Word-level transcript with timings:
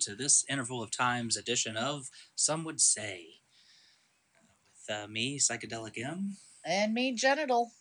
hello, 0.00 0.16
and 0.16 0.16
welcome 0.16 0.16
to 0.16 0.22
this 0.22 0.44
interval 0.48 0.82
of 0.82 0.90
times 0.90 1.36
edition 1.36 1.76
of 1.76 2.08
Some 2.34 2.64
Would 2.64 2.80
Say. 2.80 3.26
With 4.88 4.96
uh, 4.96 5.06
me, 5.08 5.38
Psychedelic 5.38 5.98
M. 6.02 6.36
And 6.64 6.94
me, 6.94 7.14
genital. 7.14 7.72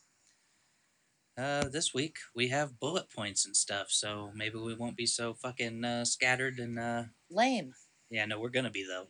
Uh, 1.38 1.70
this 1.70 1.94
week 1.94 2.18
we 2.36 2.50
have 2.50 2.80
bullet 2.80 3.10
points 3.10 3.46
and 3.46 3.56
stuff, 3.56 3.88
so 3.90 4.32
maybe 4.36 4.58
we 4.58 4.76
won't 4.76 4.98
be 4.98 5.06
so 5.06 5.34
fucking 5.34 5.86
uh, 5.86 6.04
scattered 6.06 6.60
and 6.60 6.78
uh, 6.78 7.04
Lame. 7.30 7.74
yeah, 8.10 8.26
no, 8.26 8.40
we're 8.40 8.50
gonna 8.50 8.70
be 8.70 8.86
though. 8.86 9.08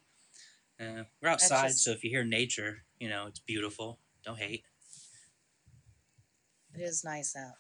Uh, 0.83 1.03
we're 1.21 1.29
outside, 1.29 1.69
just- 1.69 1.83
so 1.83 1.91
if 1.91 2.03
you 2.03 2.09
hear 2.11 2.23
nature, 2.23 2.83
you 2.99 3.09
know 3.09 3.25
it's 3.27 3.39
beautiful. 3.39 3.99
Don't 4.23 4.37
hate. 4.37 4.63
It 6.75 6.81
is 6.81 7.03
nice 7.03 7.35
out. 7.35 7.53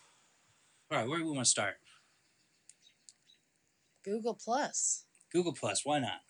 All 0.91 0.99
right, 0.99 1.09
where 1.09 1.17
do 1.19 1.25
we 1.25 1.31
want 1.31 1.45
to 1.45 1.49
start? 1.49 1.75
Google 4.05 4.35
Plus. 4.35 5.05
Google 5.31 5.53
Plus, 5.53 5.85
why 5.85 5.99
not? 5.99 6.21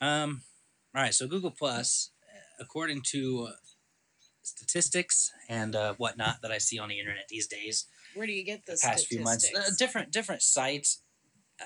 Um, 0.00 0.42
all 0.94 1.02
right, 1.02 1.14
so 1.14 1.26
Google 1.26 1.50
Plus, 1.50 2.10
according 2.60 3.02
to 3.12 3.48
uh, 3.50 3.56
statistics 4.42 5.32
and 5.48 5.74
uh, 5.74 5.94
whatnot 5.94 6.42
that 6.42 6.50
I 6.50 6.58
see 6.58 6.78
on 6.78 6.88
the 6.88 6.98
internet 6.98 7.28
these 7.28 7.46
days, 7.46 7.86
Where 8.14 8.26
do 8.26 8.32
you 8.32 8.44
get 8.44 8.66
the 8.66 8.72
the 8.72 8.80
past 8.82 9.06
few 9.06 9.20
months, 9.20 9.50
uh, 9.56 9.70
different 9.78 10.12
different 10.12 10.42
sites, 10.42 11.02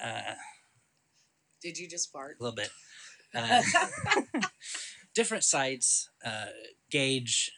uh, 0.00 0.34
Did 1.62 1.78
you 1.78 1.89
just 1.89 2.12
fart? 2.12 2.36
a 2.41 2.42
little 2.42 2.56
bit, 2.56 2.70
uh, 3.34 3.62
different 5.14 5.44
sites 5.44 6.09
uh, 6.25 6.47
gauge 6.91 7.53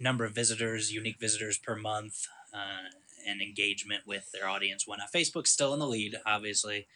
number 0.00 0.24
of 0.24 0.34
visitors, 0.34 0.92
unique 0.92 1.20
visitors 1.20 1.58
per 1.58 1.76
month, 1.76 2.26
uh, 2.52 2.88
and 3.26 3.40
engagement 3.40 4.02
with 4.06 4.30
their 4.32 4.48
audience. 4.48 4.86
When 4.86 4.98
Facebook's 5.14 5.50
still 5.50 5.72
in 5.72 5.80
the 5.80 5.86
lead, 5.86 6.16
obviously, 6.26 6.86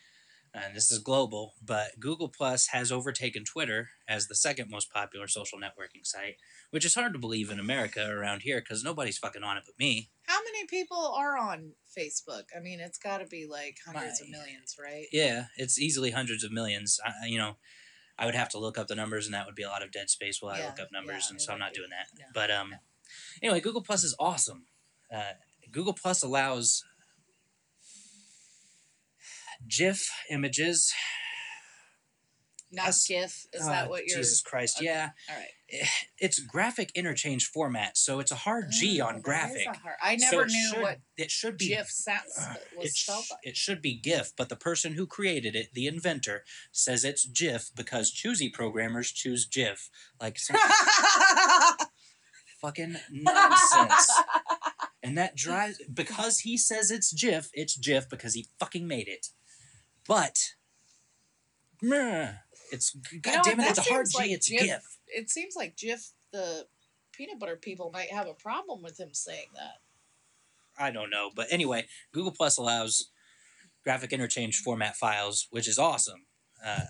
and 0.54 0.74
this 0.74 0.90
is 0.90 0.98
global. 0.98 1.54
But 1.64 2.00
Google 2.00 2.28
Plus 2.28 2.68
has 2.68 2.92
overtaken 2.92 3.44
Twitter 3.44 3.90
as 4.08 4.26
the 4.26 4.34
second 4.34 4.70
most 4.70 4.92
popular 4.92 5.26
social 5.28 5.58
networking 5.58 6.04
site, 6.04 6.36
which 6.70 6.84
is 6.84 6.94
hard 6.94 7.12
to 7.12 7.18
believe 7.18 7.50
in 7.50 7.58
America 7.60 8.08
around 8.08 8.42
here 8.42 8.60
because 8.60 8.84
nobody's 8.84 9.18
fucking 9.18 9.42
on 9.42 9.56
it 9.56 9.64
but 9.66 9.78
me. 9.78 10.10
How 10.22 10.40
many 10.44 10.66
people 10.66 11.14
are 11.16 11.38
on 11.38 11.72
Facebook? 11.96 12.44
I 12.56 12.60
mean, 12.60 12.80
it's 12.80 12.98
got 12.98 13.18
to 13.18 13.26
be 13.26 13.46
like 13.46 13.78
hundreds 13.84 14.20
of 14.20 14.28
millions, 14.28 14.76
right? 14.82 15.06
Yeah, 15.12 15.46
it's 15.56 15.78
easily 15.78 16.10
hundreds 16.10 16.44
of 16.44 16.52
millions. 16.52 17.00
I, 17.04 17.26
you 17.26 17.38
know, 17.38 17.56
I 18.18 18.26
would 18.26 18.34
have 18.34 18.48
to 18.50 18.58
look 18.58 18.76
up 18.76 18.88
the 18.88 18.94
numbers, 18.94 19.26
and 19.26 19.34
that 19.34 19.46
would 19.46 19.54
be 19.54 19.62
a 19.62 19.68
lot 19.68 19.82
of 19.82 19.92
dead 19.92 20.10
space 20.10 20.42
while 20.42 20.54
I 20.54 20.64
look 20.64 20.80
up 20.80 20.92
numbers, 20.92 21.26
yeah, 21.28 21.34
and 21.34 21.40
so 21.40 21.52
I'm 21.52 21.58
not 21.58 21.72
be. 21.72 21.78
doing 21.78 21.90
that. 21.90 22.06
No, 22.18 22.26
but 22.34 22.50
um, 22.50 22.70
no. 22.70 22.76
anyway, 23.42 23.60
Google 23.60 23.82
Plus 23.82 24.02
is 24.02 24.14
awesome. 24.18 24.66
Uh, 25.14 25.32
Google 25.70 25.92
Plus 25.92 26.22
allows 26.22 26.84
GIF 29.66 30.08
images. 30.30 30.92
Not 32.70 32.86
Yes. 32.86 33.06
GIF. 33.06 33.46
Is 33.54 33.62
Uh, 33.62 33.66
that 33.70 33.88
what 33.88 34.04
you're? 34.06 34.18
Jesus 34.18 34.42
Christ, 34.42 34.76
okay. 34.76 34.84
yeah. 34.86 35.10
All 35.30 35.36
right. 35.36 35.88
It's 36.18 36.38
graphic 36.38 36.90
interchange 36.94 37.46
format, 37.46 37.96
so 37.98 38.20
it's 38.20 38.30
a 38.30 38.36
hard 38.36 38.70
G 38.70 39.00
Oh, 39.00 39.06
on 39.06 39.20
graphic. 39.22 39.66
hard- 39.66 39.96
I 40.02 40.16
So 40.18 40.30
never 40.30 40.42
it 40.44 40.48
knew 40.52 40.68
should- 40.70 40.82
what 40.82 41.00
it 41.16 41.30
should 41.30 41.56
be 41.58 41.68
GIF 41.68 41.90
sounds 41.90 42.38
uh, 42.38 42.54
was 42.76 42.90
it, 42.90 42.96
sh- 42.96 43.02
spelled 43.04 43.24
like. 43.30 43.40
it 43.42 43.56
should 43.56 43.80
be 43.82 43.94
GIF, 43.94 44.32
but 44.36 44.48
the 44.50 44.56
person 44.56 44.94
who 44.94 45.06
created 45.06 45.54
it, 45.56 45.72
the 45.74 45.86
inventor, 45.86 46.44
says 46.72 47.04
it's 47.04 47.26
GIF 47.26 47.70
because 47.74 48.10
choosy 48.10 48.48
programmers 48.50 49.12
choose 49.12 49.44
GIF. 49.46 49.88
Like 50.20 50.38
some 50.38 50.56
fucking 52.60 52.96
nonsense. 53.10 54.10
And 55.02 55.16
that 55.16 55.36
drives 55.36 55.80
because 55.92 56.40
he 56.40 56.56
says 56.58 56.90
it's 56.90 57.12
GIF, 57.12 57.48
it's 57.54 57.76
GIF 57.78 58.08
because 58.08 58.34
he 58.34 58.48
fucking 58.58 58.86
made 58.86 59.08
it. 59.08 59.28
But 60.08 60.54
meh, 61.82 62.32
it's 62.72 62.96
god 63.22 63.36
know, 63.36 63.42
damn 63.44 63.60
it, 63.60 63.68
it's 63.70 63.78
a 63.78 63.82
hard 63.82 64.08
seems 64.08 64.26
G, 64.26 64.32
it's 64.32 64.48
GIF. 64.48 64.60
GIF. 64.62 64.82
it 65.06 65.30
seems 65.30 65.54
like 65.54 65.76
Jif, 65.76 66.10
the 66.32 66.66
peanut 67.12 67.38
butter 67.38 67.56
people, 67.56 67.90
might 67.92 68.10
have 68.10 68.26
a 68.26 68.34
problem 68.34 68.82
with 68.82 68.98
him 68.98 69.10
saying 69.12 69.48
that. 69.54 69.82
I 70.82 70.90
don't 70.90 71.10
know, 71.10 71.30
but 71.34 71.48
anyway, 71.50 71.86
Google 72.12 72.32
Plus 72.32 72.56
allows 72.56 73.10
graphic 73.84 74.12
interchange 74.12 74.58
format 74.58 74.96
files, 74.96 75.46
which 75.50 75.68
is 75.68 75.78
awesome. 75.78 76.26
Uh, 76.64 76.80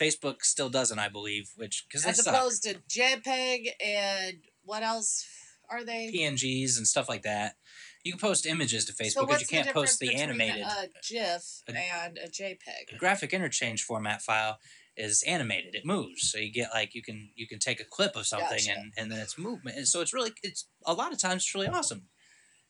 Facebook 0.00 0.42
still 0.42 0.68
doesn't, 0.68 0.98
I 0.98 1.08
believe, 1.08 1.50
which 1.56 1.84
because 1.88 2.04
As 2.04 2.22
suck. 2.22 2.34
opposed 2.34 2.64
to 2.64 2.76
JPEG 2.90 3.68
and 3.84 4.38
what 4.64 4.82
else 4.82 5.26
are 5.70 5.84
they? 5.84 6.10
PNGs 6.12 6.76
and 6.76 6.86
stuff 6.86 7.08
like 7.08 7.22
that. 7.22 7.56
You 8.06 8.12
can 8.12 8.20
post 8.20 8.46
images 8.46 8.84
to 8.84 8.92
Facebook, 8.92 9.10
so 9.10 9.26
but 9.26 9.40
you 9.40 9.48
can't 9.48 9.66
the 9.66 9.72
post 9.72 9.98
the 9.98 10.14
animated. 10.14 10.62
A 10.62 10.88
GIF 11.02 11.62
A- 11.68 11.72
and 11.72 12.18
a 12.18 12.28
JPEG. 12.28 12.94
A 12.94 12.96
graphic 12.98 13.32
interchange 13.32 13.82
format 13.82 14.22
file 14.22 14.58
is 14.96 15.24
animated. 15.24 15.74
It 15.74 15.84
moves, 15.84 16.30
so 16.30 16.38
you 16.38 16.52
get 16.52 16.68
like 16.72 16.94
you 16.94 17.02
can 17.02 17.30
you 17.34 17.48
can 17.48 17.58
take 17.58 17.80
a 17.80 17.84
clip 17.84 18.14
of 18.14 18.24
something 18.24 18.48
Gotcha. 18.48 18.78
and 18.78 18.92
and 18.96 19.10
then 19.10 19.18
it's 19.18 19.36
movement. 19.36 19.76
And 19.76 19.88
so 19.88 20.02
it's 20.02 20.14
really 20.14 20.30
it's 20.44 20.68
a 20.84 20.94
lot 20.94 21.12
of 21.12 21.18
times 21.18 21.42
it's 21.42 21.52
really 21.52 21.66
awesome. 21.66 22.02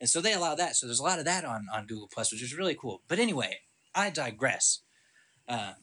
And 0.00 0.08
so 0.08 0.22
they 0.22 0.32
allow 0.32 0.54
that. 0.54 0.74
So 0.74 0.86
there's 0.86 1.00
a 1.00 1.04
lot 1.04 1.19
of 1.19 1.26
that 1.26 1.44
on 1.44 1.66
on 1.70 1.86
Google 1.86 2.08
Plus, 2.10 2.32
which 2.32 2.42
is 2.42 2.56
really 2.56 2.74
cool. 2.74 3.03
But 3.06 3.18
anyway, 3.18 3.58
I 3.94 4.08
digress. 4.08 4.84
Uh, 5.47 5.74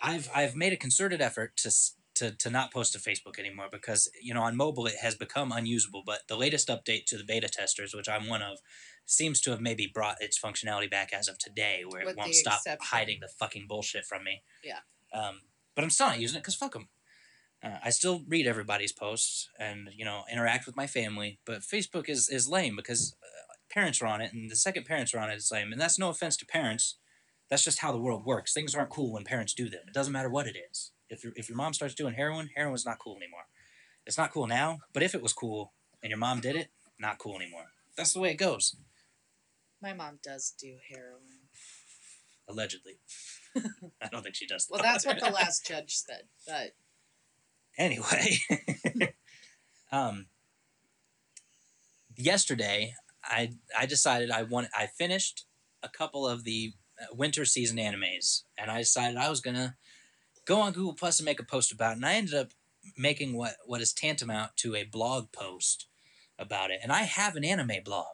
I've 0.00 0.30
I've 0.34 0.56
made 0.56 0.72
a 0.72 0.78
concerted 0.78 1.20
effort 1.20 1.58
to 1.58 1.70
to 2.14 2.30
to 2.32 2.50
not 2.50 2.72
post 2.72 2.92
to 2.92 2.98
Facebook 2.98 3.38
anymore 3.38 3.68
because 3.70 4.10
you 4.20 4.34
know 4.34 4.42
on 4.42 4.56
mobile 4.56 4.86
it 4.86 4.96
has 5.02 5.14
become 5.14 5.52
unusable. 5.52 6.02
But 6.04 6.20
the 6.28 6.36
latest 6.36 6.68
update 6.68 7.06
to 7.06 7.16
the 7.16 7.24
beta 7.24 7.48
testers, 7.48 7.94
which 7.94 8.08
I'm 8.08 8.28
one 8.28 8.42
of, 8.42 8.58
seems 9.06 9.40
to 9.42 9.50
have 9.50 9.60
maybe 9.60 9.90
brought 9.92 10.20
its 10.20 10.38
functionality 10.38 10.90
back 10.90 11.12
as 11.12 11.28
of 11.28 11.38
today, 11.38 11.82
where 11.86 12.04
With 12.04 12.16
it 12.16 12.18
won't 12.18 12.34
stop 12.34 12.60
exception. 12.60 12.86
hiding 12.90 13.18
the 13.20 13.28
fucking 13.28 13.66
bullshit 13.68 14.04
from 14.04 14.24
me. 14.24 14.42
Yeah. 14.62 14.80
Um, 15.12 15.40
but 15.74 15.84
I'm 15.84 15.90
still 15.90 16.08
not 16.08 16.20
using 16.20 16.38
it 16.38 16.40
because 16.40 16.54
fuck 16.54 16.72
them. 16.72 16.88
Uh, 17.62 17.78
I 17.84 17.90
still 17.90 18.24
read 18.26 18.46
everybody's 18.46 18.92
posts 18.92 19.48
and 19.58 19.88
you 19.94 20.04
know 20.04 20.24
interact 20.30 20.66
with 20.66 20.76
my 20.76 20.86
family, 20.86 21.38
but 21.44 21.60
Facebook 21.60 22.08
is 22.08 22.28
is 22.28 22.48
lame 22.48 22.76
because 22.76 23.14
uh, 23.22 23.54
parents 23.70 24.02
are 24.02 24.06
on 24.06 24.20
it, 24.20 24.32
and 24.32 24.50
the 24.50 24.56
second 24.56 24.84
parents 24.84 25.14
are 25.14 25.18
on 25.18 25.30
it, 25.30 25.34
it's 25.34 25.50
lame. 25.50 25.72
And 25.72 25.80
that's 25.80 25.98
no 25.98 26.10
offense 26.10 26.36
to 26.38 26.46
parents. 26.46 26.96
That's 27.48 27.64
just 27.64 27.80
how 27.80 27.92
the 27.92 27.98
world 27.98 28.24
works. 28.24 28.54
Things 28.54 28.74
aren't 28.74 28.90
cool 28.90 29.12
when 29.12 29.24
parents 29.24 29.52
do 29.52 29.68
them. 29.68 29.82
It 29.86 29.92
doesn't 29.92 30.12
matter 30.12 30.30
what 30.30 30.46
it 30.46 30.56
is. 30.70 30.92
If 31.12 31.22
your 31.22 31.32
if 31.36 31.48
your 31.48 31.56
mom 31.56 31.74
starts 31.74 31.94
doing 31.94 32.14
heroin, 32.14 32.50
heroin's 32.56 32.86
not 32.86 32.98
cool 32.98 33.16
anymore. 33.16 33.44
It's 34.06 34.18
not 34.18 34.32
cool 34.32 34.46
now, 34.46 34.80
but 34.92 35.02
if 35.02 35.14
it 35.14 35.22
was 35.22 35.32
cool 35.32 35.72
and 36.02 36.10
your 36.10 36.18
mom 36.18 36.40
did 36.40 36.56
it, 36.56 36.68
not 36.98 37.18
cool 37.18 37.36
anymore. 37.36 37.66
That's 37.96 38.12
the 38.12 38.20
way 38.20 38.30
it 38.30 38.38
goes. 38.38 38.74
My 39.80 39.92
mom 39.92 40.18
does 40.22 40.52
do 40.58 40.76
heroin. 40.90 41.48
Allegedly. 42.48 42.98
I 44.02 44.08
don't 44.10 44.22
think 44.22 44.34
she 44.34 44.46
does. 44.46 44.66
Well, 44.68 44.82
that's 44.82 45.06
what 45.06 45.20
the 45.20 45.30
last 45.30 45.66
judge 45.66 45.94
said. 45.94 46.22
But 46.46 46.74
anyway 47.78 48.36
um 49.92 50.26
yesterday 52.16 52.94
i 53.24 53.50
i 53.78 53.86
decided 53.86 54.30
i 54.30 54.42
want 54.42 54.68
i 54.76 54.86
finished 54.86 55.46
a 55.82 55.88
couple 55.88 56.26
of 56.26 56.44
the 56.44 56.72
uh, 57.00 57.06
winter 57.14 57.44
season 57.44 57.78
animes 57.78 58.42
and 58.58 58.70
i 58.70 58.78
decided 58.78 59.16
i 59.16 59.30
was 59.30 59.40
gonna 59.40 59.74
go 60.46 60.60
on 60.60 60.72
google 60.72 60.94
plus 60.94 61.18
and 61.18 61.24
make 61.24 61.40
a 61.40 61.44
post 61.44 61.72
about 61.72 61.92
it 61.92 61.96
and 61.96 62.06
i 62.06 62.14
ended 62.14 62.34
up 62.34 62.48
making 62.96 63.36
what 63.36 63.54
what 63.66 63.80
is 63.80 63.92
tantamount 63.92 64.50
to 64.56 64.74
a 64.74 64.84
blog 64.84 65.30
post 65.32 65.86
about 66.38 66.70
it 66.70 66.80
and 66.82 66.90
i 66.92 67.02
have 67.02 67.36
an 67.36 67.44
anime 67.44 67.82
blog 67.84 68.06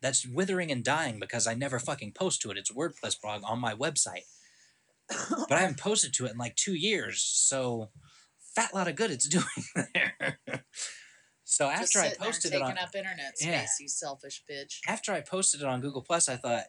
that's 0.00 0.26
withering 0.26 0.70
and 0.70 0.84
dying 0.84 1.18
because 1.18 1.46
i 1.46 1.54
never 1.54 1.78
fucking 1.78 2.12
post 2.12 2.40
to 2.40 2.50
it 2.50 2.56
it's 2.56 2.70
a 2.70 2.74
wordpress 2.74 3.20
blog 3.20 3.42
on 3.44 3.58
my 3.58 3.74
website 3.74 4.24
but 5.48 5.52
i 5.52 5.60
haven't 5.60 5.78
posted 5.78 6.12
to 6.14 6.24
it 6.26 6.32
in 6.32 6.38
like 6.38 6.56
two 6.56 6.74
years 6.74 7.22
so 7.22 7.90
fat 8.54 8.74
lot 8.74 8.88
of 8.88 8.96
good 8.96 9.10
it's 9.10 9.28
doing 9.36 9.44
there. 9.94 10.38
so 11.44 11.66
after 11.68 11.98
I 12.00 12.04
sitting 12.08 12.18
there 12.18 12.26
posted 12.26 12.54
it 12.54 12.62
on 12.62 12.78
up 12.78 12.94
internet 12.94 13.36
space, 13.38 13.46
Yeah. 13.50 13.66
you 13.80 13.88
selfish 13.88 14.42
bitch. 14.50 14.78
after 14.88 15.12
I 15.12 15.20
posted 15.20 15.60
it 15.60 15.66
on 15.66 15.80
Google 15.82 16.00
Plus, 16.02 16.28
I 16.28 16.36
thought, 16.36 16.64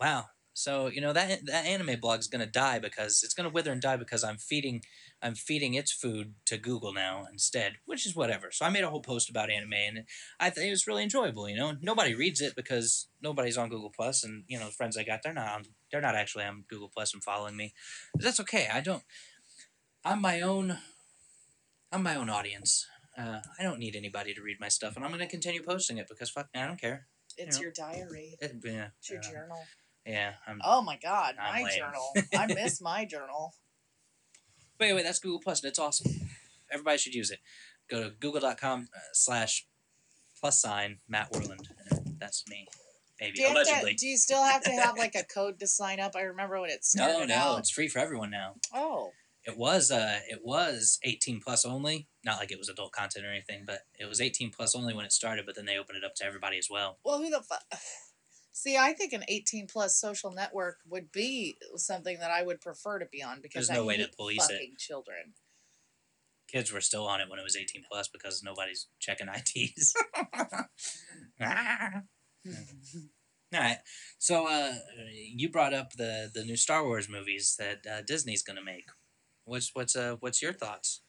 wow. 0.00 0.24
So 0.56 0.86
you 0.86 1.02
know 1.02 1.12
that 1.12 1.44
that 1.44 1.66
anime 1.66 2.00
blog 2.00 2.20
is 2.20 2.28
gonna 2.28 2.46
die 2.46 2.78
because 2.78 3.22
it's 3.22 3.34
gonna 3.34 3.50
wither 3.50 3.72
and 3.72 3.80
die 3.80 3.98
because 3.98 4.24
I'm 4.24 4.38
feeding 4.38 4.80
I'm 5.20 5.34
feeding 5.34 5.74
its 5.74 5.92
food 5.92 6.32
to 6.46 6.56
Google 6.56 6.94
now 6.94 7.26
instead, 7.30 7.74
which 7.84 8.06
is 8.06 8.16
whatever. 8.16 8.50
So 8.50 8.64
I 8.64 8.70
made 8.70 8.82
a 8.82 8.88
whole 8.88 9.02
post 9.02 9.28
about 9.28 9.50
anime 9.50 9.74
and 9.74 10.04
I 10.40 10.48
think 10.48 10.68
it 10.68 10.70
was 10.70 10.86
really 10.86 11.02
enjoyable. 11.02 11.46
You 11.46 11.56
know, 11.56 11.74
nobody 11.82 12.14
reads 12.14 12.40
it 12.40 12.56
because 12.56 13.06
nobody's 13.20 13.58
on 13.58 13.68
Google 13.68 13.92
Plus, 13.94 14.24
and 14.24 14.44
you 14.48 14.58
know 14.58 14.64
the 14.64 14.72
friends 14.72 14.96
I 14.96 15.04
got 15.04 15.20
they're 15.22 15.34
not 15.34 15.54
on, 15.54 15.64
they're 15.92 16.00
not 16.00 16.14
actually 16.14 16.44
on 16.44 16.64
Google 16.70 16.90
Plus 16.92 17.12
and 17.12 17.22
following 17.22 17.54
me. 17.54 17.74
But 18.14 18.24
that's 18.24 18.40
okay. 18.40 18.68
I 18.72 18.80
don't. 18.80 19.02
I'm 20.06 20.22
my 20.22 20.40
own. 20.40 20.78
I'm 21.92 22.02
my 22.02 22.16
own 22.16 22.30
audience. 22.30 22.86
Uh, 23.18 23.40
I 23.58 23.62
don't 23.62 23.78
need 23.78 23.94
anybody 23.94 24.32
to 24.32 24.40
read 24.40 24.56
my 24.58 24.68
stuff, 24.68 24.96
and 24.96 25.04
I'm 25.04 25.10
gonna 25.10 25.26
continue 25.26 25.62
posting 25.62 25.98
it 25.98 26.06
because 26.08 26.30
fuck, 26.30 26.48
I 26.54 26.66
don't 26.66 26.80
care. 26.80 27.08
It's 27.36 27.58
know. 27.58 27.64
your 27.64 27.72
diary. 27.72 28.38
It, 28.40 28.56
yeah, 28.64 28.88
It's 28.98 29.10
your 29.10 29.18
uh, 29.18 29.22
journal. 29.22 29.58
Yeah. 30.06 30.32
I'm, 30.46 30.60
Oh 30.64 30.82
my 30.82 30.98
god, 31.02 31.34
I'm 31.40 31.62
my 31.62 31.68
lame. 31.68 31.78
journal. 31.78 32.12
I 32.38 32.46
miss 32.46 32.80
my 32.80 33.04
journal. 33.04 33.54
Wait, 34.78 34.92
wait, 34.92 35.04
that's 35.04 35.18
Google 35.18 35.40
Plus, 35.40 35.62
and 35.62 35.68
it's 35.70 35.78
awesome. 35.78 36.12
Everybody 36.70 36.98
should 36.98 37.14
use 37.14 37.30
it. 37.30 37.38
Go 37.90 38.02
to 38.04 38.10
google.com 38.10 38.88
uh, 38.94 38.98
slash 39.12 39.66
plus 40.38 40.60
sign 40.60 40.98
Matt 41.08 41.32
Worland. 41.32 41.68
That's 42.18 42.44
me. 42.48 42.66
maybe 43.20 43.32
Do 43.36 43.42
you, 43.42 43.52
allegedly. 43.52 43.92
to, 43.92 43.96
do 43.96 44.06
you 44.06 44.16
still 44.18 44.42
have 44.42 44.62
to 44.64 44.70
have 44.72 44.98
like 44.98 45.14
a 45.14 45.22
code 45.24 45.58
to 45.60 45.66
sign 45.66 46.00
up? 46.00 46.12
I 46.16 46.22
remember 46.22 46.60
when 46.60 46.70
it 46.70 46.84
started 46.84 47.20
no, 47.20 47.24
no, 47.26 47.34
out. 47.34 47.58
it's 47.60 47.70
free 47.70 47.88
for 47.88 48.00
everyone 48.00 48.30
now. 48.30 48.54
Oh, 48.74 49.12
It 49.44 49.56
was 49.56 49.90
uh 49.90 50.18
it 50.28 50.40
was 50.44 50.98
18 51.04 51.40
plus 51.40 51.64
only. 51.64 52.08
Not 52.24 52.38
like 52.38 52.50
it 52.52 52.58
was 52.58 52.68
adult 52.68 52.92
content 52.92 53.24
or 53.24 53.30
anything, 53.30 53.62
but 53.66 53.80
it 53.98 54.06
was 54.06 54.20
18 54.20 54.50
plus 54.50 54.74
only 54.74 54.92
when 54.92 55.04
it 55.06 55.12
started, 55.12 55.46
but 55.46 55.54
then 55.54 55.64
they 55.66 55.78
opened 55.78 55.98
it 55.98 56.04
up 56.04 56.14
to 56.16 56.24
everybody 56.26 56.58
as 56.58 56.68
well. 56.70 56.98
well, 57.04 57.18
who 57.18 57.30
the 57.30 57.40
fuck? 57.42 57.62
See, 58.58 58.78
I 58.78 58.94
think 58.94 59.12
an 59.12 59.22
18 59.28 59.66
plus 59.66 60.00
social 60.00 60.32
network 60.32 60.78
would 60.88 61.12
be 61.12 61.58
something 61.74 62.18
that 62.20 62.30
I 62.30 62.42
would 62.42 62.62
prefer 62.62 62.98
to 62.98 63.04
be 63.04 63.22
on 63.22 63.42
because 63.42 63.68
There's 63.68 63.76
no 63.76 63.84
I 63.84 63.86
way 63.86 63.96
to 63.98 64.08
police 64.16 64.48
it. 64.48 64.78
children. 64.78 65.34
Kids 66.50 66.72
were 66.72 66.80
still 66.80 67.06
on 67.06 67.20
it 67.20 67.28
when 67.28 67.38
it 67.38 67.42
was 67.42 67.54
18 67.54 67.84
plus 67.86 68.08
because 68.08 68.42
nobody's 68.42 68.86
checking 68.98 69.28
ITs. 69.28 69.92
All 71.44 72.00
right. 73.52 73.76
So 74.16 74.48
uh 74.48 74.72
you 75.12 75.50
brought 75.50 75.74
up 75.74 75.92
the 75.92 76.30
the 76.32 76.42
new 76.42 76.56
Star 76.56 76.82
Wars 76.82 77.10
movies 77.10 77.56
that 77.58 77.86
uh, 77.86 78.00
Disney's 78.06 78.42
going 78.42 78.56
to 78.56 78.64
make. 78.64 78.88
What's 79.44 79.72
what's 79.74 79.94
uh 79.94 80.16
what's 80.20 80.40
your 80.40 80.54
thoughts? 80.54 81.02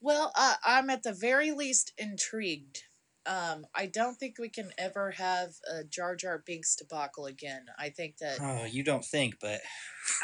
Well, 0.00 0.32
uh, 0.34 0.56
I'm 0.64 0.90
at 0.90 1.04
the 1.04 1.12
very 1.12 1.52
least 1.52 1.92
intrigued. 1.96 2.82
Um, 3.24 3.66
I 3.74 3.86
don't 3.86 4.16
think 4.16 4.38
we 4.38 4.48
can 4.48 4.70
ever 4.78 5.12
have 5.12 5.50
a 5.72 5.84
Jar 5.84 6.16
Jar 6.16 6.42
Binks 6.44 6.74
debacle 6.74 7.26
again. 7.26 7.66
I 7.78 7.90
think 7.90 8.18
that 8.18 8.38
Oh, 8.40 8.64
you 8.64 8.82
don't 8.82 9.04
think, 9.04 9.36
but 9.40 9.60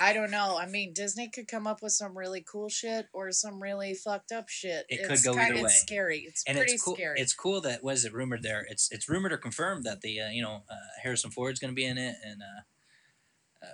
I 0.00 0.12
don't 0.12 0.30
know. 0.32 0.58
I 0.58 0.66
mean, 0.66 0.92
Disney 0.92 1.28
could 1.28 1.46
come 1.46 1.66
up 1.66 1.80
with 1.80 1.92
some 1.92 2.18
really 2.18 2.44
cool 2.50 2.68
shit 2.68 3.06
or 3.12 3.30
some 3.30 3.62
really 3.62 3.94
fucked 3.94 4.32
up 4.32 4.48
shit. 4.48 4.86
It 4.88 5.02
could 5.02 5.12
it's 5.12 5.24
go 5.24 5.34
kind 5.34 5.54
either 5.54 5.64
way. 5.64 5.70
scary. 5.70 6.24
It's 6.26 6.42
and 6.46 6.56
pretty 6.56 6.72
it's 6.72 6.82
cool. 6.82 6.94
scary. 6.94 7.20
It's 7.20 7.34
cool 7.34 7.60
that 7.60 7.84
was 7.84 8.04
it 8.04 8.12
rumored 8.12 8.42
there. 8.42 8.66
It's 8.68 8.90
it's 8.90 9.08
rumored 9.08 9.32
or 9.32 9.38
confirmed 9.38 9.84
that 9.84 10.00
the 10.00 10.20
uh, 10.20 10.28
you 10.30 10.42
know 10.42 10.62
uh, 10.68 10.74
Harrison 11.02 11.30
Ford's 11.30 11.60
going 11.60 11.70
to 11.72 11.76
be 11.76 11.84
in 11.84 11.98
it, 11.98 12.16
and 12.24 12.42
uh, 12.42 12.62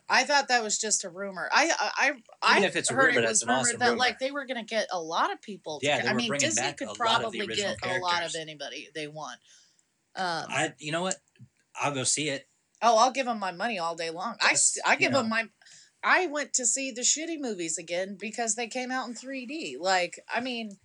I 0.08 0.24
thought 0.24 0.48
that 0.48 0.62
was 0.62 0.78
just 0.78 1.04
a 1.04 1.10
rumor. 1.10 1.48
I 1.52 1.70
I 1.78 2.12
I, 2.42 2.52
Even 2.52 2.64
if 2.64 2.76
it's 2.76 2.90
a 2.90 2.94
heard 2.94 3.14
rumor, 3.14 3.26
it 3.26 3.28
was 3.28 3.44
rumored 3.46 3.60
awesome 3.60 3.78
that 3.80 3.86
rumor. 3.86 3.98
like 3.98 4.18
they 4.18 4.30
were 4.30 4.46
gonna 4.46 4.64
get 4.64 4.86
a 4.90 5.00
lot 5.00 5.32
of 5.32 5.42
people. 5.42 5.80
to 5.80 5.86
Yeah, 5.86 6.02
I 6.06 6.14
mean, 6.14 6.28
bringing 6.28 6.48
Disney 6.48 6.62
back 6.62 6.78
could 6.78 6.88
a 6.88 6.90
lot 6.92 7.16
of 7.16 7.32
probably 7.32 7.46
get 7.48 7.76
a 7.82 7.98
lot 7.98 8.24
of 8.24 8.34
anybody 8.34 8.88
they 8.94 9.08
want. 9.08 9.38
Um, 10.16 10.46
I 10.48 10.72
you 10.78 10.92
know 10.92 11.02
what, 11.02 11.16
I'll 11.80 11.92
go 11.92 12.04
see 12.04 12.28
it. 12.30 12.48
oh, 12.82 12.96
I'll 12.98 13.10
give 13.12 13.26
them 13.26 13.38
my 13.38 13.52
money 13.52 13.78
all 13.78 13.94
day 13.94 14.10
long. 14.10 14.36
I 14.40 14.56
I 14.86 14.92
you 14.92 14.98
give 14.98 15.12
know. 15.12 15.18
them 15.18 15.28
my. 15.28 15.44
I 16.02 16.26
went 16.26 16.52
to 16.54 16.66
see 16.66 16.90
the 16.90 17.00
shitty 17.00 17.38
movies 17.40 17.78
again 17.78 18.16
because 18.20 18.54
they 18.54 18.66
came 18.68 18.90
out 18.90 19.08
in 19.08 19.14
3D. 19.14 19.76
Like, 19.80 20.20
I 20.32 20.40
mean, 20.40 20.76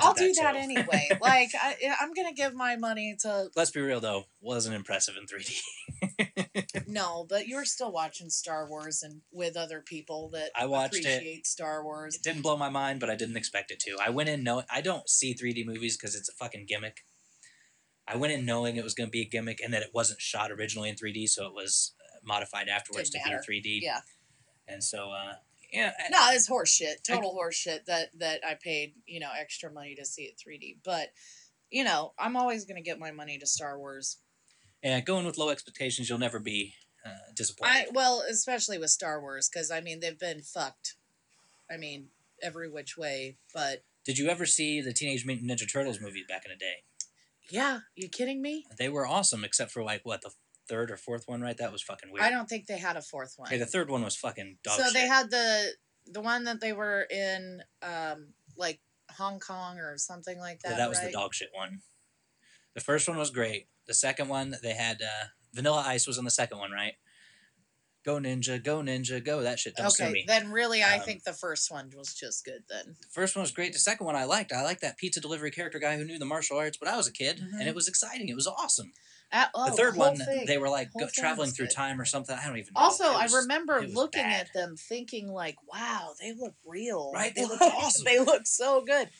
I'll 0.00 0.14
do 0.14 0.32
that 0.34 0.52
too. 0.52 0.58
anyway. 0.58 1.08
like, 1.20 1.50
I, 1.60 1.76
I'm 2.00 2.12
gonna 2.12 2.34
give 2.34 2.54
my 2.54 2.76
money 2.76 3.16
to 3.20 3.48
Let's 3.56 3.70
be 3.70 3.80
real 3.80 4.00
though, 4.00 4.24
wasn't 4.40 4.76
impressive 4.76 5.14
in 5.16 5.26
3D. 5.26 6.86
no, 6.86 7.26
but 7.28 7.48
you're 7.48 7.64
still 7.64 7.90
watching 7.92 8.28
Star 8.28 8.68
Wars 8.68 9.02
and 9.02 9.22
with 9.32 9.56
other 9.56 9.80
people 9.80 10.30
that 10.30 10.50
I 10.54 10.66
watched 10.66 10.96
it. 10.96 11.00
appreciate 11.00 11.46
Star 11.46 11.82
Wars. 11.82 12.14
it 12.16 12.22
didn't 12.22 12.42
blow 12.42 12.56
my 12.56 12.68
mind, 12.68 13.00
but 13.00 13.08
I 13.10 13.14
didn't 13.16 13.36
expect 13.36 13.70
it 13.70 13.78
to. 13.80 13.96
I 14.04 14.10
went 14.10 14.28
in 14.28 14.42
knowing 14.42 14.64
I 14.70 14.80
don't 14.80 15.08
see 15.08 15.34
3D 15.34 15.64
movies 15.66 15.96
because 15.96 16.14
it's 16.14 16.28
a 16.28 16.32
fucking 16.32 16.66
gimmick. 16.68 17.04
I 18.06 18.16
went 18.16 18.32
in 18.32 18.44
knowing 18.46 18.76
it 18.76 18.84
was 18.84 18.94
going 18.94 19.08
to 19.08 19.10
be 19.10 19.20
a 19.20 19.28
gimmick 19.28 19.60
and 19.62 19.72
that 19.74 19.82
it 19.82 19.90
wasn't 19.92 20.20
shot 20.20 20.50
originally 20.50 20.88
in 20.88 20.96
3D, 20.96 21.28
so 21.28 21.46
it 21.46 21.54
was 21.54 21.94
uh, 22.00 22.18
modified 22.24 22.68
afterwards 22.68 23.10
Didn't 23.10 23.24
to 23.24 23.30
matter. 23.30 23.44
be 23.46 23.56
in 23.58 23.62
3D. 23.62 23.78
Yeah. 23.82 24.00
And 24.66 24.82
so, 24.82 25.10
uh, 25.10 25.34
yeah. 25.72 25.92
No, 26.10 26.18
it's 26.30 26.46
horse 26.46 26.70
shit. 26.70 27.04
Total 27.04 27.30
horse 27.30 27.56
shit 27.56 27.86
that 27.86 28.10
that 28.18 28.40
I 28.46 28.54
paid, 28.54 28.94
you 29.06 29.20
know, 29.20 29.30
extra 29.38 29.70
money 29.70 29.94
to 29.96 30.04
see 30.04 30.22
it 30.22 30.34
3D. 30.36 30.78
But, 30.84 31.08
you 31.70 31.84
know, 31.84 32.12
I'm 32.18 32.36
always 32.36 32.64
gonna 32.64 32.82
get 32.82 32.98
my 32.98 33.10
money 33.10 33.38
to 33.38 33.46
Star 33.46 33.78
Wars. 33.78 34.18
And 34.82 35.04
going 35.04 35.26
with 35.26 35.38
low 35.38 35.50
expectations, 35.50 36.08
you'll 36.08 36.18
never 36.18 36.38
be 36.38 36.74
uh, 37.04 37.32
disappointed. 37.34 37.72
I 37.72 37.86
well, 37.92 38.22
especially 38.30 38.78
with 38.78 38.90
Star 38.90 39.20
Wars, 39.20 39.48
because 39.48 39.70
I 39.70 39.80
mean 39.80 40.00
they've 40.00 40.18
been 40.18 40.42
fucked. 40.42 40.94
I 41.70 41.76
mean, 41.76 42.08
every 42.42 42.70
which 42.70 42.96
way. 42.96 43.36
But 43.52 43.82
Did 44.04 44.18
you 44.18 44.28
ever 44.28 44.46
see 44.46 44.80
the 44.80 44.92
Teenage 44.92 45.26
Mutant 45.26 45.50
Ninja 45.50 45.70
Turtles 45.70 46.00
movie 46.00 46.24
back 46.28 46.44
in 46.44 46.50
the 46.50 46.56
day? 46.56 46.84
yeah, 47.50 47.80
you 47.96 48.08
kidding 48.08 48.42
me? 48.42 48.66
They 48.78 48.88
were 48.88 49.06
awesome, 49.06 49.44
except 49.44 49.70
for 49.70 49.82
like 49.82 50.02
what 50.04 50.22
the 50.22 50.30
third 50.68 50.90
or 50.90 50.96
fourth 50.96 51.24
one, 51.26 51.40
right? 51.40 51.56
That 51.56 51.72
was 51.72 51.82
fucking 51.82 52.10
weird. 52.12 52.24
I 52.24 52.30
don't 52.30 52.48
think 52.48 52.66
they 52.66 52.78
had 52.78 52.96
a 52.96 53.02
fourth 53.02 53.34
one. 53.36 53.48
Okay, 53.48 53.58
the 53.58 53.66
third 53.66 53.90
one 53.90 54.02
was 54.02 54.16
fucking 54.16 54.58
dog 54.62 54.76
shit. 54.76 54.84
so 54.86 54.92
shit. 54.92 54.94
they 55.02 55.06
had 55.08 55.30
the 55.30 55.72
the 56.10 56.20
one 56.20 56.44
that 56.44 56.60
they 56.60 56.72
were 56.72 57.02
in, 57.10 57.62
um, 57.82 58.28
like 58.56 58.80
Hong 59.18 59.38
Kong 59.40 59.78
or 59.78 59.98
something 59.98 60.38
like 60.38 60.60
that. 60.60 60.70
Yeah, 60.72 60.76
that 60.78 60.88
was 60.88 60.98
the 61.00 61.06
right? 61.06 61.12
dog 61.12 61.34
shit 61.34 61.50
one. 61.52 61.80
The 62.74 62.80
first 62.80 63.08
one 63.08 63.18
was 63.18 63.30
great. 63.30 63.66
The 63.86 63.94
second 63.94 64.28
one, 64.28 64.54
they 64.62 64.72
had 64.74 65.02
uh, 65.02 65.26
Vanilla 65.54 65.82
Ice 65.86 66.06
was 66.06 66.16
on 66.18 66.24
the 66.24 66.30
second 66.30 66.58
one, 66.58 66.70
right? 66.72 66.94
Go 68.04 68.16
Ninja, 68.18 68.62
go 68.62 68.78
Ninja, 68.80 69.22
go. 69.22 69.42
That 69.42 69.58
shit 69.58 69.74
don't 69.76 69.90
sue 69.90 70.04
Okay, 70.04 70.12
me. 70.12 70.24
then 70.26 70.50
really, 70.50 70.82
I 70.82 70.96
Um, 70.98 71.02
think 71.02 71.24
the 71.24 71.32
first 71.32 71.70
one 71.70 71.90
was 71.94 72.14
just 72.14 72.44
good. 72.44 72.62
Then 72.70 72.96
The 73.02 73.08
first 73.10 73.34
one 73.36 73.42
was 73.42 73.50
great. 73.50 73.72
The 73.74 73.78
second 73.78 74.06
one 74.06 74.16
I 74.16 74.24
liked. 74.24 74.52
I 74.52 74.62
liked 74.62 74.80
that 74.80 74.96
pizza 74.96 75.20
delivery 75.20 75.50
character 75.50 75.78
guy 75.78 75.96
who 75.98 76.04
knew 76.04 76.18
the 76.18 76.24
martial 76.24 76.56
arts, 76.56 76.78
but 76.78 76.88
I 76.88 76.96
was 76.96 77.06
a 77.08 77.12
kid 77.12 77.38
Mhm. 77.38 77.58
and 77.60 77.68
it 77.68 77.74
was 77.74 77.88
exciting. 77.88 78.28
It 78.28 78.36
was 78.36 78.46
awesome. 78.46 78.92
Uh, 79.30 79.44
oh, 79.54 79.70
the 79.70 79.76
third 79.76 79.94
whole 79.94 80.06
one, 80.06 80.16
thing. 80.16 80.46
they 80.46 80.56
were 80.58 80.70
like 80.70 80.90
traveling 81.12 81.50
through 81.50 81.66
time 81.66 82.00
or 82.00 82.04
something. 82.06 82.36
I 82.40 82.46
don't 82.46 82.56
even 82.56 82.72
know. 82.74 82.80
Also, 82.80 83.04
I 83.04 83.26
remember 83.42 83.82
looking 83.86 84.22
bad. 84.22 84.46
at 84.46 84.52
them 84.54 84.76
thinking 84.76 85.28
like, 85.28 85.56
"Wow, 85.70 86.14
they 86.20 86.32
look 86.32 86.54
real." 86.66 87.12
Right, 87.12 87.34
they 87.34 87.44
Like, 87.44 87.60
awesome. 87.60 88.04
They 88.04 88.18
look 88.18 88.46
so 88.46 88.82
good. 88.86 89.10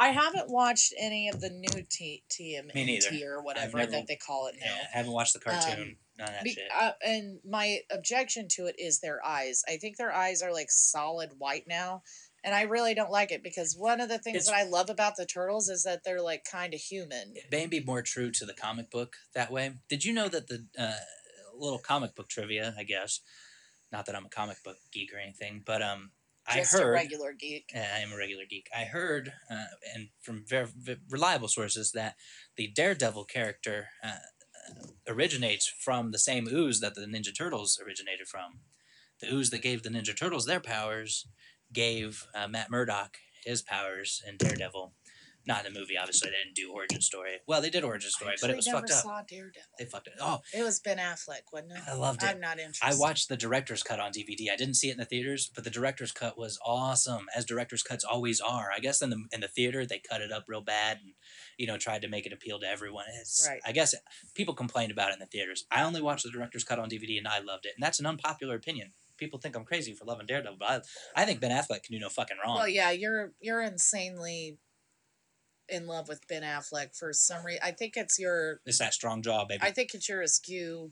I 0.00 0.10
haven't 0.10 0.48
watched 0.48 0.94
any 0.96 1.28
of 1.28 1.40
the 1.40 1.50
new 1.50 1.82
T- 1.90 2.22
TMNT 2.30 3.24
or 3.24 3.42
whatever 3.42 3.78
never- 3.78 3.90
that 3.90 4.06
they 4.06 4.14
call 4.14 4.46
it 4.46 4.54
now. 4.60 4.66
Yeah, 4.66 4.84
I 4.94 4.96
haven't 4.98 5.12
watched 5.12 5.32
the 5.34 5.40
cartoon. 5.40 5.72
Um, 5.72 5.96
none 6.18 6.28
of 6.28 6.34
that 6.34 6.44
Be- 6.44 6.52
shit. 6.54 6.68
uh, 6.72 6.92
and 7.04 7.40
my 7.44 7.80
objection 7.90 8.46
to 8.50 8.66
it 8.66 8.76
is 8.78 9.00
their 9.00 9.18
eyes. 9.26 9.64
I 9.68 9.76
think 9.76 9.96
their 9.96 10.14
eyes 10.14 10.40
are 10.40 10.52
like 10.52 10.70
solid 10.70 11.30
white 11.38 11.64
now, 11.66 12.02
and 12.44 12.54
I 12.54 12.62
really 12.62 12.94
don't 12.94 13.10
like 13.10 13.30
it 13.32 13.42
because 13.42 13.76
one 13.76 14.00
of 14.00 14.08
the 14.08 14.18
things 14.18 14.36
It's- 14.36 14.46
that 14.46 14.54
I 14.54 14.64
love 14.68 14.90
about 14.90 15.16
the 15.16 15.26
turtles 15.26 15.68
is 15.68 15.82
that 15.84 16.04
they're 16.04 16.22
like 16.22 16.44
kind 16.44 16.72
of 16.74 16.80
human. 16.80 17.32
it 17.36 17.50
may 17.50 17.66
be 17.66 17.80
more 17.80 18.02
true 18.02 18.30
to 18.32 18.44
the 18.46 18.54
comic 18.54 18.90
book 18.90 19.16
that 19.34 19.50
way. 19.50 19.72
Did 19.88 20.04
you 20.04 20.12
know 20.12 20.28
that 20.28 20.48
the 20.48 20.66
uh, 20.78 20.94
little 21.56 21.78
comic 21.78 22.14
book 22.14 22.28
trivia? 22.28 22.74
I 22.78 22.84
guess 22.84 23.20
not 23.90 24.06
that 24.06 24.14
I'm 24.16 24.26
a 24.26 24.30
comic 24.30 24.62
book 24.62 24.76
geek 24.92 25.12
or 25.14 25.18
anything, 25.18 25.62
but 25.64 25.82
um, 25.82 26.12
Just 26.54 26.74
I 26.74 26.78
a 26.78 26.82
heard. 26.82 26.92
regular 26.92 27.32
geek. 27.32 27.72
uh, 27.74 27.78
I 27.78 27.98
am 28.00 28.12
a 28.12 28.16
regular 28.16 28.44
geek. 28.48 28.68
I 28.76 28.84
heard, 28.84 29.32
uh, 29.50 29.64
and 29.94 30.08
from 30.20 30.44
very, 30.46 30.68
reliable 31.08 31.48
sources, 31.48 31.92
that 31.92 32.16
the 32.56 32.68
Daredevil 32.68 33.24
character 33.24 33.88
uh, 34.04 34.18
originates 35.06 35.66
from 35.66 36.10
the 36.10 36.18
same 36.18 36.46
ooze 36.48 36.80
that 36.80 36.94
the 36.94 37.06
Ninja 37.06 37.34
Turtles 37.36 37.80
originated 37.84 38.28
from. 38.28 38.60
The 39.20 39.32
ooze 39.32 39.50
that 39.50 39.62
gave 39.62 39.82
the 39.82 39.88
Ninja 39.88 40.16
Turtles 40.16 40.46
their 40.46 40.60
powers 40.60 41.26
gave 41.72 42.26
uh, 42.34 42.48
Matt 42.48 42.70
Murdock 42.70 43.18
his 43.44 43.62
powers 43.62 44.22
in 44.26 44.36
Daredevil. 44.36 44.92
Not 45.46 45.64
in 45.64 45.72
the 45.72 45.80
movie, 45.80 45.96
obviously. 45.96 46.28
They 46.28 46.36
didn't 46.44 46.56
do 46.56 46.70
origin 46.74 47.00
story. 47.00 47.36
Well, 47.46 47.62
they 47.62 47.70
did 47.70 47.82
origin 47.82 48.10
story, 48.10 48.34
but 48.38 48.50
it 48.50 48.56
was 48.56 48.68
fucked 48.68 48.90
up. 48.90 49.02
saw 49.02 49.22
Daredevil. 49.26 49.62
They 49.78 49.86
fucked 49.86 50.08
it. 50.08 50.12
Oh, 50.20 50.40
It 50.52 50.62
was 50.62 50.78
Ben 50.78 50.98
Affleck, 50.98 51.50
wasn't 51.50 51.72
it? 51.72 51.78
I 51.88 51.94
loved 51.94 52.22
it. 52.22 52.28
I'm 52.28 52.40
not 52.40 52.58
interested. 52.58 52.84
I 52.84 52.94
watched 52.98 53.30
the 53.30 53.36
director's 53.36 53.82
cut 53.82 53.98
on 53.98 54.12
DVD. 54.12 54.50
I 54.52 54.56
didn't 54.56 54.74
see 54.74 54.88
it 54.90 54.92
in 54.92 54.98
the 54.98 55.06
theaters, 55.06 55.50
but 55.54 55.64
the 55.64 55.70
director's 55.70 56.12
cut 56.12 56.36
was 56.36 56.58
awesome, 56.62 57.28
as 57.34 57.46
director's 57.46 57.82
cuts 57.82 58.04
always 58.04 58.42
are. 58.42 58.68
I 58.76 58.78
guess 58.80 59.00
in 59.00 59.08
the 59.08 59.24
in 59.32 59.40
the 59.40 59.48
theater 59.48 59.86
they 59.86 60.00
cut 60.06 60.20
it 60.20 60.30
up 60.30 60.44
real 60.48 60.60
bad 60.60 60.98
and 61.02 61.14
you 61.56 61.66
know 61.66 61.78
tried 61.78 62.02
to 62.02 62.08
make 62.08 62.26
it 62.26 62.32
appeal 62.34 62.60
to 62.60 62.68
everyone. 62.68 63.06
It's 63.18 63.46
Right. 63.48 63.60
I 63.64 63.72
guess 63.72 63.94
people 64.34 64.52
complained 64.52 64.92
about 64.92 65.10
it 65.10 65.14
in 65.14 65.20
the 65.20 65.26
theaters. 65.26 65.64
I 65.70 65.82
only 65.82 66.02
watched 66.02 66.24
the 66.24 66.30
director's 66.30 66.64
cut 66.64 66.78
on 66.78 66.90
DVD 66.90 67.16
and 67.16 67.28
I 67.28 67.38
loved 67.38 67.64
it, 67.64 67.72
and 67.74 67.82
that's 67.82 68.00
an 68.00 68.04
unpopular 68.06 68.54
opinion. 68.54 68.92
People 69.18 69.38
think 69.38 69.56
I'm 69.56 69.64
crazy 69.64 69.92
for 69.92 70.04
loving 70.04 70.26
Daredevil, 70.26 70.56
but 70.58 70.86
I, 71.16 71.22
I 71.22 71.24
think 71.24 71.40
Ben 71.40 71.50
Affleck 71.50 71.82
can 71.82 71.92
do 71.92 71.98
no 71.98 72.08
fucking 72.08 72.36
wrong. 72.44 72.56
Well, 72.56 72.68
yeah, 72.68 72.90
you're 72.90 73.32
you're 73.40 73.62
insanely 73.62 74.58
in 75.68 75.86
love 75.86 76.08
with 76.08 76.26
Ben 76.28 76.42
Affleck 76.42 76.96
for 76.96 77.12
some 77.12 77.44
reason. 77.44 77.60
I 77.62 77.72
think 77.72 77.96
it's 77.96 78.18
your. 78.18 78.60
It's 78.64 78.78
that 78.78 78.94
strong 78.94 79.22
jaw, 79.22 79.44
baby. 79.44 79.60
I 79.62 79.70
think 79.70 79.94
it's 79.94 80.08
your 80.08 80.22
askew, 80.22 80.90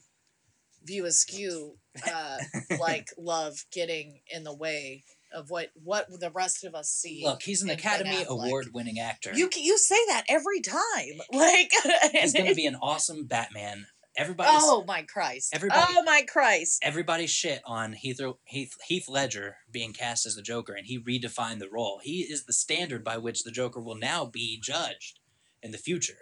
view 0.84 1.06
askew, 1.06 1.78
uh, 2.12 2.38
like 2.78 3.08
love 3.16 3.64
getting 3.72 4.20
in 4.30 4.44
the 4.44 4.54
way 4.54 5.04
of 5.32 5.50
what 5.50 5.70
what 5.82 6.06
the 6.20 6.30
rest 6.30 6.64
of 6.64 6.74
us 6.74 6.88
see. 6.88 7.22
Look, 7.24 7.42
he's 7.42 7.62
an 7.62 7.70
Academy 7.70 8.24
Award-winning 8.28 8.98
actor. 8.98 9.32
You 9.34 9.48
you 9.54 9.78
say 9.78 9.98
that 10.08 10.24
every 10.28 10.60
time, 10.60 11.20
like 11.32 11.70
he's 12.12 12.32
going 12.32 12.48
to 12.48 12.54
be 12.54 12.66
an 12.72 12.76
awesome 12.76 13.26
Batman. 13.26 13.86
Everybody's 14.16 14.62
Oh 14.62 14.84
my 14.86 15.02
Christ! 15.02 15.50
Everybody- 15.54 15.94
oh 15.96 16.02
my 16.02 16.22
Christ! 16.26 16.80
everybody 16.82 17.26
shit 17.26 17.60
on 17.64 17.92
Heath, 17.92 18.20
Heath 18.44 18.72
Heath 18.88 19.08
Ledger 19.08 19.56
being 19.70 19.92
cast 19.92 20.26
as 20.26 20.34
the 20.34 20.42
Joker, 20.42 20.72
and 20.74 20.86
he 20.86 20.98
redefined 20.98 21.58
the 21.58 21.68
role. 21.70 22.00
He 22.02 22.20
is 22.22 22.44
the 22.46 22.52
standard 22.52 23.04
by 23.04 23.18
which 23.18 23.44
the 23.44 23.50
Joker 23.50 23.80
will 23.80 23.96
now 23.96 24.24
be 24.24 24.58
judged 24.62 25.20
in 25.62 25.70
the 25.70 25.78
future. 25.78 26.16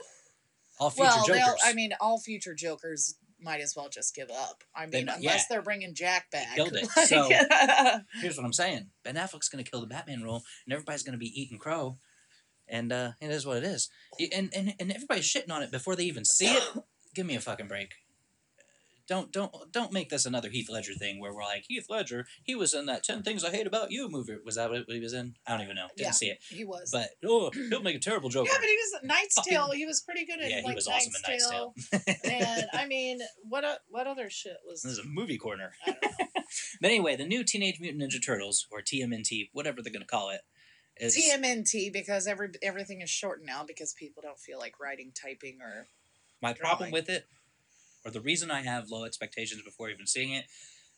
All 0.80 0.90
future 0.90 1.08
Well, 1.08 1.24
Jokers. 1.26 1.60
I 1.64 1.72
mean, 1.72 1.92
all 2.00 2.18
future 2.18 2.54
Jokers 2.54 3.16
might 3.40 3.60
as 3.60 3.74
well 3.76 3.88
just 3.88 4.14
give 4.14 4.30
up. 4.30 4.64
I 4.74 4.86
mean, 4.86 5.08
unless 5.08 5.20
yeah. 5.22 5.40
they're 5.48 5.62
bringing 5.62 5.94
Jack 5.94 6.30
back. 6.30 6.56
killed 6.56 6.74
it. 6.74 6.88
Like- 6.96 7.06
So- 7.06 7.28
Here's 8.20 8.36
what 8.36 8.44
I'm 8.46 8.52
saying: 8.52 8.90
Ben 9.04 9.14
Affleck's 9.16 9.48
going 9.48 9.62
to 9.62 9.70
kill 9.70 9.80
the 9.80 9.86
Batman 9.86 10.22
role, 10.22 10.42
and 10.66 10.72
everybody's 10.72 11.02
going 11.02 11.12
to 11.12 11.18
be 11.18 11.32
eating 11.40 11.58
crow, 11.58 11.98
and 12.66 12.92
uh, 12.92 13.12
it 13.20 13.30
is 13.30 13.46
what 13.46 13.58
it 13.58 13.64
is. 13.64 13.88
And 14.34 14.52
and 14.54 14.74
and 14.80 14.90
everybody's 14.92 15.26
shitting 15.32 15.52
on 15.52 15.62
it 15.62 15.70
before 15.70 15.94
they 15.94 16.04
even 16.04 16.24
see 16.24 16.46
it. 16.46 16.62
Give 17.14 17.26
me 17.26 17.36
a 17.36 17.40
fucking 17.40 17.68
break. 17.68 17.94
don't 19.06 19.30
don't 19.32 19.52
don't 19.70 19.92
make 19.92 20.08
this 20.08 20.24
another 20.24 20.48
Heath 20.48 20.70
Ledger 20.70 20.94
thing 20.94 21.20
where 21.20 21.32
we're 21.34 21.42
like 21.44 21.64
Heath 21.68 21.86
Ledger. 21.90 22.26
He 22.42 22.54
was 22.54 22.72
in 22.72 22.86
that 22.86 23.04
Ten 23.04 23.22
Things 23.22 23.44
I 23.44 23.50
Hate 23.50 23.66
About 23.66 23.90
You 23.92 24.08
movie. 24.08 24.36
Was 24.44 24.54
that 24.56 24.70
what 24.70 24.84
he 24.88 24.98
was 25.00 25.12
in? 25.12 25.34
I 25.46 25.52
don't 25.52 25.60
even 25.62 25.76
know. 25.76 25.88
Didn't 25.96 26.06
Yeah. 26.08 26.10
see 26.12 26.26
it. 26.28 26.38
He 26.48 26.64
was. 26.64 26.90
But 26.90 27.10
oh, 27.24 27.50
he'll 27.50 27.82
make 27.82 27.96
a 27.96 28.00
terrible 28.00 28.30
joke. 28.30 28.46
yeah, 28.48 28.56
but 28.58 28.66
he 28.68 28.76
was 28.76 29.00
Knight's 29.04 29.34
Fucking- 29.34 29.52
Tale. 29.52 29.70
He 29.72 29.84
was 29.86 30.00
pretty 30.00 30.24
good 30.24 30.40
at 30.40 30.48
Yeah, 30.50 30.60
he 30.60 30.66
like 30.66 30.74
was 30.76 30.88
awesome 30.88 31.12
Knight's 31.28 31.48
Tale. 31.50 31.74
Tale. 31.92 32.14
and 32.24 32.66
I 32.72 32.86
mean, 32.86 33.20
what 33.48 33.64
what 33.88 34.06
other 34.06 34.30
shit 34.30 34.56
was? 34.66 34.82
this 34.82 34.92
is 34.92 34.98
a 35.00 35.04
movie 35.06 35.38
corner. 35.38 35.72
I 35.86 35.90
don't 35.92 36.02
know. 36.02 36.10
But 36.80 36.90
anyway, 36.90 37.16
the 37.16 37.24
new 37.26 37.42
Teenage 37.44 37.80
Mutant 37.80 38.02
Ninja 38.02 38.24
Turtles, 38.24 38.66
or 38.70 38.80
TMNT, 38.80 39.48
whatever 39.52 39.82
they're 39.82 39.92
gonna 39.92 40.04
call 40.04 40.30
it, 40.30 40.40
is 40.96 41.16
TMNT 41.16 41.92
because 41.92 42.26
every 42.28 42.50
everything 42.62 43.00
is 43.00 43.10
shortened 43.10 43.46
now 43.46 43.64
because 43.66 43.92
people 43.94 44.22
don't 44.22 44.38
feel 44.38 44.58
like 44.58 44.78
writing, 44.78 45.10
typing, 45.12 45.58
or 45.60 45.88
my 46.44 46.52
problem 46.52 46.90
with 46.90 47.08
it, 47.08 47.26
or 48.04 48.10
the 48.10 48.20
reason 48.20 48.50
I 48.50 48.62
have 48.62 48.88
low 48.90 49.04
expectations 49.04 49.62
before 49.62 49.90
even 49.90 50.06
seeing 50.06 50.32
it, 50.32 50.44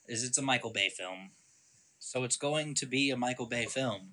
is 0.08 0.22
it's 0.24 0.38
a 0.38 0.42
Michael 0.42 0.70
Bay 0.70 0.88
film. 0.90 1.30
So 1.98 2.24
it's 2.24 2.36
going 2.36 2.74
to 2.74 2.86
be 2.86 3.10
a 3.10 3.16
Michael 3.16 3.46
Bay 3.46 3.64
film. 3.66 4.10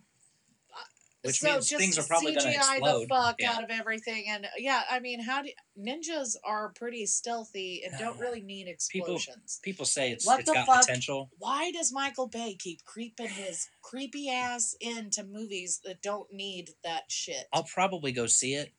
Uh, 0.73 0.79
Which 1.23 1.39
so 1.39 1.51
means 1.53 1.69
things 1.69 1.97
are 1.99 2.03
probably 2.03 2.33
gonna 2.35 2.51
explode. 2.51 3.03
the 3.03 3.07
fuck 3.09 3.35
Yeah. 3.39 3.51
out 3.53 3.63
of 3.63 3.69
everything, 3.69 4.25
and 4.27 4.47
yeah, 4.57 4.83
I 4.89 4.99
mean, 4.99 5.21
how 5.21 5.41
do 5.43 5.49
ninjas 5.77 6.35
are 6.43 6.69
pretty 6.73 7.05
stealthy 7.05 7.83
and 7.85 7.93
don't 7.99 8.19
really 8.25 8.41
need 8.41 8.65
People- 8.91 9.15
explosions. 9.15 9.59
People 9.63 9.85
say 9.85 10.11
it's 10.11 10.25
What 10.25 10.39
it's 10.39 10.49
the 10.49 10.53
got 10.55 10.65
fuck? 10.65 10.81
potential. 10.81 11.29
Why 11.37 11.71
does 11.71 11.91
Michael 11.91 12.27
Bay 12.27 12.55
keep 12.59 12.83
creeping 12.85 13.29
his 13.29 13.69
creepy 13.81 14.29
ass 14.29 14.75
into 14.81 15.23
movies 15.23 15.79
that 15.83 16.01
don't 16.01 16.31
need 16.33 16.71
that 16.83 17.11
shit? 17.11 17.47
I'll 17.53 17.63
probably 17.63 18.11
go 18.11 18.25
see 18.27 18.53
it. 18.55 18.73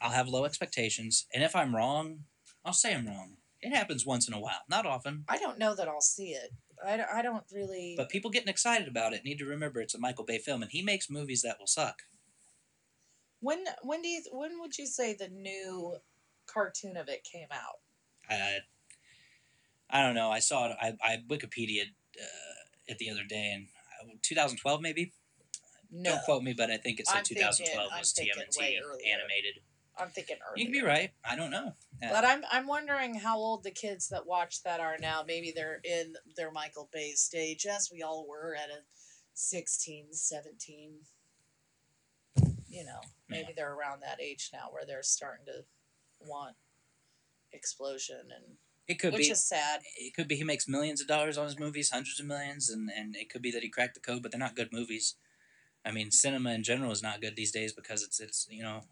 I'll 0.00 0.10
have 0.10 0.28
low 0.28 0.44
expectations, 0.44 1.26
and 1.34 1.42
if 1.42 1.54
I'm 1.56 1.74
wrong, 1.74 2.24
I'll 2.64 2.72
say 2.72 2.94
I'm 2.94 3.06
wrong. 3.06 3.36
It 3.60 3.74
happens 3.74 4.06
once 4.06 4.28
in 4.28 4.34
a 4.34 4.40
while, 4.40 4.60
not 4.70 4.86
often. 4.86 5.24
I 5.28 5.36
don't 5.38 5.58
know 5.58 5.74
that 5.74 5.88
I'll 5.88 6.00
see 6.00 6.30
it. 6.30 6.50
I, 6.86 6.96
don't- 6.96 7.08
I 7.12 7.22
don't 7.22 7.44
really. 7.52 7.94
But 7.96 8.08
people 8.08 8.30
getting 8.30 8.48
excited 8.48 8.86
about 8.86 9.12
it 9.12 9.24
need 9.24 9.38
to 9.38 9.44
remember 9.46 9.80
it's 9.80 9.94
a 9.94 9.98
Michael 9.98 10.24
Bay 10.24 10.38
film, 10.38 10.62
and 10.62 10.70
he 10.70 10.82
makes 10.82 11.10
movies 11.10 11.42
that 11.42 11.58
will 11.58 11.66
suck. 11.66 12.02
when 13.40 13.64
when 13.82 14.02
do 14.02 14.08
you 14.08 14.22
when 14.32 14.60
would 14.60 14.76
you 14.78 14.86
say 14.86 15.14
the 15.14 15.28
new 15.28 15.96
cartoon 16.46 16.96
of 16.96 17.08
it 17.08 17.24
came 17.24 17.48
out? 17.52 17.78
I, 18.30 18.58
I 19.90 20.02
don't 20.04 20.14
know. 20.14 20.30
I 20.30 20.38
saw 20.38 20.70
it. 20.70 20.76
I, 20.80 20.92
I 21.02 21.16
Wikipedia 21.28 21.82
uh, 21.82 22.64
it 22.86 22.98
the 22.98 23.10
other 23.10 23.24
day, 23.28 23.52
and 23.54 23.66
uh, 24.02 24.14
2012 24.22 24.80
maybe. 24.80 25.12
No, 25.90 26.10
Don't 26.10 26.22
quote 26.24 26.42
me, 26.42 26.52
but 26.52 26.70
I 26.70 26.76
think 26.76 27.00
it 27.00 27.06
said 27.08 27.18
I'm 27.18 27.24
2012 27.24 27.90
I'm 27.92 27.98
was 27.98 28.12
TMNT 28.12 28.60
animated. 29.10 29.60
I'm 29.98 30.10
thinking 30.10 30.36
earlier. 30.48 30.64
You'd 30.64 30.72
be 30.72 30.82
right. 30.82 31.10
I 31.28 31.36
don't 31.36 31.50
know. 31.50 31.74
Yeah. 32.00 32.12
But 32.12 32.24
I'm 32.24 32.42
I'm 32.50 32.66
wondering 32.66 33.14
how 33.14 33.36
old 33.38 33.64
the 33.64 33.70
kids 33.70 34.08
that 34.08 34.26
watch 34.26 34.62
that 34.62 34.80
are 34.80 34.96
now. 35.00 35.24
Maybe 35.26 35.52
they're 35.54 35.80
in 35.84 36.14
their 36.36 36.50
Michael 36.50 36.88
Bay 36.92 37.12
stage, 37.12 37.66
as 37.66 37.90
we 37.92 38.02
all 38.02 38.26
were 38.28 38.54
at 38.54 38.70
a 38.70 38.82
16, 39.34 40.12
17. 40.12 40.92
You 42.68 42.84
know, 42.84 43.00
maybe 43.28 43.52
they're 43.56 43.74
around 43.74 44.02
that 44.02 44.20
age 44.20 44.50
now 44.52 44.68
where 44.70 44.84
they're 44.86 45.02
starting 45.02 45.46
to 45.46 45.64
want 46.20 46.54
explosion 47.52 48.20
and 48.34 48.56
it 48.86 48.98
could 48.98 49.12
which 49.12 49.26
be. 49.26 49.30
is 49.30 49.44
sad. 49.44 49.80
It 49.96 50.14
could 50.14 50.28
be 50.28 50.36
he 50.36 50.44
makes 50.44 50.66
millions 50.66 51.00
of 51.00 51.06
dollars 51.06 51.36
on 51.36 51.44
his 51.44 51.58
movies, 51.58 51.90
hundreds 51.90 52.18
of 52.18 52.26
millions, 52.26 52.70
and, 52.70 52.90
and 52.94 53.14
it 53.14 53.28
could 53.28 53.42
be 53.42 53.50
that 53.50 53.62
he 53.62 53.68
cracked 53.68 53.94
the 53.94 54.00
code, 54.00 54.22
but 54.22 54.32
they're 54.32 54.38
not 54.38 54.56
good 54.56 54.72
movies. 54.72 55.14
I 55.84 55.90
mean, 55.90 56.10
cinema 56.10 56.52
in 56.52 56.62
general 56.62 56.90
is 56.90 57.02
not 57.02 57.20
good 57.20 57.36
these 57.36 57.52
days 57.52 57.72
because 57.72 58.02
it's 58.02 58.18
it's 58.18 58.46
you 58.50 58.62
know 58.62 58.82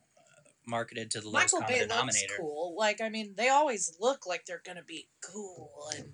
marketed 0.67 1.11
to 1.13 1.21
the 1.21 1.29
lowest 1.29 1.55
Michael 1.55 1.67
common 1.67 1.87
Bay 1.89 1.95
looks 1.95 2.25
cool. 2.39 2.75
Like 2.77 3.01
I 3.01 3.09
mean, 3.09 3.35
they 3.37 3.49
always 3.49 3.97
look 4.01 4.27
like 4.27 4.47
they're 4.47 4.63
gonna 4.65 4.83
be 4.83 5.09
cool, 5.23 5.71
and 5.97 6.13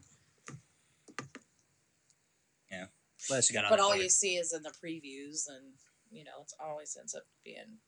you 3.30 3.54
got 3.54 3.70
but 3.70 3.80
all 3.80 3.96
you 3.96 4.08
see 4.08 4.36
is 4.36 4.52
in 4.52 4.62
the 4.62 4.70
previews, 4.70 5.48
and 5.48 5.74
you 6.10 6.24
know, 6.24 6.42
it 6.42 6.52
always 6.60 6.96
ends 6.98 7.14
up 7.14 7.24
being 7.44 7.78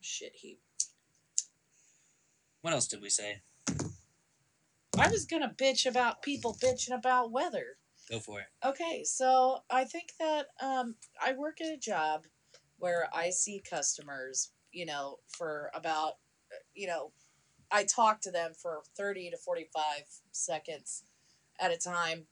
shit 0.00 0.32
heap. 0.34 0.60
What 2.60 2.72
else 2.72 2.86
did 2.86 3.00
we 3.00 3.10
say? 3.10 3.42
I 4.98 5.08
was 5.08 5.24
gonna 5.24 5.54
bitch 5.56 5.86
about 5.86 6.22
people 6.22 6.56
bitching 6.62 6.94
about 6.94 7.32
weather. 7.32 7.78
Go 8.10 8.20
for 8.20 8.40
it. 8.40 8.46
Okay, 8.64 9.02
so 9.04 9.60
I 9.70 9.84
think 9.84 10.12
that 10.20 10.46
um, 10.60 10.96
I 11.24 11.32
work 11.32 11.60
at 11.60 11.72
a 11.72 11.78
job 11.78 12.26
where 12.78 13.08
I 13.14 13.30
see 13.30 13.62
customers, 13.68 14.50
you 14.74 14.84
know, 14.86 15.18
for 15.28 15.70
about, 15.74 16.14
you 16.74 16.86
know, 16.86 17.12
I 17.70 17.84
talk 17.84 18.20
to 18.22 18.30
them 18.30 18.52
for 18.60 18.82
30 18.96 19.30
to 19.30 19.36
45 19.36 19.82
seconds 20.32 21.04
at 21.60 21.72
a 21.72 21.76
time. 21.78 22.26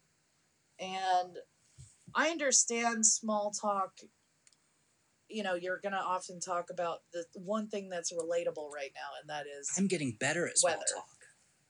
And 0.78 1.38
I 2.14 2.28
understand 2.28 3.06
small 3.06 3.50
talk. 3.50 4.00
You 5.28 5.42
know, 5.42 5.54
you're 5.54 5.78
going 5.78 5.92
to 5.94 5.99
often 5.99 6.40
talk 6.40 6.68
about 6.70 7.00
the 7.12 7.25
one 7.34 7.68
thing 7.68 7.88
that's 7.88 8.12
relatable 8.12 8.70
right 8.70 8.92
now, 8.94 9.08
and 9.20 9.30
that 9.30 9.46
is 9.46 9.70
I'm 9.78 9.87
getting 9.87 10.12
better 10.20 10.46
at 10.46 10.58
small 10.58 10.72
Weather. 10.75 10.84
talk. 10.94 11.06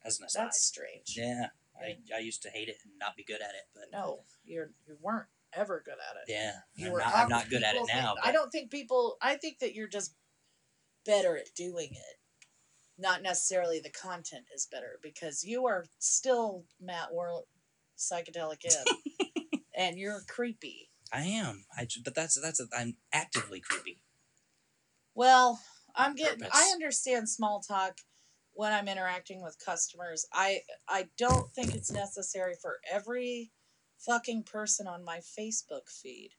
As 0.05 0.19
an 0.19 0.27
aside. 0.27 0.45
that's 0.47 0.61
strange. 0.63 1.15
Yeah, 1.17 1.47
I, 1.81 1.97
I 2.17 2.19
used 2.19 2.43
to 2.43 2.49
hate 2.49 2.69
it 2.69 2.79
and 2.83 2.93
not 2.99 3.17
be 3.17 3.23
good 3.23 3.41
at 3.41 3.51
it, 3.51 3.69
but 3.73 3.85
No, 3.93 4.21
you're 4.45 4.71
you 4.89 4.97
weren't 5.01 5.29
ever 5.53 5.81
good 5.85 5.93
at 5.95 6.17
it. 6.17 6.33
yeah, 6.33 6.53
You 6.75 6.87
I'm 6.87 6.93
were 6.93 6.99
not, 6.99 7.15
I'm 7.15 7.29
not 7.29 7.49
good 7.51 7.63
at 7.63 7.75
it 7.77 7.83
People 7.83 7.87
think- 7.87 7.99
now. 8.03 8.15
I 8.25 8.33
don't 8.33 8.51
think 8.51 8.71
people. 8.73 9.17
I 9.23 9.37
think 9.37 9.61
that 9.61 9.75
you're 9.77 9.87
just 9.87 10.15
better 11.05 11.37
at 11.37 11.55
doing 11.55 11.91
it. 11.93 12.19
Not 12.99 13.23
necessarily 13.23 13.81
the 13.81 13.91
content 13.91 14.45
is 14.55 14.69
better 14.71 14.99
because 15.03 15.45
you 15.45 15.67
are 15.67 15.87
still 15.99 16.65
Matt 16.81 17.13
World 17.13 17.45
psychedelic 17.99 18.65
in, 18.65 19.61
and 19.77 19.99
you're 19.99 20.23
creepy. 20.29 20.91
I 21.13 21.23
am. 21.23 21.65
I 21.77 21.87
but 22.05 22.15
that's 22.15 22.41
that's 22.41 22.61
a, 22.61 22.67
I'm 22.77 22.97
actively 23.13 23.61
creepy. 23.61 24.03
Well, 25.15 25.61
I'm 25.95 26.15
getting. 26.15 26.41
Purpose. 26.41 26.55
I 26.55 26.71
understand 26.73 27.29
small 27.29 27.61
talk 27.61 27.99
when 28.53 28.73
I'm 28.73 28.89
interacting 28.89 29.43
with 29.43 29.57
customers. 29.65 30.27
I 30.33 30.61
I 30.89 31.09
don't 31.19 31.51
think 31.53 31.75
it's 31.75 31.91
necessary 31.91 32.55
for 32.61 32.79
every 32.91 33.53
fucking 33.99 34.45
person 34.45 34.87
on 34.87 35.05
my 35.05 35.19
Facebook 35.19 35.89
feed 35.89 36.31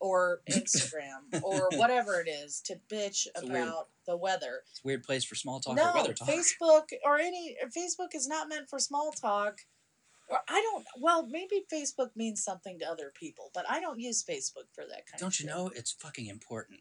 or 0.00 0.40
Instagram 0.50 1.42
or 1.42 1.68
whatever 1.74 2.20
it 2.20 2.28
is 2.28 2.60
to 2.66 2.80
bitch 2.90 3.26
weird 3.42 3.62
about 3.62 3.88
the 4.06 4.16
weather. 4.16 4.62
It's 4.70 4.80
a 4.84 4.86
weird 4.86 5.02
place 5.02 5.24
for 5.24 5.34
small 5.34 5.60
talk 5.60 5.76
no, 5.76 5.90
or 5.90 5.94
weather 5.94 6.12
talk. 6.12 6.28
Facebook 6.28 6.88
or 7.04 7.18
any 7.18 7.56
Facebook 7.76 8.14
is 8.14 8.26
not 8.26 8.48
meant 8.48 8.68
for 8.68 8.78
small 8.78 9.12
talk. 9.12 9.58
Or 10.28 10.38
I 10.48 10.60
don't. 10.60 10.84
Well, 11.00 11.26
maybe 11.26 11.64
Facebook 11.72 12.10
means 12.14 12.42
something 12.42 12.78
to 12.78 12.86
other 12.86 13.12
people, 13.18 13.50
but 13.52 13.64
I 13.68 13.80
don't 13.80 13.98
use 13.98 14.22
Facebook 14.22 14.68
for 14.72 14.84
that 14.88 15.06
kind 15.06 15.14
of. 15.14 15.20
Don't 15.20 15.40
you 15.40 15.46
shit. 15.46 15.54
know 15.54 15.70
it's 15.74 15.92
fucking 15.92 16.26
important? 16.26 16.80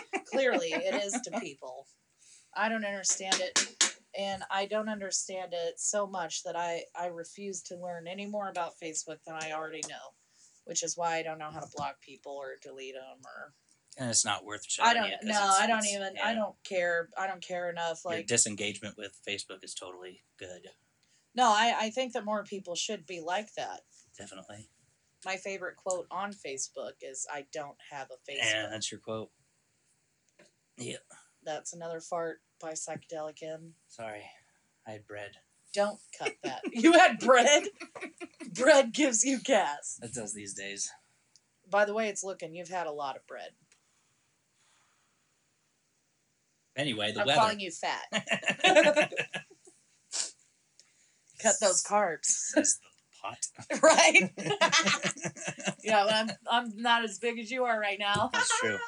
clearly 0.30 0.72
it 0.72 0.94
is 1.02 1.12
to 1.22 1.30
people 1.40 1.86
i 2.56 2.68
don't 2.68 2.84
understand 2.84 3.36
it 3.40 3.96
and 4.18 4.42
i 4.50 4.66
don't 4.66 4.88
understand 4.88 5.52
it 5.52 5.78
so 5.78 6.06
much 6.06 6.42
that 6.42 6.56
i 6.56 6.82
i 6.98 7.06
refuse 7.06 7.62
to 7.62 7.76
learn 7.76 8.06
any 8.06 8.26
more 8.26 8.48
about 8.48 8.72
facebook 8.82 9.18
than 9.26 9.34
i 9.40 9.52
already 9.52 9.82
know 9.88 10.12
which 10.64 10.82
is 10.82 10.96
why 10.96 11.16
i 11.18 11.22
don't 11.22 11.38
know 11.38 11.50
how 11.50 11.60
to 11.60 11.68
block 11.76 12.00
people 12.00 12.32
or 12.32 12.56
delete 12.62 12.94
them 12.94 13.18
or 13.24 13.52
And 13.98 14.10
it's 14.10 14.24
not 14.24 14.44
worth 14.44 14.64
i 14.82 14.94
don't 14.94 15.10
no 15.24 15.54
i 15.60 15.66
don't 15.66 15.86
even 15.86 16.14
yeah. 16.16 16.26
i 16.26 16.34
don't 16.34 16.54
care 16.64 17.08
i 17.18 17.26
don't 17.26 17.42
care 17.42 17.68
enough 17.70 18.00
Your 18.04 18.14
like 18.14 18.26
disengagement 18.26 18.96
with 18.96 19.18
Facebook 19.26 19.62
is 19.62 19.74
totally 19.74 20.22
good. 20.38 20.68
no 21.34 21.44
i 21.46 21.74
i 21.80 21.90
think 21.90 22.12
that 22.14 22.24
more 22.24 22.44
people 22.44 22.74
should 22.74 23.06
be 23.06 23.20
like 23.20 23.54
that 23.54 23.80
Definitely. 24.18 24.68
my 25.24 25.36
favorite 25.36 25.76
quote 25.76 26.06
on 26.10 26.32
facebook 26.32 26.92
is 27.02 27.26
i 27.32 27.44
don't 27.52 27.76
have 27.90 28.08
a 28.10 28.30
facebook 28.30 28.52
Yeah, 28.52 28.68
that's 28.70 28.90
your 28.90 29.00
quote. 29.00 29.30
Yeah. 30.78 30.96
that's 31.44 31.72
another 31.74 32.00
fart 32.00 32.40
by 32.60 32.72
psychedelic 32.72 33.42
m 33.42 33.74
Sorry, 33.88 34.22
I 34.86 34.92
had 34.92 35.06
bread. 35.06 35.32
Don't 35.72 35.98
cut 36.18 36.34
that. 36.44 36.60
You 36.72 36.92
had 36.92 37.18
bread. 37.18 37.64
bread 38.54 38.92
gives 38.92 39.24
you 39.24 39.38
gas. 39.40 39.98
It 40.02 40.12
does 40.14 40.34
these 40.34 40.52
days. 40.54 40.90
By 41.70 41.84
the 41.84 41.94
way, 41.94 42.08
it's 42.08 42.22
looking. 42.24 42.54
You've 42.54 42.68
had 42.68 42.86
a 42.86 42.92
lot 42.92 43.16
of 43.16 43.26
bread. 43.26 43.50
Anyway, 46.76 47.12
the 47.12 47.20
I'm 47.20 47.26
weather. 47.26 47.38
calling 47.40 47.60
you 47.60 47.70
fat. 47.70 48.04
Cut 51.42 51.54
those 51.60 51.82
carbs, 51.82 52.24
Says 52.26 52.78
the 52.78 52.88
pot. 53.20 53.82
right? 53.82 54.30
yeah, 55.82 56.04
I'm 56.08 56.30
I'm 56.50 56.76
not 56.76 57.04
as 57.04 57.18
big 57.18 57.38
as 57.38 57.50
you 57.50 57.64
are 57.64 57.78
right 57.80 57.98
now. 57.98 58.30
That's 58.32 58.60
true. 58.60 58.78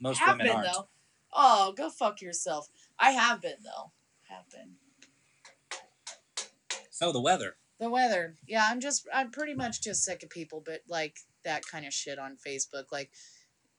Most 0.00 0.18
have 0.20 0.38
women 0.38 0.46
been 0.46 0.56
aren't. 0.56 0.72
though. 0.72 0.88
Oh, 1.32 1.72
go 1.76 1.90
fuck 1.90 2.22
yourself. 2.22 2.68
I 2.98 3.10
have 3.10 3.42
been 3.42 3.56
though. 3.64 3.90
Have 4.28 4.48
been. 4.50 4.74
So 6.94 7.10
the 7.10 7.20
weather. 7.20 7.56
The 7.80 7.90
weather. 7.90 8.36
Yeah, 8.46 8.68
I'm 8.70 8.78
just 8.78 9.08
I'm 9.12 9.32
pretty 9.32 9.54
much 9.54 9.82
just 9.82 10.04
sick 10.04 10.22
of 10.22 10.30
people 10.30 10.62
but 10.64 10.82
like 10.88 11.16
that 11.44 11.66
kind 11.66 11.84
of 11.84 11.92
shit 11.92 12.20
on 12.20 12.36
Facebook. 12.46 12.92
Like 12.92 13.10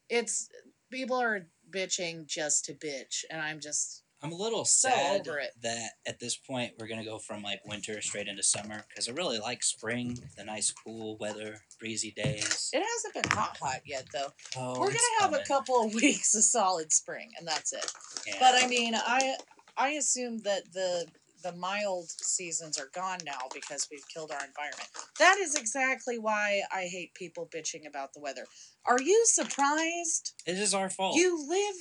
it's 0.10 0.50
people 0.92 1.16
are 1.16 1.48
bitching 1.72 2.26
just 2.28 2.66
to 2.66 2.74
bitch 2.74 3.24
and 3.32 3.42
I'm 3.42 3.62
just 3.62 4.04
I'm 4.22 4.34
a 4.34 4.36
little 4.36 4.66
So 4.66 4.90
sad 4.90 5.22
over 5.28 5.40
it. 5.40 5.52
that 5.62 5.92
at 6.06 6.20
this 6.20 6.36
point 6.36 6.74
we're 6.78 6.88
gonna 6.88 7.06
go 7.06 7.18
from 7.18 7.42
like 7.42 7.62
winter 7.66 8.02
straight 8.02 8.28
into 8.28 8.44
summer 8.44 8.84
because 8.90 9.08
I 9.08 9.14
really 9.14 9.40
like 9.40 9.64
spring, 9.64 10.20
the 10.36 10.44
nice 10.44 10.72
cool 10.72 11.16
weather, 11.18 11.62
breezy 11.80 12.12
days. 12.12 12.70
It 12.74 12.84
hasn't 12.84 13.14
been 13.14 13.32
hot, 13.38 13.56
hot 13.62 13.80
yet 13.86 14.08
though. 14.12 14.34
Oh, 14.58 14.78
We're 14.80 14.88
gonna 14.88 15.22
have 15.22 15.34
a 15.34 15.44
couple 15.48 15.82
of 15.86 15.94
weeks 16.02 16.36
of 16.36 16.44
solid 16.44 16.92
spring, 16.92 17.32
and 17.40 17.48
that's 17.48 17.72
it. 17.72 17.92
Yeah. 18.28 18.36
But 18.42 18.62
I 18.62 18.68
mean, 18.68 18.94
I 18.96 19.36
I 19.78 19.90
assume 19.92 20.40
that 20.40 20.74
the 20.74 21.06
the 21.46 21.54
mild 21.54 22.10
seasons 22.10 22.80
are 22.80 22.90
gone 22.96 23.20
now 23.24 23.38
because 23.54 23.88
we've 23.92 24.08
killed 24.10 24.32
our 24.32 24.44
environment. 24.44 24.90
That 25.20 25.38
is 25.38 25.56
exactly 25.56 26.18
why 26.18 26.62
I 26.74 26.86
hate 26.92 27.14
people 27.14 27.48
bitching 27.54 27.88
about 27.88 28.14
the 28.14 28.20
weather. 28.20 28.46
Are 28.86 29.00
you 29.00 29.24
surprised? 29.28 30.34
it 30.48 30.58
is 30.58 30.74
our 30.74 30.90
fault. 30.90 31.16
You 31.16 31.48
live 31.48 31.76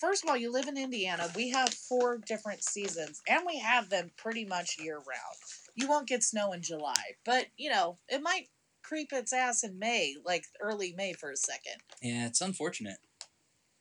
first 0.00 0.24
of 0.24 0.30
all, 0.30 0.36
you 0.36 0.52
live 0.52 0.66
in 0.66 0.76
Indiana. 0.76 1.30
We 1.36 1.50
have 1.50 1.72
four 1.72 2.18
different 2.18 2.64
seasons 2.64 3.22
and 3.28 3.42
we 3.46 3.58
have 3.60 3.90
them 3.90 4.10
pretty 4.16 4.44
much 4.44 4.76
year 4.80 4.96
round. 4.96 5.36
You 5.76 5.88
won't 5.88 6.08
get 6.08 6.24
snow 6.24 6.52
in 6.52 6.62
July, 6.62 7.14
but 7.24 7.46
you 7.56 7.70
know, 7.70 7.98
it 8.08 8.22
might 8.22 8.48
creep 8.82 9.12
its 9.12 9.32
ass 9.32 9.62
in 9.62 9.78
May, 9.78 10.16
like 10.24 10.44
early 10.60 10.94
May 10.96 11.12
for 11.12 11.30
a 11.30 11.36
second. 11.36 11.80
yeah, 12.02 12.26
it's 12.26 12.40
unfortunate. 12.40 12.98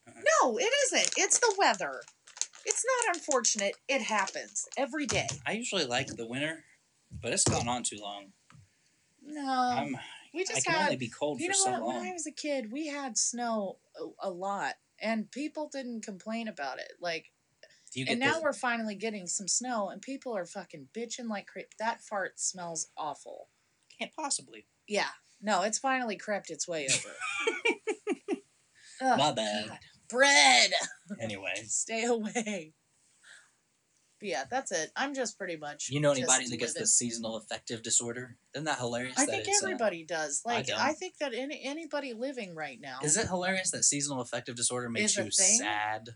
No, 0.07 0.57
it 0.59 0.71
isn't. 0.85 1.13
It's 1.17 1.39
the 1.39 1.55
weather. 1.57 2.01
It's 2.65 2.83
not 3.05 3.15
unfortunate. 3.15 3.75
It 3.87 4.01
happens 4.01 4.65
every 4.77 5.05
day. 5.05 5.27
I 5.45 5.51
usually 5.53 5.85
like 5.85 6.07
the 6.07 6.27
winter, 6.27 6.63
but 7.21 7.31
it's 7.31 7.43
gone 7.43 7.67
on 7.67 7.83
too 7.83 7.97
long. 8.01 8.31
No, 9.23 9.47
I'm. 9.49 9.97
we 10.33 10.41
I 10.41 10.43
just 10.45 10.65
can 10.65 10.75
had. 10.75 10.83
only 10.85 10.97
be 10.97 11.07
cold 11.09 11.39
You 11.39 11.47
for 11.47 11.51
know 11.51 11.55
so 11.63 11.71
what? 11.71 11.81
long. 11.81 11.95
When 11.97 12.07
I 12.07 12.13
was 12.13 12.27
a 12.27 12.31
kid, 12.31 12.71
we 12.71 12.87
had 12.87 13.17
snow 13.17 13.77
a, 14.21 14.27
a 14.27 14.31
lot, 14.31 14.75
and 14.99 15.29
people 15.31 15.69
didn't 15.71 16.03
complain 16.03 16.47
about 16.47 16.79
it. 16.79 16.93
Like, 16.99 17.31
and 18.07 18.19
now 18.19 18.35
the, 18.35 18.41
we're 18.41 18.53
finally 18.53 18.95
getting 18.95 19.25
some 19.27 19.47
snow, 19.47 19.89
and 19.89 20.01
people 20.01 20.35
are 20.35 20.45
fucking 20.45 20.87
bitching 20.95 21.29
like 21.29 21.47
cra- 21.47 21.63
that. 21.79 22.01
Fart 22.01 22.39
smells 22.39 22.87
awful. 22.97 23.49
can't 23.97 24.11
possibly. 24.15 24.65
Yeah, 24.87 25.07
no, 25.41 25.61
it's 25.63 25.79
finally 25.79 26.17
crept 26.17 26.49
its 26.49 26.67
way 26.67 26.87
over. 26.91 27.15
Ugh, 29.01 29.17
My 29.19 29.31
bad. 29.31 29.67
God. 29.69 29.79
Bread. 30.09 30.71
Anyway, 31.19 31.53
Stay 31.65 32.05
away. 32.05 32.73
But 34.19 34.29
yeah, 34.29 34.43
that's 34.49 34.71
it. 34.71 34.91
I'm 34.95 35.13
just 35.13 35.37
pretty 35.37 35.57
much. 35.57 35.89
you 35.89 35.99
know 35.99 36.11
anybody 36.11 36.47
that 36.47 36.57
gets 36.57 36.73
the 36.73 36.87
seasonal 36.87 37.35
affective 37.35 37.83
disorder? 37.83 38.37
Isn't 38.53 38.65
that 38.65 38.79
hilarious? 38.79 39.17
I 39.19 39.25
that 39.25 39.31
think 39.31 39.47
uh, 39.47 39.65
everybody 39.65 40.05
does. 40.05 40.41
Like, 40.45 40.67
don't. 40.67 40.79
I, 40.79 40.93
think 40.93 41.17
that 41.19 41.33
any 41.33 41.61
anybody 41.63 42.13
living 42.13 42.55
right 42.55 42.79
now. 42.79 42.99
Is 43.03 43.17
it 43.17 43.27
hilarious 43.27 43.71
that 43.71 43.83
seasonal 43.83 44.21
affective 44.21 44.55
disorder 44.55 44.89
makes 44.89 45.17
you 45.17 45.29
sad? 45.31 46.09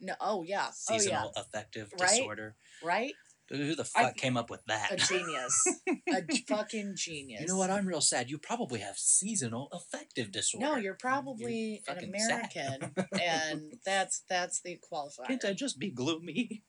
No. 0.00 0.14
Oh 0.20 0.44
yeah. 0.44 0.68
Seasonal 0.72 1.32
affective 1.36 1.92
Right? 1.98 2.08
disorder. 2.08 2.54
Oh. 2.82 2.86
Right. 2.86 3.14
Who 3.50 3.74
the 3.74 3.88
I- 3.96 4.02
fuck 4.02 4.16
came 4.16 4.36
up 4.36 4.50
with 4.50 4.60
that? 4.66 4.92
A 4.92 4.96
genius. 4.96 5.64
a 6.12 6.22
fucking 6.48 6.94
genius. 6.96 7.40
You 7.40 7.46
know 7.46 7.56
what? 7.56 7.70
I'm 7.70 7.86
real 7.86 8.00
sad. 8.02 8.28
You 8.28 8.36
probably 8.38 8.80
have 8.80 8.98
seasonal 8.98 9.68
affective 9.72 10.30
disorder. 10.30 10.66
No, 10.66 10.76
you're 10.76 10.94
probably 11.00 11.82
an 11.88 11.94
fucking 11.94 12.12
sad. 12.18 12.50
American, 12.92 13.06
and 13.22 13.72
that's 13.86 14.22
that's 14.28 14.60
the 14.60 14.78
qualifier. 14.92 15.26
Can't 15.28 15.44
I 15.44 15.52
just 15.54 15.78
be 15.78 15.90
gloomy? 15.90 16.62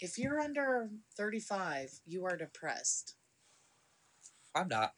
If 0.00 0.18
you're 0.18 0.40
under 0.40 0.90
35, 1.16 2.00
you 2.04 2.24
are 2.26 2.36
depressed. 2.36 3.14
I'm 4.54 4.68
not. 4.68 4.92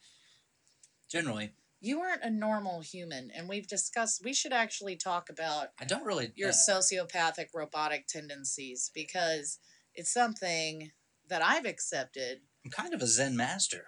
Generally, 1.09 1.51
You 1.81 2.01
aren't 2.01 2.23
a 2.23 2.29
normal 2.29 2.81
human, 2.81 3.31
and 3.33 3.47
we've 3.47 3.67
discussed. 3.67 4.21
We 4.23 4.33
should 4.33 4.51
actually 4.53 4.95
talk 4.95 5.29
about 5.29 5.69
I 5.79 5.85
don't 5.85 6.03
really. 6.05 6.31
your 6.35 6.49
uh, 6.49 6.53
sociopathic 6.53 7.47
robotic 7.53 8.07
tendencies 8.07 8.91
because 8.93 9.59
it's 9.95 10.11
something 10.13 10.91
that 11.29 11.41
I've 11.43 11.65
accepted. 11.65 12.41
I'm 12.65 12.71
kind 12.71 12.93
of 12.93 13.01
a 13.01 13.07
Zen 13.07 13.35
master, 13.35 13.85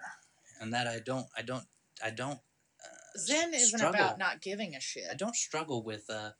and 0.60 0.72
that 0.72 0.86
I 0.86 0.98
don't. 0.98 1.26
I 1.36 1.42
don't. 1.42 1.64
I 2.02 2.10
don't. 2.10 2.38
Uh, 2.38 3.18
Zen 3.18 3.54
isn't 3.54 3.78
struggle. 3.78 4.00
about 4.00 4.18
not 4.18 4.40
giving 4.40 4.74
a 4.74 4.80
shit. 4.80 5.04
I 5.10 5.14
don't 5.14 5.36
struggle 5.36 5.82
with 5.84 6.08
uh, 6.10 6.30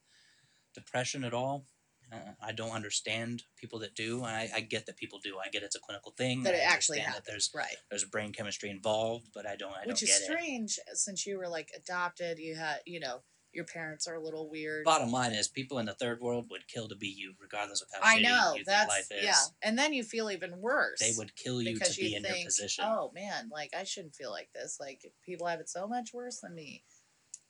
depression 0.75 1.25
at 1.25 1.35
all. 1.35 1.67
Uh, 2.13 2.33
I 2.43 2.53
don't 2.53 2.73
understand 2.73 3.43
people 3.57 3.79
that 3.79 3.95
do. 3.95 4.23
I, 4.23 4.51
I 4.55 4.61
get 4.61 4.87
that 4.87 4.97
people 4.97 5.19
do. 5.23 5.37
I 5.45 5.49
get 5.49 5.63
it's 5.63 5.77
a 5.77 5.81
clinical 5.81 6.13
thing. 6.13 6.43
That 6.43 6.55
it 6.55 6.63
actually 6.65 6.99
happens. 6.99 7.25
that 7.25 7.31
there's 7.31 7.51
right. 7.55 7.77
there's 7.91 8.05
brain 8.05 8.33
chemistry 8.33 8.71
involved, 8.71 9.29
but 9.35 9.47
I 9.47 9.57
don't. 9.57 9.73
I 9.73 9.87
Which 9.87 10.01
don't 10.01 10.03
is 10.03 10.09
get 10.09 10.21
it. 10.21 10.25
strange 10.25 10.79
since 10.95 11.27
you 11.27 11.39
were 11.39 11.49
like 11.49 11.71
adopted. 11.77 12.39
You 12.39 12.57
had, 12.57 12.81
you 12.87 13.01
know, 13.01 13.23
your 13.53 13.65
parents 13.65 14.07
are 14.07 14.15
a 14.15 14.21
little 14.21 14.49
weird. 14.49 14.85
Bottom 14.85 15.11
line 15.13 15.33
is, 15.33 15.47
people 15.49 15.79
in 15.79 15.87
the 15.87 15.95
third 15.95 16.21
world 16.21 16.47
would 16.51 16.67
kill 16.69 16.89
to 16.89 16.97
be 16.97 17.09
you, 17.09 17.35
regardless 17.41 17.83
of 17.83 17.89
how 17.93 18.01
I 18.07 18.19
shitty 18.19 18.23
know 18.23 18.55
you 18.57 18.65
that's 18.65 18.93
think 18.95 19.11
life 19.11 19.19
is. 19.19 19.25
yeah, 19.25 19.69
and 19.69 19.79
then 19.79 19.93
you 19.93 20.03
feel 20.05 20.31
even 20.31 20.61
worse. 20.61 21.01
They 21.01 21.13
would 21.17 21.35
kill 21.37 21.61
you 21.63 21.79
to 21.79 22.01
be 22.01 22.09
you 22.09 22.17
in 22.17 22.23
think, 22.23 22.37
your 22.39 22.45
position. 22.47 22.85
oh 22.87 23.11
man, 23.15 23.51
like 23.53 23.73
I 23.79 23.85
shouldn't 23.85 24.15
feel 24.15 24.31
like 24.31 24.49
this. 24.55 24.79
Like 24.81 25.03
people 25.25 25.47
have 25.47 25.61
it 25.61 25.69
so 25.69 25.87
much 25.87 26.13
worse 26.15 26.41
than 26.41 26.55
me. 26.55 26.83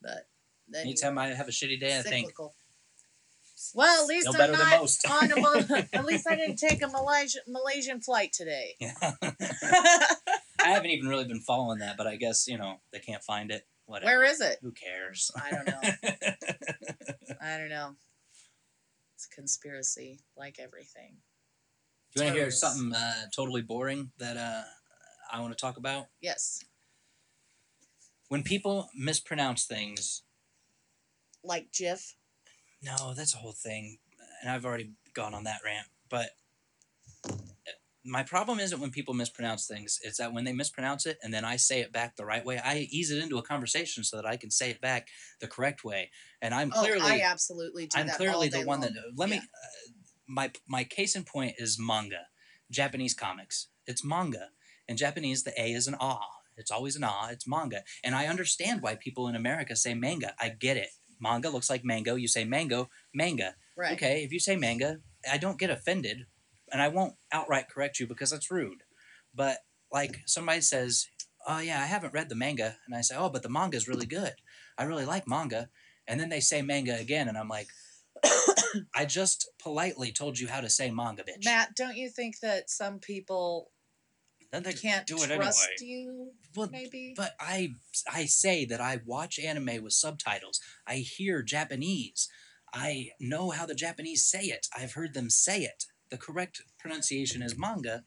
But 0.01 0.27
then 0.67 0.85
you- 0.85 0.91
Anytime 0.91 1.17
I 1.17 1.27
have 1.27 1.47
a 1.47 1.51
shitty 1.51 1.79
day, 1.79 1.97
I 1.97 2.01
think. 2.01 2.31
Well, 3.73 4.03
at 4.03 4.07
least 4.07 4.27
no 4.29 4.43
I'm 4.43 4.51
not 4.51 4.89
on 5.09 5.31
a 5.31 5.35
Mal- 5.39 5.83
at 5.93 6.05
least 6.05 6.27
I 6.27 6.35
didn't 6.35 6.57
take 6.57 6.81
a 6.83 6.87
Malaysian 6.87 7.43
Malaysian 7.47 8.01
flight 8.01 8.33
today. 8.33 8.75
Yeah. 8.79 8.93
I 9.21 10.69
haven't 10.69 10.91
even 10.91 11.07
really 11.07 11.25
been 11.25 11.39
following 11.39 11.79
that, 11.79 11.95
but 11.97 12.05
I 12.07 12.15
guess 12.17 12.47
you 12.47 12.57
know 12.57 12.81
they 12.91 12.99
can't 12.99 13.23
find 13.23 13.51
it. 13.51 13.65
Whatever. 13.85 14.11
Where 14.11 14.23
is 14.23 14.39
it? 14.41 14.59
Who 14.61 14.71
cares? 14.71 15.29
I 15.35 15.51
don't 15.51 15.65
know. 15.65 15.81
I 17.41 17.57
don't 17.57 17.69
know. 17.69 17.95
It's 19.15 19.27
a 19.31 19.35
conspiracy, 19.35 20.19
like 20.37 20.57
everything. 20.59 21.17
Do 22.15 22.21
you 22.21 22.25
want 22.25 22.35
to 22.35 22.41
hear 22.41 22.51
something 22.51 22.93
uh, 22.93 23.25
totally 23.35 23.61
boring 23.61 24.11
that 24.19 24.37
uh, 24.37 24.63
I 25.31 25.39
want 25.41 25.51
to 25.57 25.59
talk 25.59 25.77
about? 25.77 26.07
Yes, 26.21 26.63
When 28.29 28.43
people 28.43 28.89
mispronounce 28.95 29.65
things, 29.65 30.23
like 31.43 31.71
Jif. 31.71 32.13
no, 32.81 33.13
that's 33.13 33.33
a 33.33 33.37
whole 33.37 33.51
thing, 33.53 33.97
and 34.41 34.49
I've 34.51 34.65
already 34.65 34.91
gone 35.13 35.33
on 35.33 35.43
that 35.45 35.59
rant. 35.65 35.87
But 36.09 36.29
my 38.05 38.23
problem 38.23 38.59
isn't 38.59 38.79
when 38.79 38.91
people 38.91 39.13
mispronounce 39.13 39.65
things; 39.65 39.99
it's 40.03 40.17
that 40.17 40.33
when 40.33 40.43
they 40.43 40.53
mispronounce 40.53 41.05
it 41.05 41.17
and 41.23 41.33
then 41.33 41.45
I 41.45 41.55
say 41.55 41.79
it 41.81 41.91
back 41.91 42.15
the 42.15 42.25
right 42.25 42.45
way, 42.45 42.59
I 42.59 42.87
ease 42.89 43.11
it 43.11 43.23
into 43.23 43.37
a 43.37 43.43
conversation 43.43 44.03
so 44.03 44.17
that 44.17 44.25
I 44.25 44.35
can 44.35 44.51
say 44.51 44.69
it 44.71 44.81
back 44.81 45.07
the 45.39 45.47
correct 45.47 45.83
way. 45.83 46.11
And 46.41 46.53
I'm 46.53 46.69
clearly, 46.69 47.01
oh, 47.01 47.07
I 47.07 47.21
absolutely 47.23 47.87
do 47.87 47.99
I'm 47.99 48.07
that. 48.07 48.17
clearly 48.17 48.49
the 48.49 48.63
one 48.63 48.81
long. 48.81 48.93
that. 48.93 49.13
Let 49.15 49.29
me. 49.29 49.37
Uh, 49.37 49.41
my 50.27 50.51
my 50.67 50.83
case 50.83 51.15
in 51.15 51.23
point 51.23 51.55
is 51.57 51.77
manga, 51.79 52.27
Japanese 52.71 53.13
comics. 53.13 53.67
It's 53.87 54.03
manga. 54.03 54.49
In 54.87 54.97
Japanese, 54.97 55.43
the 55.43 55.59
A 55.59 55.71
is 55.71 55.87
an 55.87 55.95
ah. 55.99 56.27
It's 56.57 56.71
always 56.71 56.95
an 56.95 57.03
ah. 57.03 57.29
It's 57.29 57.47
manga, 57.47 57.83
and 58.03 58.15
I 58.15 58.27
understand 58.27 58.81
why 58.81 58.95
people 58.95 59.27
in 59.27 59.35
America 59.35 59.75
say 59.75 59.93
manga. 59.93 60.33
I 60.39 60.49
get 60.49 60.77
it. 60.77 60.89
Manga 61.19 61.49
looks 61.49 61.69
like 61.69 61.85
mango. 61.85 62.15
You 62.15 62.27
say 62.27 62.43
mango, 62.43 62.89
manga. 63.13 63.55
right. 63.77 63.93
Okay, 63.93 64.23
if 64.23 64.33
you 64.33 64.39
say 64.39 64.55
manga, 64.57 64.99
I 65.31 65.37
don't 65.37 65.59
get 65.59 65.69
offended, 65.69 66.25
and 66.73 66.81
I 66.81 66.89
won't 66.89 67.13
outright 67.31 67.69
correct 67.69 67.99
you 67.99 68.07
because 68.07 68.31
that's 68.31 68.51
rude. 68.51 68.83
But 69.33 69.59
like 69.91 70.21
somebody 70.25 70.61
says, 70.61 71.07
"Oh 71.47 71.59
yeah, 71.59 71.79
I 71.81 71.85
haven't 71.85 72.13
read 72.13 72.29
the 72.29 72.35
manga," 72.35 72.77
and 72.85 72.95
I 72.95 73.01
say, 73.01 73.15
"Oh, 73.15 73.29
but 73.29 73.43
the 73.43 73.49
manga 73.49 73.77
is 73.77 73.87
really 73.87 74.07
good. 74.07 74.33
I 74.77 74.83
really 74.83 75.05
like 75.05 75.27
manga," 75.27 75.69
and 76.07 76.19
then 76.19 76.29
they 76.29 76.39
say 76.39 76.61
manga 76.61 76.95
again, 76.95 77.29
and 77.29 77.37
I'm 77.37 77.47
like, 77.47 77.67
"I 78.95 79.05
just 79.05 79.49
politely 79.61 80.11
told 80.11 80.39
you 80.39 80.47
how 80.47 80.61
to 80.61 80.69
say 80.69 80.91
manga, 80.91 81.23
bitch." 81.23 81.45
Matt, 81.45 81.75
don't 81.75 81.95
you 81.95 82.09
think 82.09 82.39
that 82.39 82.69
some 82.69 82.99
people 82.99 83.71
then 84.51 84.61
they 84.61 84.73
can't 84.73 85.07
do 85.07 85.15
it 85.15 85.31
trust 85.31 85.67
anyway. 85.81 85.91
you? 85.91 86.31
Well, 86.55 86.69
Maybe. 86.71 87.15
But 87.17 87.33
I 87.39 87.73
I 88.07 88.25
say 88.25 88.65
that 88.65 88.79
I 88.79 89.01
watch 89.03 89.39
anime 89.39 89.83
with 89.83 89.93
subtitles. 89.93 90.59
I 90.87 90.97
hear 90.97 91.41
Japanese. 91.41 92.29
I 92.71 93.09
know 93.19 93.49
how 93.49 93.65
the 93.65 93.73
Japanese 93.73 94.25
say 94.25 94.43
it. 94.45 94.67
I've 94.75 94.93
heard 94.93 95.15
them 95.15 95.31
say 95.31 95.61
it. 95.61 95.85
The 96.13 96.19
correct 96.19 96.61
pronunciation 96.77 97.41
is 97.41 97.57
manga, 97.57 98.03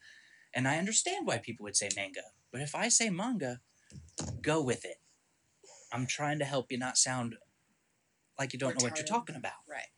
and 0.55 0.65
I 0.65 0.77
understand 0.77 1.27
why 1.27 1.39
people 1.39 1.65
would 1.65 1.75
say 1.75 1.89
manga. 1.93 2.21
But 2.53 2.61
if 2.61 2.73
I 2.73 2.87
say 2.87 3.09
manga, 3.09 3.59
go 4.41 4.61
with 4.63 4.85
it. 4.85 5.01
I'm 5.91 6.07
trying 6.07 6.39
to 6.39 6.45
help 6.45 6.71
you 6.71 6.77
not 6.77 6.97
sound 6.97 7.35
like 8.39 8.53
you 8.53 8.59
don't 8.59 8.79
know 8.79 8.85
what 8.85 8.95
you're 8.97 9.05
talking 9.05 9.35
about. 9.35 9.59
right. 9.69 9.89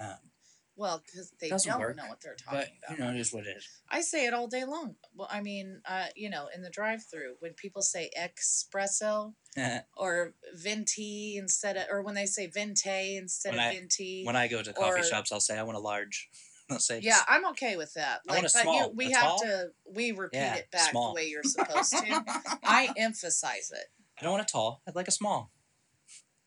Um, 0.00 0.30
Well, 0.74 1.02
because 1.04 1.32
they 1.38 1.50
don't 1.50 1.78
work, 1.78 1.96
know 1.98 2.06
what 2.06 2.22
they're 2.22 2.34
talking 2.34 2.60
but 2.60 2.68
about. 2.88 2.98
you 2.98 3.04
know, 3.04 3.10
it 3.10 3.20
is 3.20 3.30
what 3.30 3.46
it 3.46 3.58
is. 3.58 3.68
I 3.90 4.00
say 4.00 4.26
it 4.26 4.32
all 4.32 4.46
day 4.46 4.64
long. 4.64 4.94
Well, 5.14 5.28
I 5.30 5.42
mean, 5.42 5.82
uh, 5.86 6.06
you 6.16 6.30
know, 6.30 6.48
in 6.54 6.62
the 6.62 6.70
drive-through, 6.70 7.34
when 7.40 7.52
people 7.52 7.82
say 7.82 8.10
espresso 8.18 9.34
or 9.98 10.32
venti 10.54 11.36
instead 11.36 11.76
of, 11.76 11.88
or 11.90 12.00
when 12.02 12.14
they 12.14 12.24
say 12.24 12.46
vente 12.46 13.16
instead 13.16 13.50
When 13.54 13.60
of 13.66 13.70
I- 13.70 13.74
venti. 13.74 14.22
when 14.24 14.36
I 14.36 14.48
go 14.48 14.62
to 14.62 14.72
coffee 14.72 15.00
Or- 15.00 15.04
shops, 15.04 15.30
I'll 15.30 15.40
say 15.40 15.58
I 15.58 15.62
want 15.62 15.76
a 15.76 15.80
large. 15.82 16.30
I'll 16.70 16.78
say 16.78 17.00
yeah, 17.02 17.20
I'm 17.26 17.46
okay 17.50 17.76
with 17.76 17.94
that. 17.94 18.20
Like, 18.26 18.42
but 18.42 18.50
small. 18.50 18.74
you, 18.74 18.92
we 18.94 19.10
have 19.12 19.22
tall? 19.22 19.38
to, 19.40 19.68
we 19.94 20.12
repeat 20.12 20.36
Yeah, 20.38 20.54
it 20.56 20.70
back 20.70 20.90
small. 20.90 21.14
the 21.14 21.14
way 21.14 21.26
you're 21.28 21.42
supposed 21.44 21.92
to. 21.92 22.24
I 22.62 22.90
emphasize 22.96 23.70
it. 23.74 23.86
I 24.18 24.22
don't 24.22 24.32
want 24.32 24.42
a 24.48 24.52
tall. 24.52 24.82
I'd 24.86 24.94
like 24.94 25.08
a 25.08 25.12
small. 25.12 25.50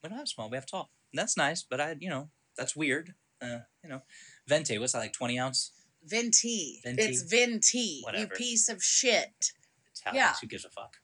We 0.03 0.09
don't 0.09 0.17
have 0.19 0.27
small. 0.27 0.49
We 0.49 0.57
have 0.57 0.65
tall. 0.65 0.91
And 1.11 1.19
that's 1.19 1.35
nice, 1.37 1.63
but 1.63 1.81
I, 1.81 1.95
you 1.99 2.09
know, 2.09 2.29
that's 2.57 2.75
weird. 2.75 3.15
Uh, 3.41 3.59
you 3.83 3.89
know, 3.89 4.01
venti. 4.47 4.77
What's 4.77 4.93
that 4.93 4.99
like? 4.99 5.13
Twenty 5.13 5.39
ounce. 5.39 5.71
Venti. 6.05 6.79
Venti. 6.83 7.01
It's 7.03 7.21
venti. 7.23 7.77
You 7.79 8.01
Whatever. 8.03 8.35
piece 8.35 8.69
of 8.69 8.83
shit. 8.83 9.51
Italians. 9.95 10.15
Yeah. 10.15 10.33
Who 10.41 10.47
gives 10.47 10.65
a 10.65 10.69
fuck? 10.69 10.97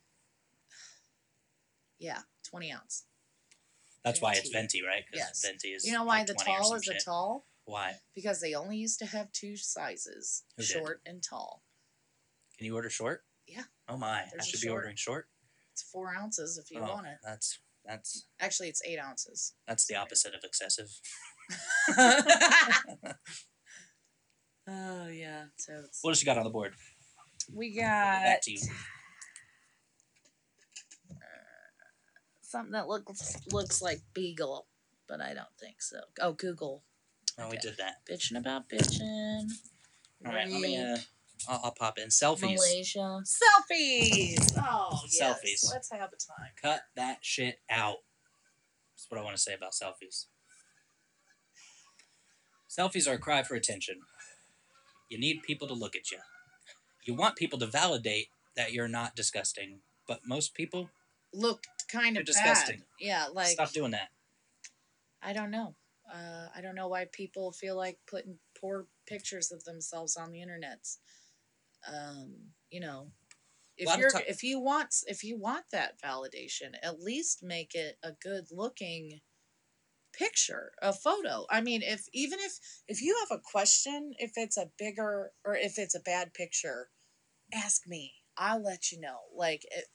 Yeah, 1.99 2.19
twenty 2.43 2.71
ounce. 2.71 3.06
That's 4.03 4.21
why 4.21 4.34
it's 4.34 4.49
Venti. 4.49 4.82
right? 4.84 5.03
Yes. 5.13 5.43
Venti 5.45 5.69
is. 5.69 5.84
You 5.86 5.93
know 5.93 6.03
why 6.06 6.19
like 6.19 6.27
the 6.27 6.34
20 6.36 6.51
tall 6.60 6.73
is 6.75 6.88
a 6.88 6.93
tall? 7.03 7.45
Why? 7.67 7.95
Because 8.15 8.39
they 8.39 8.53
only 8.53 8.77
used 8.77 8.97
to 8.99 9.06
have 9.06 9.30
two 9.34 9.58
sizes, 9.58 10.43
Who 10.56 10.63
did? 10.63 10.69
short 10.69 11.01
and 11.06 11.21
tall. 11.21 11.63
Can 12.58 12.65
you 12.65 12.73
order 12.75 12.89
short? 12.89 13.25
Yeah. 13.45 13.63
Oh 13.89 13.97
my! 13.97 14.21
I 14.21 14.25
There's 14.32 14.47
a 14.47 14.49
should 14.51 14.62
be 14.62 14.67
short. 14.67 14.77
ordering 14.80 14.95
short. 14.95 15.27
It's 15.73 15.84
four 15.84 16.15
ounces 16.15 16.58
if 16.58 16.71
you 16.71 16.80
oh, 16.82 16.88
want 16.88 17.08
it. 17.08 17.17
That's 17.25 17.60
that's 17.86 18.27
Actually, 18.39 18.69
it's 18.69 18.82
eight 18.86 18.99
ounces. 18.99 19.53
that's 19.67 19.86
the 19.86 19.95
opposite 19.95 20.34
of 20.34 20.45
excessive. 20.45 20.89
oh 24.69 25.08
yeah. 25.10 25.45
So 25.58 25.73
it's, 25.86 25.99
What 26.01 26.12
else 26.12 26.21
you 26.21 26.25
got 26.25 26.38
on 26.38 26.45
the 26.45 26.49
board? 26.49 26.73
we 27.53 27.75
Back 27.77 28.25
got 28.25 28.41
to 28.43 28.51
you. 28.51 28.60
Uh, 31.12 31.15
something 32.41 32.71
that 32.71 32.88
looks 32.88 33.38
looks 33.51 33.82
like 33.82 33.99
beagle, 34.13 34.67
but 35.08 35.19
I 35.19 35.34
don't 35.34 35.47
think 35.60 35.82
so. 35.82 35.97
Oh, 36.21 36.32
Google 36.32 36.84
Oh, 37.39 37.50
we 37.50 37.58
did 37.58 37.78
that. 37.78 37.97
bitching 38.10 38.38
about 38.38 38.67
bitching. 38.69 39.47
All 40.26 40.34
right, 40.34 40.50
let 40.50 40.62
me. 40.62 40.78
Uh, 40.78 40.97
I'll, 41.47 41.62
I'll 41.65 41.71
pop 41.71 42.00
in 42.00 42.08
selfies. 42.10 42.56
Malaysia 42.56 43.21
selfies. 43.23 44.54
Oh 44.58 45.00
yes. 45.12 45.21
Selfies. 45.21 45.71
Let's 45.71 45.91
have 45.91 46.02
a 46.02 46.17
time. 46.17 46.52
Cut 46.62 46.82
that 46.95 47.19
shit 47.21 47.60
out. 47.69 47.97
That's 48.95 49.06
what 49.10 49.19
I 49.19 49.23
want 49.23 49.36
to 49.36 49.41
say 49.41 49.54
about 49.54 49.73
selfies. 49.73 50.26
Selfies 52.69 53.08
are 53.10 53.13
a 53.15 53.19
cry 53.19 53.43
for 53.43 53.56
attention. 53.56 53.97
You 55.10 55.19
need 55.19 55.43
people 55.43 55.67
to 55.67 55.73
look 55.73 55.95
at 55.95 56.12
you. 56.12 56.17
You 57.06 57.13
want 57.13 57.36
people 57.38 57.60
to 57.60 57.65
validate 57.67 58.28
that 58.56 58.73
you're 58.73 58.88
not 58.89 59.15
disgusting, 59.15 59.80
but 60.08 60.21
most 60.26 60.54
people 60.54 60.89
Looked 61.34 61.67
kind 61.91 62.17
of 62.17 62.26
disgusting. 62.26 62.78
bad. 62.78 62.86
Yeah, 63.00 63.26
like 63.32 63.47
stop 63.50 63.71
doing 63.71 63.91
that. 63.91 64.10
I 65.21 65.34
don't 65.34 65.52
know. 65.52 65.76
Uh, 66.12 66.48
I 66.56 66.62
don't 66.62 66.76
know 66.76 66.88
why 66.88 67.06
people 67.12 67.52
feel 67.52 67.76
like 67.76 68.00
putting 68.10 68.38
poor 68.60 68.88
pictures 69.08 69.52
of 69.52 69.63
themselves 69.63 70.15
on 70.17 70.32
the 70.32 70.41
internet. 70.41 70.88
Um, 71.88 72.34
you 72.70 72.80
know, 72.80 73.12
if 73.78 73.98
you're 73.98 74.10
ti- 74.12 74.26
if 74.28 74.43
you 74.43 74.60
want 74.60 74.96
if 75.08 75.24
you 75.24 75.38
want 75.38 75.65
that 75.72 76.02
validation, 76.02 76.74
at 76.82 77.02
least 77.02 77.43
make 77.43 77.76
it 77.76 77.98
a 78.04 78.12
good 78.12 78.48
looking 78.52 79.22
picture, 80.13 80.72
a 80.82 80.91
photo. 80.93 81.46
I 81.50 81.62
mean, 81.62 81.82
if 81.84 82.08
even 82.13 82.39
if 82.41 82.60
if 82.88 83.02
you 83.02 83.17
have 83.22 83.38
a 83.38 83.41
question, 83.41 84.13
if 84.17 84.32
it's 84.36 84.58
a 84.58 84.72
bigger 84.78 85.32
or 85.46 85.56
if 85.56 85.78
it's 85.78 85.96
a 85.96 86.00
bad 86.00 86.34
picture, 86.34 86.89
ask 87.54 87.88
me. 87.88 88.13
I'll 88.38 88.62
let 88.62 88.91
you 88.91 89.00
know. 89.00 89.17
Like, 89.36 89.63
it, 89.72 89.86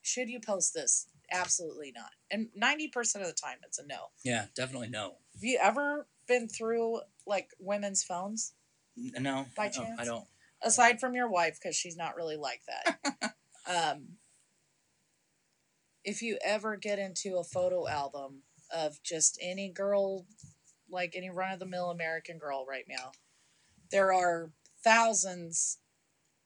should 0.00 0.30
you 0.30 0.40
post 0.40 0.72
this? 0.74 1.08
Absolutely 1.30 1.92
not. 1.94 2.12
And 2.30 2.48
ninety 2.54 2.88
percent 2.88 3.24
of 3.24 3.30
the 3.30 3.36
time, 3.40 3.58
it's 3.66 3.78
a 3.78 3.86
no. 3.86 4.10
Yeah, 4.24 4.46
definitely 4.54 4.88
no. 4.88 5.16
Have 5.42 5.48
you 5.48 5.58
ever 5.60 6.06
been 6.28 6.48
through 6.48 7.00
like 7.26 7.48
women's 7.58 8.04
phones 8.04 8.54
No, 8.96 9.46
By 9.56 9.64
I 9.64 9.68
don't- 9.70 9.98
I 10.00 10.04
don't. 10.04 10.28
aside 10.62 11.00
from 11.00 11.14
your 11.16 11.28
wife 11.28 11.58
because 11.60 11.74
she's 11.74 11.96
not 11.96 12.14
really 12.14 12.36
like 12.36 12.62
that? 12.66 13.34
um, 13.66 14.18
if 16.04 16.22
you 16.22 16.38
ever 16.44 16.76
get 16.76 17.00
into 17.00 17.38
a 17.38 17.44
photo 17.44 17.88
album 17.88 18.44
of 18.72 19.02
just 19.02 19.36
any 19.42 19.68
girl, 19.68 20.26
like 20.88 21.14
any 21.16 21.28
run 21.28 21.52
of 21.52 21.58
the 21.58 21.66
mill 21.66 21.90
American 21.90 22.38
girl 22.38 22.64
right 22.64 22.86
now, 22.88 23.10
there 23.90 24.12
are 24.12 24.52
thousands 24.84 25.78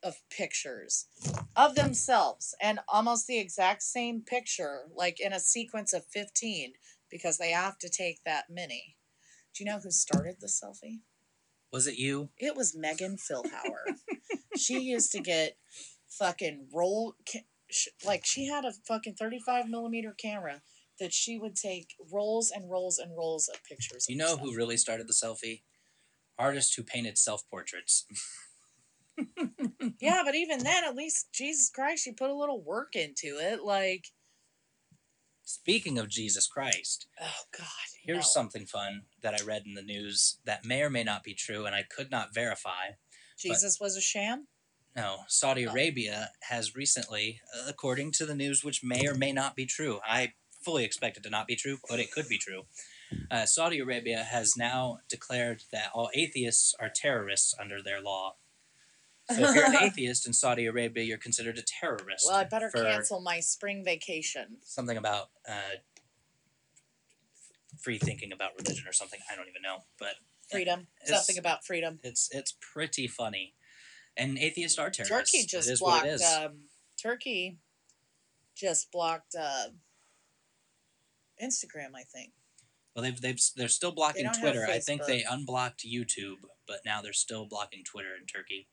of 0.02 0.22
pictures 0.30 1.06
of 1.54 1.74
themselves 1.74 2.54
and 2.62 2.80
almost 2.88 3.26
the 3.26 3.38
exact 3.38 3.82
same 3.82 4.22
picture, 4.22 4.85
like 4.94 5.20
in 5.20 5.35
a 5.35 5.40
sequence 5.40 5.92
of 5.92 6.06
15, 6.06 6.72
because 7.16 7.38
they 7.38 7.50
have 7.50 7.79
to 7.79 7.88
take 7.88 8.22
that 8.24 8.44
many. 8.50 8.96
Do 9.55 9.64
you 9.64 9.70
know 9.70 9.79
who 9.79 9.90
started 9.90 10.37
the 10.40 10.48
selfie? 10.48 11.00
Was 11.72 11.87
it 11.87 11.96
you? 11.98 12.29
It 12.38 12.57
was 12.57 12.76
Megan 12.76 13.16
Philhauer. 13.16 13.96
she 14.57 14.81
used 14.81 15.12
to 15.12 15.20
get 15.20 15.57
fucking 16.09 16.68
roll, 16.72 17.14
like 18.05 18.24
she 18.24 18.46
had 18.46 18.64
a 18.64 18.72
fucking 18.87 19.14
35 19.14 19.68
millimeter 19.68 20.14
camera 20.18 20.62
that 21.00 21.12
she 21.12 21.38
would 21.38 21.57
take 21.57 21.88
rolls 22.12 22.50
and 22.55 22.70
rolls 22.70 22.98
and 22.98 23.16
rolls 23.16 23.48
of 23.48 23.62
pictures. 23.64 24.07
of 24.09 24.12
You 24.12 24.16
know 24.18 24.37
herself. 24.37 24.40
who 24.40 24.57
really 24.57 24.76
started 24.76 25.09
the 25.09 25.12
selfie? 25.12 25.62
Artists 26.38 26.74
who 26.74 26.83
painted 26.83 27.16
self 27.18 27.42
portraits. 27.50 28.07
Yeah, 30.00 30.22
but 30.26 30.35
even 30.35 30.59
then, 30.59 30.85
at 30.85 30.94
least 30.94 31.29
Jesus 31.33 31.70
Christ, 31.70 32.05
she 32.05 32.12
put 32.12 32.29
a 32.31 32.35
little 32.37 32.62
work 32.62 32.94
into 32.94 33.38
it. 33.40 33.62
Like, 33.64 34.05
Speaking 35.48 35.96
of 35.96 36.09
Jesus 36.09 36.48
Christ, 36.48 37.06
oh 37.22 37.44
God, 37.56 37.68
here's 38.02 38.16
no. 38.16 38.22
something 38.22 38.66
fun 38.66 39.02
that 39.22 39.40
I 39.40 39.44
read 39.44 39.62
in 39.64 39.74
the 39.74 39.82
news 39.82 40.38
that 40.44 40.64
may 40.64 40.82
or 40.82 40.90
may 40.90 41.04
not 41.04 41.22
be 41.22 41.35
true, 41.35 41.66
and 41.66 41.74
I 41.74 41.85
could 41.85 42.11
not 42.11 42.35
verify. 42.35 42.96
Jesus 43.38 43.78
was 43.80 43.96
a 43.96 44.00
sham. 44.00 44.48
No, 44.96 45.18
Saudi 45.28 45.64
Oh. 45.64 45.70
Arabia 45.70 46.30
has 46.48 46.74
recently, 46.74 47.40
according 47.68 48.11
to 48.12 48.26
the 48.26 48.35
news, 48.35 48.64
which 48.64 48.82
may 48.82 49.06
or 49.06 49.14
may 49.14 49.30
not 49.30 49.54
be 49.54 49.66
true. 49.66 50.00
I 50.04 50.32
fully 50.64 50.85
expect 50.85 51.16
it 51.16 51.22
to 51.22 51.30
not 51.30 51.46
be 51.46 51.54
true, 51.54 51.78
but 51.88 52.00
it 52.00 52.11
could 52.11 52.28
be 52.28 52.38
true. 52.38 52.62
Uh, 53.30 53.46
Saudi 53.46 53.78
Arabia 53.78 54.24
has 54.24 54.56
now 54.56 54.98
declared 55.09 55.62
that 55.70 55.90
all 55.94 56.11
atheists 56.12 56.74
are 56.80 56.90
terrorists 56.92 57.54
under 57.61 57.80
their 57.80 58.00
law. 58.00 58.35
So 59.30 59.42
if 59.42 59.54
you're 59.54 59.66
an 59.66 59.76
atheist 59.82 60.26
in 60.26 60.32
Saudi 60.32 60.66
Arabia, 60.66 61.02
you're 61.04 61.18
considered 61.18 61.58
a 61.58 61.62
terrorist. 61.62 62.26
Well, 62.26 62.36
I 62.36 62.44
better 62.44 62.70
cancel 62.70 63.20
my 63.20 63.40
spring 63.40 63.84
vacation. 63.84 64.58
something 64.62 64.96
about 64.96 65.30
uh, 65.48 65.80
free 67.80 67.98
thinking 67.98 68.32
about 68.32 68.50
religion 68.58 68.86
or 68.86 68.92
something. 68.92 69.18
I 69.30 69.34
don't 69.34 69.48
even 69.48 69.62
know, 69.62 69.78
but 69.98 70.14
Freedom. 70.50 70.86
Something 71.04 71.38
about 71.38 71.64
freedom. 71.64 71.98
it's 72.02 72.28
it's 72.32 72.54
pretty 72.60 73.08
funny. 73.08 73.54
And 74.16 74.38
atheists 74.38 74.78
are 74.78 74.90
terrorists. 74.90 75.32
Turkey 75.32 75.46
just 75.46 75.80
blocked. 75.80 76.22
Um, 76.22 76.60
Turkey 77.00 77.58
just 78.54 78.90
blocked 78.92 79.34
uh, 79.38 79.66
Instagram. 81.42 81.94
I 81.96 82.02
think. 82.02 82.32
Well, 82.94 83.02
they've 83.02 83.20
they've 83.20 83.40
they're 83.56 83.68
still 83.68 83.92
blocking 83.92 84.24
don't 84.24 84.40
Twitter. 84.40 84.66
I 84.66 84.78
think 84.78 85.04
they 85.04 85.24
unblocked 85.28 85.84
YouTube, 85.84 86.36
but 86.66 86.78
now 86.84 87.02
they're 87.02 87.12
still 87.12 87.46
blocking 87.46 87.82
Twitter 87.84 88.14
in 88.18 88.26
Turkey, 88.26 88.68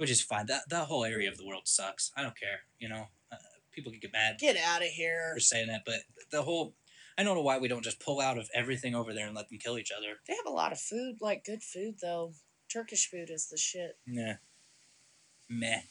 which 0.00 0.10
is 0.10 0.22
fine. 0.22 0.46
That 0.46 0.62
that 0.70 0.86
whole 0.86 1.04
area 1.04 1.28
of 1.28 1.36
the 1.36 1.44
world 1.46 1.64
sucks. 1.68 2.10
I 2.16 2.22
don't 2.22 2.38
care. 2.38 2.60
You 2.78 2.88
know, 2.88 3.08
uh, 3.30 3.36
people 3.70 3.92
can 3.92 4.00
get 4.00 4.14
mad 4.14 4.38
Get 4.40 4.56
out 4.56 4.80
of 4.80 4.88
here. 4.88 5.32
for 5.34 5.40
saying 5.40 5.66
that, 5.66 5.82
but 5.84 5.96
the 6.32 6.40
whole 6.40 6.74
I 7.18 7.22
don't 7.22 7.36
know 7.36 7.42
why 7.42 7.58
we 7.58 7.68
don't 7.68 7.84
just 7.84 8.00
pull 8.00 8.18
out 8.18 8.38
of 8.38 8.48
everything 8.54 8.94
over 8.94 9.12
there 9.12 9.26
and 9.26 9.36
let 9.36 9.50
them 9.50 9.58
kill 9.58 9.76
each 9.76 9.92
other. 9.94 10.14
They 10.26 10.34
have 10.34 10.46
a 10.46 10.56
lot 10.56 10.72
of 10.72 10.80
food, 10.80 11.16
like 11.20 11.44
good 11.44 11.62
food 11.62 11.96
though. 12.00 12.32
Turkish 12.72 13.10
food 13.10 13.28
is 13.28 13.48
the 13.50 13.58
shit. 13.58 13.98
Nah, 14.06 14.34
meh. 15.50 15.82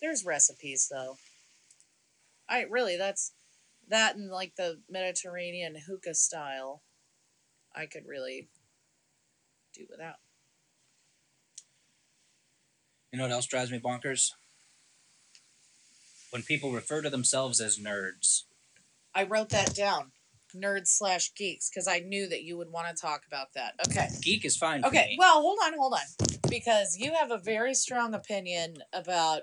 There's 0.00 0.24
recipes 0.24 0.88
though. 0.90 1.18
I 2.48 2.62
really 2.62 2.96
that's 2.96 3.32
that 3.88 4.16
and 4.16 4.30
like 4.30 4.54
the 4.56 4.80
Mediterranean 4.88 5.76
hookah 5.86 6.14
style. 6.14 6.80
I 7.76 7.84
could 7.84 8.06
really 8.06 8.48
do 9.74 9.84
without. 9.90 10.14
You 13.12 13.18
know 13.18 13.24
what 13.24 13.32
else 13.32 13.46
drives 13.46 13.70
me 13.70 13.78
bonkers? 13.78 14.30
When 16.30 16.42
people 16.42 16.72
refer 16.72 17.02
to 17.02 17.10
themselves 17.10 17.60
as 17.60 17.78
nerds. 17.78 18.44
I 19.14 19.24
wrote 19.24 19.50
that 19.50 19.74
down. 19.74 20.12
Nerds 20.56 20.88
slash 20.88 21.34
geeks, 21.34 21.70
because 21.70 21.86
I 21.86 22.00
knew 22.00 22.26
that 22.28 22.42
you 22.42 22.56
would 22.56 22.70
want 22.70 22.94
to 22.94 23.00
talk 23.00 23.22
about 23.26 23.52
that. 23.54 23.74
Okay. 23.88 24.08
Geek 24.22 24.44
is 24.44 24.56
fine 24.56 24.84
Okay, 24.84 25.16
well, 25.18 25.40
hold 25.40 25.58
on, 25.64 25.72
hold 25.78 25.94
on. 25.94 26.26
Because 26.48 26.96
you 26.98 27.14
have 27.14 27.30
a 27.30 27.38
very 27.38 27.74
strong 27.74 28.14
opinion 28.14 28.78
about 28.92 29.42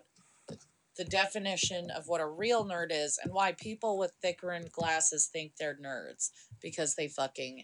the 0.98 1.06
definition 1.06 1.90
of 1.90 2.08
what 2.08 2.22
a 2.22 2.28
real 2.28 2.66
nerd 2.66 2.88
is 2.92 3.20
and 3.24 3.34
why 3.34 3.54
people 3.54 3.98
with 3.98 4.12
thicker 4.22 4.48
rimmed 4.48 4.72
glasses 4.72 5.28
think 5.32 5.54
they're 5.58 5.78
nerds. 5.84 6.30
Because 6.62 6.96
they 6.96 7.08
fucking, 7.08 7.64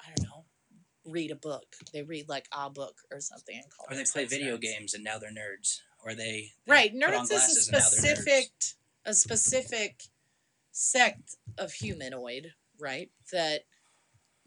I 0.00 0.10
don't 0.14 0.28
know, 0.28 0.44
read 1.08 1.30
a 1.30 1.36
book. 1.36 1.66
They 1.92 2.02
read 2.02 2.28
like 2.28 2.46
a 2.52 2.70
book 2.70 2.96
or 3.10 3.20
something 3.20 3.56
and 3.56 3.70
call 3.70 3.86
or 3.90 3.96
they 3.96 4.04
play 4.10 4.24
video 4.24 4.56
nerds. 4.56 4.60
games 4.60 4.94
and 4.94 5.04
now 5.04 5.18
they're 5.18 5.30
nerds. 5.30 5.80
Or 6.04 6.14
they, 6.14 6.52
they 6.66 6.72
Right, 6.72 6.94
nerds 6.94 7.24
is 7.24 7.30
a 7.30 7.34
glasses 7.34 7.68
and 7.68 7.78
now 7.78 7.84
they're 7.90 8.14
nerds. 8.14 8.16
specific 8.16 8.50
a 9.04 9.14
specific 9.14 10.02
sect 10.72 11.36
of 11.56 11.72
humanoid, 11.72 12.52
right? 12.78 13.10
That 13.32 13.62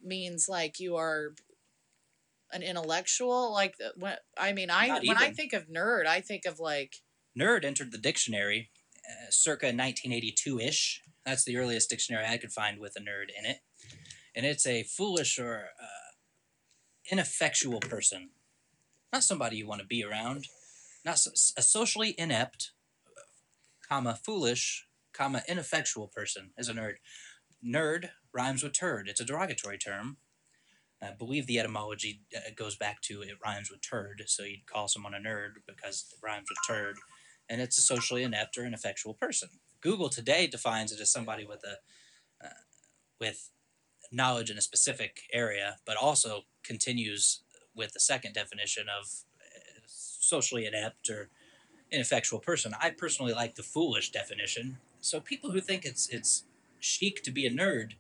means 0.04 0.48
like 0.48 0.80
you 0.80 0.96
are 0.98 1.34
an 2.54 2.64
intellectual. 2.64 3.52
Like 3.52 3.76
when 3.98 4.16
I 4.38 4.54
mean, 4.54 4.70
I 4.70 4.88
Not 4.88 5.06
when 5.06 5.18
I 5.18 5.32
think 5.32 5.54
of 5.54 5.68
nerd, 5.68 6.06
I 6.06 6.22
think 6.22 6.46
of 6.46 6.60
like 6.60 6.98
Nerd 7.38 7.64
entered 7.64 7.92
the 7.92 7.98
dictionary 7.98 8.72
uh, 9.10 9.30
circa 9.30 9.68
1982 9.68 10.60
ish 10.60 11.02
That's 11.26 11.46
the 11.46 11.58
earliest 11.58 11.90
dictionary 11.90 12.26
I 12.28 12.38
could 12.38 12.52
find 12.52 12.80
with 12.80 12.96
a 12.98 13.00
nerd 13.00 13.30
in 13.38 13.50
it, 13.50 13.60
and 14.36 14.46
it's 14.46 14.68
a 14.68 14.84
foolish 14.84 15.40
or 15.40 15.70
uh, 15.82 16.01
ineffectual 17.10 17.80
person, 17.80 18.30
not 19.12 19.24
somebody 19.24 19.58
you 19.58 19.68
want 19.68 19.82
to 19.82 19.88
be 19.88 20.04
around, 20.04 20.46
not 21.06 21.20
so, 21.20 21.32
a 21.58 21.62
socially 21.62 22.16
inept, 22.18 22.72
comma 23.88 24.18
foolish, 24.24 24.88
comma 25.14 25.44
ineffectual 25.48 26.08
person 26.08 26.52
is 26.58 26.70
a 26.70 26.74
nerd. 26.74 26.96
Nerd 27.66 28.10
rhymes 28.34 28.64
with 28.64 28.74
turd. 28.74 29.08
It's 29.08 29.20
a 29.20 29.26
derogatory 29.26 29.78
term. 29.78 30.18
I 31.02 31.12
believe 31.12 31.48
the 31.48 31.60
etymology 31.60 32.22
uh, 32.36 32.52
goes 32.56 32.76
back 32.76 33.02
to 33.04 33.22
it 33.22 33.38
rhymes 33.44 33.72
with 33.72 33.82
turd, 33.82 34.24
so 34.28 34.44
you'd 34.44 34.68
call 34.68 34.88
someone 34.88 35.16
a 35.16 35.18
nerd 35.18 35.54
because 35.68 36.06
it 36.12 36.24
rhymes 36.24 36.48
with 36.50 36.60
turd, 36.68 36.98
and 37.50 37.60
it's 37.60 37.78
a 37.78 37.82
socially 37.82 38.22
inept 38.22 38.58
or 38.58 38.66
ineffectual 38.66 39.16
person. 39.16 39.50
Google 39.82 40.10
today 40.10 40.46
defines 40.46 40.92
it 40.92 41.02
as 41.02 41.12
somebody 41.12 41.44
with 41.44 41.64
a 41.64 42.46
uh, 42.46 42.50
with 43.20 43.50
knowledge 44.12 44.50
in 44.50 44.58
a 44.58 44.62
specific 44.62 45.22
area, 45.32 45.78
but 45.86 45.98
also 45.98 46.42
continues 46.64 47.42
with 47.76 47.94
the 47.94 48.00
second 48.00 48.34
definition 48.34 48.88
of 48.90 49.06
uh, 49.40 49.82
socially 49.86 50.66
inept 50.66 51.10
or 51.10 51.30
ineffectual 51.92 52.40
person. 52.40 52.74
I 52.80 52.90
personally 52.90 53.34
like 53.34 53.56
the 53.56 53.64
foolish 53.64 54.12
definition. 54.12 54.78
So 55.00 55.20
people 55.20 55.52
who 55.52 55.62
think 55.62 55.86
it's 55.86 56.10
it's 56.10 56.44
chic 56.80 57.24
to 57.24 57.32
be 57.32 57.46
a 57.46 57.52
nerd 57.52 57.94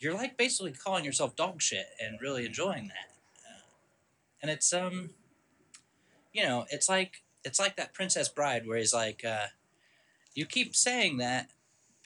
you're 0.00 0.14
like 0.14 0.36
basically 0.36 0.72
calling 0.72 1.04
yourself 1.04 1.36
dog 1.36 1.60
shit 1.60 1.86
and 2.02 2.18
really 2.20 2.46
enjoying 2.46 2.88
that. 2.88 3.14
Uh, 3.46 3.60
and 4.42 4.50
it's 4.50 4.72
um, 4.72 5.10
you 6.32 6.42
know, 6.42 6.64
it's 6.70 6.88
like 6.88 7.22
it's 7.44 7.60
like 7.60 7.76
that 7.76 7.92
Princess 7.92 8.28
Bride 8.28 8.66
where 8.66 8.78
he's 8.78 8.94
like, 8.94 9.24
uh, 9.24 9.46
you 10.34 10.46
keep 10.46 10.74
saying 10.74 11.18
that, 11.18 11.50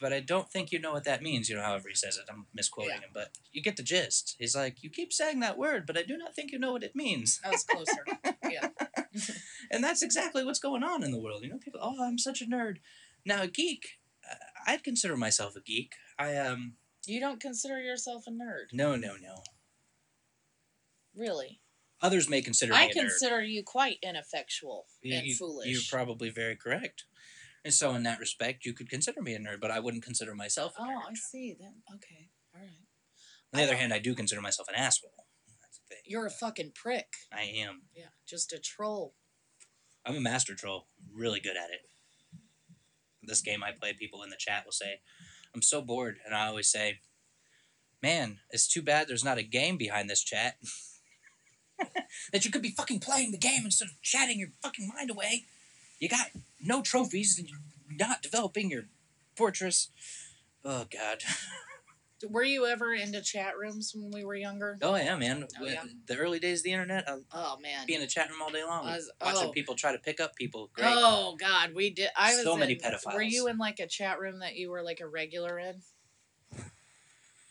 but 0.04 0.12
I 0.12 0.20
don't 0.20 0.50
think 0.52 0.70
you 0.70 0.78
know 0.78 0.92
what 0.92 1.04
that 1.04 1.22
means. 1.22 1.48
You 1.48 1.56
know, 1.56 1.62
however 1.62 1.88
he 1.88 1.94
says 1.94 2.18
it. 2.18 2.24
I'm 2.30 2.44
misquoting 2.52 2.90
Yeah. 2.96 3.00
him, 3.06 3.10
but 3.14 3.30
you 3.52 3.62
get 3.62 3.78
the 3.78 3.82
gist. 3.82 4.36
He's 4.38 4.54
like, 4.54 4.82
you 4.82 4.90
keep 4.90 5.14
saying 5.14 5.40
that 5.40 5.56
word, 5.56 5.86
but 5.86 5.96
I 5.96 6.02
do 6.02 6.18
not 6.18 6.34
think 6.36 6.52
you 6.52 6.58
know 6.58 6.72
what 6.72 6.82
it 6.82 6.94
means. 6.94 7.40
I 7.42 7.48
was 7.48 7.64
closer. 7.64 8.04
yeah. 8.50 8.68
And 9.70 9.82
that's 9.82 10.02
exactly 10.02 10.44
what's 10.44 10.58
going 10.58 10.82
on 10.82 11.02
in 11.02 11.10
the 11.10 11.18
world. 11.18 11.42
You 11.42 11.48
know, 11.48 11.56
people, 11.58 11.80
oh, 11.82 12.04
I'm 12.04 12.18
such 12.18 12.42
a 12.42 12.44
nerd. 12.44 12.76
Now, 13.24 13.40
a 13.42 13.46
geek, 13.46 13.98
uh, 14.30 14.34
I'd 14.66 14.84
consider 14.84 15.16
myself 15.16 15.56
a 15.56 15.60
geek. 15.60 15.94
I 16.18 16.36
um, 16.36 16.74
You 17.06 17.18
don't 17.18 17.40
consider 17.40 17.80
yourself 17.80 18.24
a 18.26 18.30
nerd, 18.30 18.74
no, 18.74 18.94
no, 18.96 19.14
no. 19.16 19.42
really? 21.16 21.60
Others 22.02 22.28
may 22.28 22.42
consider 22.42 22.74
I 22.74 22.84
a 22.84 22.88
nerd. 22.90 22.92
consider 22.92 23.42
you 23.42 23.62
quite 23.62 23.98
ineffectual 24.02 24.86
You- 25.00 25.16
and 25.16 25.26
you- 25.26 25.34
foolish. 25.34 25.68
You're 25.68 25.82
probably 25.88 26.28
very 26.28 26.56
correct. 26.56 27.04
And 27.64 27.72
so, 27.72 27.94
in 27.94 28.02
that 28.02 28.20
respect, 28.20 28.66
you 28.66 28.74
could 28.74 28.90
consider 28.90 29.22
me 29.22 29.34
a 29.34 29.38
nerd, 29.38 29.60
but 29.60 29.70
I 29.70 29.80
wouldn't 29.80 30.04
consider 30.04 30.34
myself 30.34 30.74
a 30.78 30.82
oh. 30.82 31.00
I 31.08 31.14
see. 31.14 31.56
Then 31.58 31.74
okay, 31.94 32.30
all 32.54 32.60
right. 32.60 32.70
On 33.52 33.58
the 33.58 33.62
I 33.62 33.64
other 33.64 33.76
hand, 33.76 33.92
I 33.92 33.98
do 33.98 34.14
consider 34.14 34.42
myself 34.42 34.68
an 34.68 34.74
asshole. 34.74 35.12
That's 35.62 35.78
the 35.78 35.94
thing. 35.94 36.02
You're 36.04 36.26
a 36.26 36.30
fucking 36.30 36.72
prick. 36.74 37.06
I 37.32 37.42
am. 37.42 37.82
Yeah, 37.94 38.12
just 38.28 38.52
a 38.52 38.58
troll. 38.58 39.14
I'm 40.04 40.16
a 40.16 40.20
master 40.20 40.54
troll. 40.54 40.88
Really 41.12 41.40
good 41.40 41.56
at 41.56 41.70
it. 41.70 41.80
This 43.22 43.40
game 43.40 43.62
I 43.64 43.72
play, 43.72 43.94
people 43.94 44.22
in 44.22 44.30
the 44.30 44.36
chat 44.38 44.64
will 44.66 44.72
say, 44.72 45.00
I'm 45.54 45.62
so 45.62 45.80
bored. 45.80 46.18
And 46.26 46.34
I 46.34 46.46
always 46.46 46.70
say, 46.70 47.00
man, 48.02 48.40
it's 48.50 48.68
too 48.68 48.82
bad 48.82 49.08
there's 49.08 49.24
not 49.24 49.38
a 49.38 49.42
game 49.42 49.78
behind 49.78 50.10
this 50.10 50.22
chat. 50.22 50.56
that 52.32 52.44
you 52.44 52.50
could 52.50 52.62
be 52.62 52.70
fucking 52.70 53.00
playing 53.00 53.32
the 53.32 53.38
game 53.38 53.62
instead 53.64 53.88
of 53.88 54.00
chatting 54.02 54.38
your 54.38 54.50
fucking 54.62 54.90
mind 54.94 55.10
away. 55.10 55.44
You 56.04 56.10
got 56.10 56.26
no 56.60 56.82
trophies 56.82 57.38
and 57.38 57.48
you're 57.48 57.96
not 57.98 58.20
developing 58.20 58.70
your 58.70 58.82
fortress. 59.36 59.88
Oh, 60.62 60.84
God. 60.92 61.22
Were 62.28 62.44
you 62.44 62.66
ever 62.66 62.92
into 62.92 63.22
chat 63.22 63.56
rooms 63.56 63.94
when 63.96 64.10
we 64.10 64.22
were 64.22 64.34
younger? 64.34 64.76
Oh, 64.82 64.96
yeah, 64.96 65.16
man. 65.16 65.46
Oh, 65.58 65.64
yeah? 65.64 65.84
The 66.06 66.18
early 66.18 66.38
days 66.38 66.60
of 66.60 66.64
the 66.64 66.72
internet, 66.72 67.08
I'll 67.08 67.22
Oh 67.32 67.56
man. 67.58 67.86
be 67.86 67.94
in 67.94 68.02
a 68.02 68.06
chat 68.06 68.28
room 68.28 68.42
all 68.42 68.50
day 68.50 68.62
long. 68.62 68.84
Was- 68.84 69.10
watching 69.18 69.48
oh. 69.48 69.52
people 69.52 69.76
try 69.76 69.92
to 69.92 69.98
pick 69.98 70.20
up 70.20 70.36
people. 70.36 70.68
Great. 70.74 70.92
Oh 70.94 71.36
God, 71.40 71.70
we 71.74 71.88
did. 71.88 72.10
I 72.14 72.34
was 72.34 72.44
So 72.44 72.54
many 72.54 72.76
pedophiles. 72.76 73.14
Were 73.14 73.22
you 73.22 73.48
in 73.48 73.56
like 73.56 73.80
a 73.80 73.86
chat 73.86 74.20
room 74.20 74.40
that 74.40 74.56
you 74.56 74.70
were 74.70 74.82
like 74.82 75.00
a 75.00 75.08
regular 75.08 75.58
in? 75.58 75.80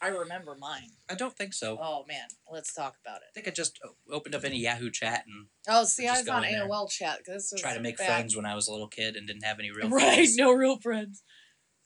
I 0.04 0.10
remember 0.10 0.56
mine. 0.60 0.90
I 1.10 1.16
don't 1.16 1.36
think 1.36 1.54
so. 1.54 1.78
Oh 1.82 2.04
man, 2.08 2.28
let's 2.52 2.74
talk 2.74 2.96
about 3.04 3.18
it. 3.18 3.28
I 3.30 3.32
think 3.34 3.48
I 3.48 3.52
just 3.52 3.80
o- 3.86 3.96
opened 4.14 4.36
up 4.36 4.44
any 4.44 4.58
Yahoo 4.60 4.90
chat 4.92 5.24
and 5.26 5.48
Oh, 5.68 5.86
see, 5.86 6.06
I 6.08 6.12
Just 6.16 6.22
was 6.24 6.28
go 6.28 6.34
on 6.34 6.44
in 6.46 6.52
there. 6.52 6.68
AOL 6.68 6.90
chat. 6.92 7.20
This 7.26 7.52
was 7.52 7.62
try 7.62 7.74
to 7.74 7.80
make 7.80 7.98
back- 7.98 8.08
friends 8.08 8.36
when 8.36 8.46
I 8.46 8.54
was 8.56 8.68
a 8.68 8.72
little 8.72 8.90
kid 8.90 9.16
and 9.16 9.26
didn't 9.26 9.44
have 9.46 9.60
any 9.60 9.72
real 9.72 9.90
friends. 9.90 9.94
Right, 10.04 10.14
friends. 10.16 10.36
no 10.38 10.52
real 10.52 10.78
friends. 10.78 11.24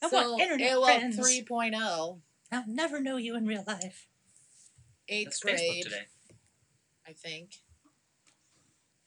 I 0.01 0.07
want 0.07 0.41
internet 0.41 0.71
AOL 0.73 0.85
friends. 0.85 1.17
3.0, 1.19 2.21
I'll 2.51 2.63
never 2.67 2.99
know 2.99 3.17
you 3.17 3.35
in 3.35 3.45
real 3.45 3.63
life. 3.67 4.07
eighth 5.07 5.39
That's 5.41 5.43
Facebook 5.43 5.57
grade, 5.69 5.83
today. 5.83 6.05
I 7.07 7.13
think. 7.13 7.51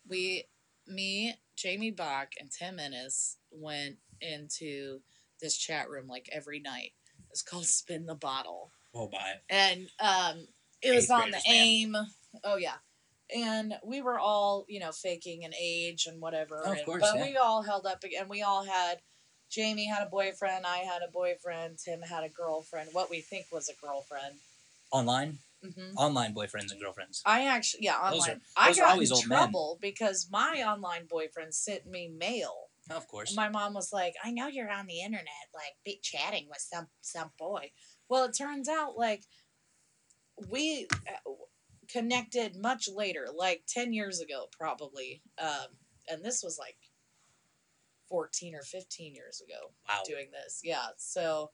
We, 0.08 0.44
me, 0.86 1.34
Jamie 1.56 1.90
Bach, 1.90 2.30
and 2.40 2.50
Tim 2.50 2.78
Ennis 2.78 3.36
went 3.50 3.96
into 4.20 5.00
this 5.40 5.56
chat 5.56 5.88
room 5.88 6.06
like 6.08 6.28
every 6.32 6.58
night. 6.60 6.92
It's 7.30 7.42
called 7.42 7.66
Spin 7.66 8.06
the 8.06 8.14
Bottle. 8.14 8.72
Oh, 8.94 9.08
bye. 9.08 9.34
and 9.48 9.88
um, 10.00 10.46
it 10.82 10.94
was 10.94 11.04
Eighth 11.04 11.10
on 11.10 11.30
the 11.30 11.40
graders, 11.44 11.46
man. 11.48 11.66
AIM. 11.66 11.96
Oh 12.44 12.56
yeah, 12.56 12.76
and 13.34 13.74
we 13.84 14.00
were 14.02 14.18
all 14.18 14.64
you 14.68 14.80
know 14.80 14.92
faking 14.92 15.44
an 15.44 15.52
age 15.60 16.06
and 16.06 16.20
whatever. 16.20 16.62
Oh, 16.64 16.72
of 16.72 16.76
and- 16.78 16.86
course, 16.86 17.02
but 17.02 17.16
yeah. 17.18 17.24
we 17.26 17.36
all 17.36 17.62
held 17.62 17.86
up, 17.86 18.02
and 18.18 18.28
we 18.28 18.42
all 18.42 18.64
had. 18.64 18.98
Jamie 19.50 19.86
had 19.88 20.06
a 20.06 20.08
boyfriend. 20.08 20.64
I 20.64 20.78
had 20.78 21.02
a 21.02 21.10
boyfriend. 21.10 21.78
Tim 21.84 22.02
had 22.02 22.22
a 22.22 22.28
girlfriend. 22.28 22.90
What 22.92 23.10
we 23.10 23.20
think 23.20 23.46
was 23.50 23.68
a 23.68 23.74
girlfriend. 23.84 24.36
Online, 24.92 25.38
hmm 25.60 25.92
online 25.96 26.32
boyfriends 26.34 26.70
and 26.70 26.80
girlfriends. 26.80 27.20
I 27.26 27.46
actually, 27.46 27.82
yeah, 27.84 28.10
Those 28.12 28.20
online. 28.22 28.36
are- 28.36 28.40
I 28.56 28.66
those 28.68 28.78
are 28.78 28.82
got 28.82 28.90
always 28.92 29.10
in 29.10 29.16
old 29.16 29.26
men. 29.28 29.38
trouble 29.38 29.78
because 29.80 30.28
my 30.30 30.62
online 30.64 31.06
boyfriend 31.08 31.52
sent 31.54 31.84
me 31.86 32.06
mail. 32.08 32.68
Of 32.90 33.08
course. 33.08 33.34
My 33.34 33.48
mom 33.48 33.74
was 33.74 33.92
like, 33.92 34.14
"I 34.24 34.30
know 34.30 34.46
you're 34.46 34.70
on 34.70 34.86
the 34.86 35.00
internet, 35.00 35.46
like 35.52 35.74
be 35.84 35.98
chatting 36.02 36.46
with 36.48 36.60
some 36.60 36.86
some 37.00 37.32
boy." 37.36 37.72
Well, 38.10 38.24
it 38.24 38.36
turns 38.36 38.68
out 38.68 38.98
like 38.98 39.22
we 40.50 40.88
uh, 40.92 41.30
connected 41.88 42.56
much 42.56 42.88
later, 42.92 43.26
like 43.34 43.62
ten 43.68 43.92
years 43.92 44.20
ago, 44.20 44.46
probably. 44.50 45.22
Um, 45.40 45.76
and 46.08 46.24
this 46.24 46.42
was 46.42 46.58
like 46.58 46.76
fourteen 48.08 48.56
or 48.56 48.62
fifteen 48.62 49.14
years 49.14 49.40
ago 49.40 49.72
wow. 49.88 50.02
doing 50.04 50.26
this. 50.32 50.60
Yeah, 50.64 50.88
so 50.98 51.52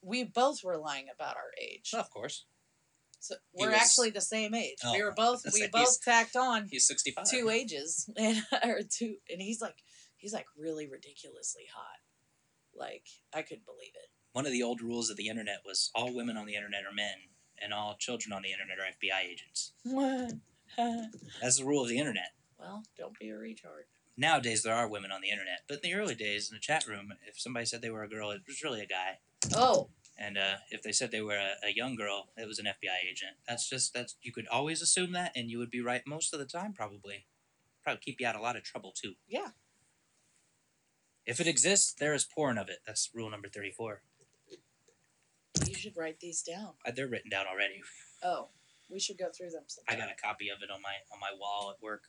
we 0.00 0.22
both 0.22 0.62
were 0.62 0.78
lying 0.78 1.06
about 1.12 1.36
our 1.36 1.50
age. 1.60 1.92
Of 1.92 2.08
course. 2.08 2.46
So 3.18 3.34
we're 3.52 3.70
was- 3.70 3.80
actually 3.80 4.10
the 4.10 4.20
same 4.20 4.54
age. 4.54 4.78
Oh, 4.84 4.92
we 4.92 5.02
were 5.02 5.12
both 5.12 5.42
we 5.44 5.60
said 5.60 5.72
both 5.72 6.02
tacked 6.02 6.36
on 6.36 6.68
He's 6.70 6.86
65. 6.86 7.28
two 7.28 7.50
ages 7.50 8.08
and 8.16 8.42
or 8.64 8.80
two 8.88 9.16
and 9.28 9.42
he's 9.42 9.60
like 9.60 9.82
he's 10.16 10.32
like 10.32 10.46
really 10.56 10.86
ridiculously 10.86 11.64
hot 11.74 11.98
like 12.74 13.06
i 13.34 13.42
couldn't 13.42 13.66
believe 13.66 13.92
One 14.32 14.46
of 14.46 14.52
the 14.52 14.62
old 14.62 14.80
rules 14.80 15.10
of 15.10 15.16
the 15.16 15.28
internet 15.28 15.62
was 15.64 15.90
all 15.94 16.14
women 16.14 16.36
on 16.36 16.46
the 16.46 16.54
internet 16.54 16.84
are 16.84 16.94
men, 16.94 17.16
and 17.60 17.72
all 17.72 17.96
children 17.98 18.32
on 18.32 18.42
the 18.42 18.52
internet 18.52 18.78
are 18.78 18.90
FBI 18.90 19.28
agents. 19.30 19.72
That's 21.42 21.58
the 21.58 21.64
rule 21.64 21.82
of 21.82 21.88
the 21.88 21.98
internet. 21.98 22.32
well 22.58 22.84
don't 22.96 23.18
be 23.18 23.28
a 23.28 23.34
retard 23.34 23.84
Nowadays, 24.16 24.62
there 24.62 24.74
are 24.74 24.86
women 24.88 25.10
on 25.10 25.22
the 25.22 25.30
internet, 25.30 25.60
but 25.66 25.78
in 25.82 25.90
the 25.90 25.94
early 25.94 26.14
days, 26.14 26.50
in 26.50 26.56
a 26.56 26.60
chat 26.60 26.86
room, 26.86 27.14
if 27.26 27.40
somebody 27.40 27.64
said 27.64 27.80
they 27.80 27.88
were 27.88 28.02
a 28.02 28.08
girl, 28.08 28.30
it 28.32 28.42
was 28.46 28.62
really 28.62 28.82
a 28.82 28.86
guy. 28.86 29.18
oh 29.56 29.88
And 30.18 30.36
uh, 30.36 30.56
if 30.70 30.82
they 30.82 30.92
said 30.92 31.10
they 31.10 31.22
were 31.22 31.38
a, 31.38 31.54
a 31.66 31.72
young 31.74 31.96
girl, 31.96 32.28
it 32.36 32.46
was 32.46 32.58
an 32.58 32.66
FBI 32.66 33.08
agent. 33.10 33.36
That's 33.48 33.66
just 33.68 33.94
that's 33.94 34.16
you 34.20 34.30
could 34.32 34.46
always 34.48 34.82
assume 34.82 35.12
that, 35.12 35.32
and 35.34 35.50
you 35.50 35.58
would 35.58 35.70
be 35.70 35.80
right 35.80 36.02
most 36.06 36.34
of 36.34 36.38
the 36.38 36.44
time, 36.44 36.74
probably. 36.74 37.26
Probably 37.82 38.00
keep 38.04 38.20
you 38.20 38.26
out 38.26 38.34
of 38.34 38.42
a 38.42 38.44
lot 38.44 38.56
of 38.56 38.62
trouble 38.62 38.92
too. 38.94 39.14
yeah 39.26 39.48
If 41.24 41.40
it 41.40 41.46
exists, 41.46 41.94
there 41.98 42.12
is 42.12 42.24
porn 42.26 42.58
of 42.58 42.68
it. 42.68 42.80
That's 42.86 43.10
rule 43.14 43.30
number 43.30 43.48
thirty-four. 43.48 44.02
You 45.66 45.74
should 45.74 45.96
write 45.96 46.20
these 46.20 46.42
down 46.42 46.70
Uh, 46.86 46.90
They're 46.94 47.08
written 47.08 47.30
down 47.30 47.46
already. 47.46 47.82
oh 48.22 48.48
we 48.90 48.98
should 48.98 49.18
go 49.18 49.28
through 49.30 49.50
them 49.50 49.62
I 49.88 49.94
got 49.96 50.10
a 50.10 50.14
copy 50.20 50.48
of 50.48 50.62
it 50.62 50.70
on 50.70 50.82
my 50.82 50.94
on 51.12 51.20
my 51.20 51.30
wall 51.38 51.70
at 51.76 51.82
work. 51.82 52.04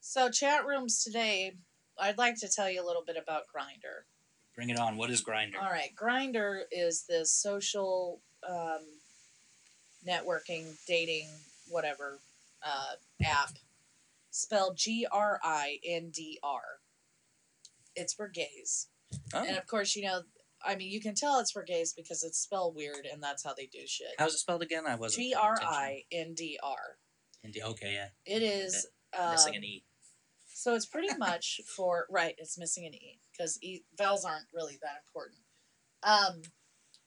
so 0.00 0.30
chat 0.30 0.64
rooms 0.66 1.02
today 1.04 1.56
i'd 1.98 2.16
like 2.18 2.36
to 2.40 2.48
tell 2.48 2.70
you 2.70 2.82
a 2.82 2.86
little 2.86 3.04
bit 3.04 3.16
about 3.16 3.42
Grindr 3.54 4.04
Bring 4.56 4.70
it 4.70 4.78
on. 4.78 4.96
What 4.96 5.10
is 5.10 5.22
Grindr? 5.22 5.56
all 5.62 5.70
right 5.70 5.94
Grindr 5.94 6.62
is 6.72 7.04
this 7.08 7.30
social 7.32 8.20
um, 8.48 8.80
networking 10.06 10.64
dating 10.86 11.28
whatever 11.68 12.18
uh, 12.64 12.94
app 13.24 13.50
spelled 14.30 14.76
g-r-i-n-d-r 14.76 16.62
it's 17.96 18.14
for 18.14 18.28
gays 18.28 18.86
Oh, 19.34 19.42
and 19.44 19.56
of 19.56 19.66
course 19.66 19.96
you 19.96 20.04
know 20.04 20.20
i 20.64 20.74
mean 20.76 20.90
you 20.90 21.00
can 21.00 21.14
tell 21.14 21.38
it's 21.40 21.50
for 21.50 21.62
gays 21.62 21.92
because 21.92 22.22
it's 22.22 22.38
spelled 22.38 22.74
weird 22.74 23.06
and 23.10 23.22
that's 23.22 23.44
how 23.44 23.54
they 23.54 23.66
do 23.66 23.80
shit 23.86 24.08
how's 24.18 24.34
it 24.34 24.38
spelled 24.38 24.62
again? 24.62 24.84
I 24.86 24.94
wasn't. 24.94 25.20
paying 25.20 25.32
g-r-i-n-d-r. 25.32 26.98
Okay, 27.70 27.92
yeah. 27.94 28.08
it 28.26 28.42
is 28.42 28.86
um, 29.18 29.32
Missing 29.32 29.56
an 29.56 29.64
e. 29.64 29.84
so 30.52 30.74
it's 30.74 30.86
pretty 30.86 31.16
much 31.18 31.60
for 31.76 32.06
right 32.10 32.34
it's 32.38 32.58
missing 32.58 32.86
an 32.86 32.94
e 32.94 33.18
because 33.32 33.58
e, 33.62 33.80
vowels 33.96 34.24
aren't 34.24 34.46
really 34.54 34.78
that 34.82 35.02
important 35.06 35.40
Um, 36.02 36.42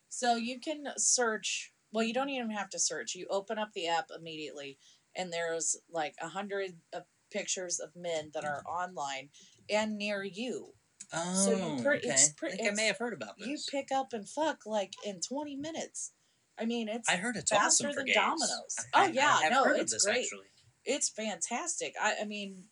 so 0.10 0.36
you 0.36 0.60
can 0.60 0.86
search. 0.98 1.72
Well, 1.92 2.04
you 2.04 2.14
don't 2.14 2.30
even 2.30 2.52
have 2.52 2.70
to 2.70 2.80
search. 2.80 3.16
You 3.16 3.26
open 3.30 3.58
up 3.58 3.74
the 3.74 3.88
app 3.88 4.10
immediately, 4.16 4.78
and 5.16 5.32
there's 5.34 5.76
like 5.92 6.16
a 6.22 6.28
hundred 6.28 6.78
of 6.94 7.04
pictures 7.32 7.80
of 7.80 7.96
men 7.96 8.30
that 8.34 8.46
are 8.46 8.64
online 8.68 9.30
and 9.70 9.98
near 9.98 10.24
you. 10.24 10.74
Oh, 11.14 11.34
So 11.34 11.52
you 11.52 11.64
oh, 11.64 11.84
per- 11.84 11.96
okay. 11.96 12.08
it's 12.10 12.30
per- 12.30 12.48
I 12.48 12.52
think 12.52 12.72
I 12.72 12.76
may 12.76 12.86
have 12.88 12.98
heard 12.98 13.14
about 13.14 13.38
this. 13.38 13.48
You 13.48 13.58
pick 13.70 13.92
up 13.92 14.14
and 14.14 14.28
fuck 14.28 14.66
like 14.66 14.94
in 15.06 15.20
twenty 15.22 15.56
minutes. 15.56 16.12
I 16.60 16.66
mean, 16.66 16.88
it's 16.88 17.10
I 17.10 17.16
heard 17.16 17.36
it's 17.36 17.52
faster 17.52 17.66
awesome 17.88 17.90
for 17.92 17.96
than 17.96 18.06
gays. 18.06 18.16
Domino's. 18.16 18.76
I- 18.94 19.08
Oh, 19.08 19.12
yeah, 19.12 19.40
I 19.44 19.50
no, 19.50 19.64
heard 19.64 19.80
it's 19.80 19.92
of 19.94 19.98
this 19.98 20.06
great. 20.06 20.24
actually. 20.24 20.48
it's 20.86 21.10
fantastic. 21.10 21.96
I, 22.02 22.16
I 22.22 22.26
mean, 22.26 22.66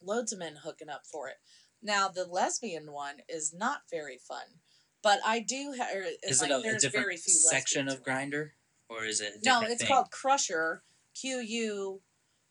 loads 0.00 0.32
of 0.32 0.38
men 0.38 0.56
hooking 0.64 0.88
up 0.88 1.02
for 1.10 1.28
it. 1.28 1.36
Now 1.82 2.08
the 2.08 2.24
lesbian 2.24 2.92
one 2.92 3.16
is 3.28 3.52
not 3.54 3.82
very 3.90 4.18
fun, 4.18 4.60
but 5.02 5.18
I 5.24 5.40
do. 5.40 5.74
Ha- 5.78 5.88
er, 5.94 6.00
or, 6.02 6.06
Is 6.22 6.40
like, 6.40 6.50
it 6.50 6.54
a, 6.54 6.56
a 6.58 6.62
there's 6.62 6.82
different 6.82 7.04
very 7.06 7.16
few 7.16 7.34
section 7.34 7.88
of. 7.88 8.02
Grindr, 8.04 8.50
or 8.88 9.04
is 9.04 9.20
it? 9.20 9.34
No, 9.44 9.62
it's 9.62 9.78
thing? 9.82 9.88
called 9.88 10.10
Crusher. 10.10 10.82
Q 11.20 11.38
U 11.40 12.00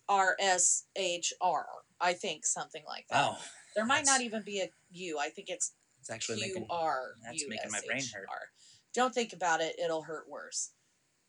R 0.10 0.36
S 0.40 0.84
H 0.96 1.34
R. 1.42 1.66
I 2.02 2.14
think 2.14 2.46
something 2.46 2.84
like 2.88 3.06
that. 3.10 3.22
Wow, 3.32 3.38
there 3.78 3.86
might 3.86 4.08
not 4.08 4.22
even 4.22 4.42
be 4.42 4.60
a 4.60 4.70
U. 4.90 5.20
I 5.20 5.30
think 5.30 5.50
it's 5.50 5.74
it's 6.00 6.10
actually 6.10 6.40
Q 6.40 6.48
making. 6.48 6.66
R 6.68 7.14
that's 7.24 7.48
making 7.48 7.72
my 7.72 7.80
brain 7.86 8.02
hurt. 8.12 8.50
Don't 8.94 9.14
think 9.14 9.34
about 9.34 9.62
it; 9.62 9.76
it'll 9.82 10.02
hurt 10.02 10.28
worse. 10.28 10.72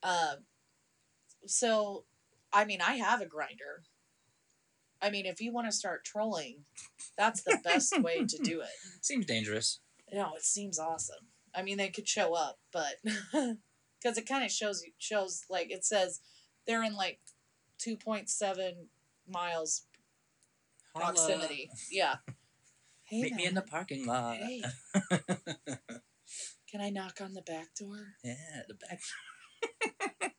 Um, 0.02 0.46
so, 1.46 2.04
I 2.50 2.64
mean, 2.64 2.80
I 2.80 2.94
have 2.94 3.20
a 3.20 3.26
Grindr. 3.26 3.84
I 5.02 5.10
mean, 5.10 5.26
if 5.26 5.42
you 5.42 5.52
want 5.52 5.66
to 5.66 5.72
start 5.72 6.06
trolling, 6.06 6.64
that's 7.18 7.42
the 7.42 7.58
best 7.62 8.00
way 8.00 8.24
to 8.24 8.38
do 8.38 8.62
it. 8.62 8.68
Seems 9.02 9.26
dangerous. 9.26 9.80
No, 10.10 10.32
it 10.34 10.42
seems 10.42 10.78
awesome. 10.78 11.26
I 11.54 11.60
mean, 11.62 11.76
they 11.76 11.90
could 11.90 12.08
show 12.08 12.32
up, 12.32 12.58
but 12.72 12.94
because 13.32 14.16
it 14.16 14.26
kind 14.26 14.42
of 14.42 14.50
shows 14.50 14.82
you 14.82 14.92
shows 14.96 15.42
like 15.50 15.70
it 15.70 15.84
says 15.84 16.20
they're 16.66 16.82
in 16.82 16.94
like 16.94 17.20
two 17.76 17.98
point 17.98 18.30
seven 18.30 18.88
miles 19.28 19.82
Holla. 20.98 21.14
proximity. 21.14 21.70
Yeah. 21.90 22.16
Hey, 23.04 23.22
Meet 23.22 23.34
me 23.36 23.46
in 23.46 23.54
the 23.54 23.62
parking 23.62 24.06
lot. 24.06 24.36
Hey, 24.36 24.62
can 26.70 26.80
I 26.82 26.90
knock 26.90 27.20
on 27.22 27.32
the 27.32 27.40
back 27.40 27.74
door? 27.78 28.14
yeah, 28.22 28.34
the 28.68 28.74
back. 28.74 29.00
Door. 30.20 30.30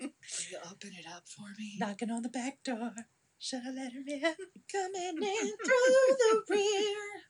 Will 0.00 0.08
you 0.50 0.58
open 0.70 0.90
it 0.98 1.06
up 1.12 1.24
for 1.28 1.48
me? 1.58 1.76
Knocking 1.80 2.10
on 2.10 2.22
the 2.22 2.28
back 2.28 2.62
door. 2.64 2.92
Should 3.38 3.62
I 3.66 3.70
let 3.70 3.92
her 3.92 4.00
in? 4.06 4.20
Coming 4.70 5.22
in 5.22 5.52
through 5.64 6.16
the 6.16 6.42
rear. 6.48 7.22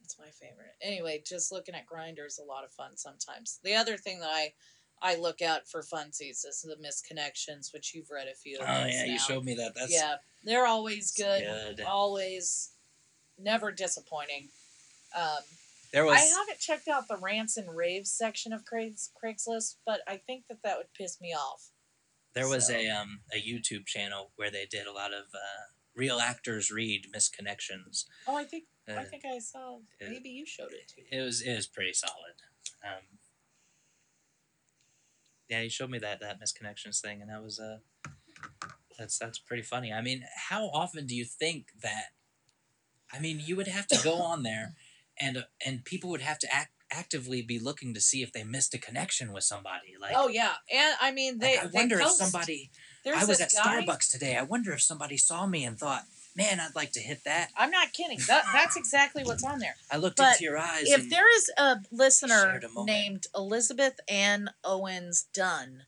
That's 0.00 0.18
my 0.18 0.30
favorite. 0.30 0.74
Anyway, 0.82 1.22
just 1.26 1.52
looking 1.52 1.74
at 1.74 1.86
grinders 1.86 2.32
is 2.34 2.38
a 2.38 2.44
lot 2.44 2.64
of 2.64 2.72
fun 2.72 2.96
sometimes. 2.96 3.60
The 3.62 3.74
other 3.74 3.96
thing 3.96 4.20
that 4.20 4.30
I 4.32 4.54
I 5.02 5.16
look 5.16 5.40
out 5.42 5.66
for 5.68 5.82
funsies 5.82 6.44
is 6.46 6.62
the 6.66 6.76
misconnections, 6.76 7.72
which 7.72 7.94
you've 7.94 8.10
read 8.10 8.28
a 8.28 8.34
few 8.34 8.58
of. 8.58 8.66
Oh 8.68 8.86
yeah, 8.86 9.04
you 9.06 9.18
showed 9.18 9.44
me 9.44 9.54
that. 9.54 9.72
That's 9.74 9.92
yeah, 9.92 10.16
they're 10.44 10.66
always 10.66 11.12
good. 11.12 11.42
good. 11.76 11.80
Always, 11.84 12.70
never 13.38 13.72
disappointing. 13.72 14.48
Um, 15.16 15.38
There 15.92 16.04
was. 16.04 16.16
I 16.18 16.20
haven't 16.20 16.58
checked 16.60 16.86
out 16.88 17.08
the 17.08 17.16
rants 17.16 17.56
and 17.56 17.74
raves 17.74 18.10
section 18.12 18.52
of 18.52 18.64
Craig's 18.64 19.10
Craigslist, 19.22 19.76
but 19.86 20.00
I 20.06 20.18
think 20.18 20.44
that 20.48 20.62
that 20.64 20.76
would 20.76 20.92
piss 20.94 21.20
me 21.20 21.28
off. 21.34 21.70
There 22.34 22.46
was 22.48 22.66
So- 22.68 22.74
a 22.74 22.88
um 22.88 23.20
a 23.32 23.36
YouTube 23.40 23.86
channel 23.86 24.32
where 24.36 24.50
they 24.50 24.66
did 24.66 24.86
a 24.86 24.92
lot 24.92 25.12
of 25.12 25.24
uh, 25.34 25.64
real 25.94 26.20
actors 26.20 26.70
read 26.70 27.06
misconnections. 27.14 28.04
Oh, 28.26 28.36
I 28.36 28.44
think 28.44 28.64
Uh, 28.88 28.94
I 28.94 29.04
think 29.04 29.24
I 29.24 29.38
saw. 29.38 29.78
Maybe 30.00 30.28
you 30.28 30.46
showed 30.46 30.72
it 30.72 30.88
too. 30.94 31.04
it 31.10 31.20
was 31.22 31.40
it 31.40 31.56
was 31.56 31.66
pretty 31.66 31.92
solid. 31.94 32.34
Um, 32.84 33.18
yeah, 35.50 35.60
you 35.60 35.70
showed 35.70 35.90
me 35.90 35.98
that 35.98 36.20
that 36.20 36.38
misconnections 36.40 37.00
thing, 37.00 37.20
and 37.20 37.30
that 37.30 37.42
was 37.42 37.58
uh 37.58 37.78
that's 38.98 39.18
that's 39.18 39.38
pretty 39.38 39.62
funny. 39.62 39.92
I 39.92 40.00
mean, 40.00 40.24
how 40.48 40.66
often 40.66 41.06
do 41.06 41.14
you 41.14 41.24
think 41.24 41.68
that? 41.82 42.10
I 43.12 43.18
mean, 43.18 43.42
you 43.44 43.56
would 43.56 43.66
have 43.66 43.88
to 43.88 43.98
go 44.04 44.14
on 44.22 44.44
there, 44.44 44.74
and 45.18 45.38
uh, 45.38 45.42
and 45.66 45.84
people 45.84 46.10
would 46.10 46.20
have 46.20 46.38
to 46.38 46.54
act 46.54 46.70
actively 46.92 47.40
be 47.40 47.58
looking 47.58 47.94
to 47.94 48.00
see 48.00 48.22
if 48.22 48.32
they 48.32 48.44
missed 48.44 48.74
a 48.74 48.78
connection 48.78 49.32
with 49.32 49.44
somebody. 49.44 49.94
Like, 50.00 50.12
oh 50.14 50.28
yeah, 50.28 50.54
and 50.72 50.94
I 51.00 51.10
mean 51.10 51.38
they. 51.38 51.56
like, 51.56 51.64
I 51.64 51.66
they 51.68 51.78
wonder 51.78 52.00
if 52.00 52.10
somebody. 52.10 52.70
There's 53.02 53.22
I 53.22 53.24
was 53.24 53.40
at 53.40 53.50
guy, 53.52 53.82
Starbucks 53.82 54.10
today. 54.10 54.36
I 54.36 54.42
wonder 54.42 54.72
if 54.72 54.82
somebody 54.82 55.16
saw 55.16 55.46
me 55.46 55.64
and 55.64 55.78
thought, 55.78 56.02
"Man, 56.36 56.60
I'd 56.60 56.74
like 56.74 56.92
to 56.92 57.00
hit 57.00 57.24
that." 57.24 57.50
I'm 57.56 57.70
not 57.70 57.92
kidding. 57.92 58.18
That 58.26 58.44
that's 58.52 58.76
exactly 58.76 59.24
what's 59.24 59.44
on 59.44 59.58
there. 59.58 59.76
I 59.90 59.96
looked 59.96 60.16
But 60.18 60.32
into 60.32 60.44
your 60.44 60.58
eyes. 60.58 60.84
If 60.84 61.10
there 61.10 61.28
is 61.36 61.50
a 61.56 61.76
listener 61.90 62.60
a 62.62 62.84
named 62.84 63.26
Elizabeth 63.34 64.00
Ann 64.08 64.50
Owens 64.64 65.26
Dunn, 65.32 65.84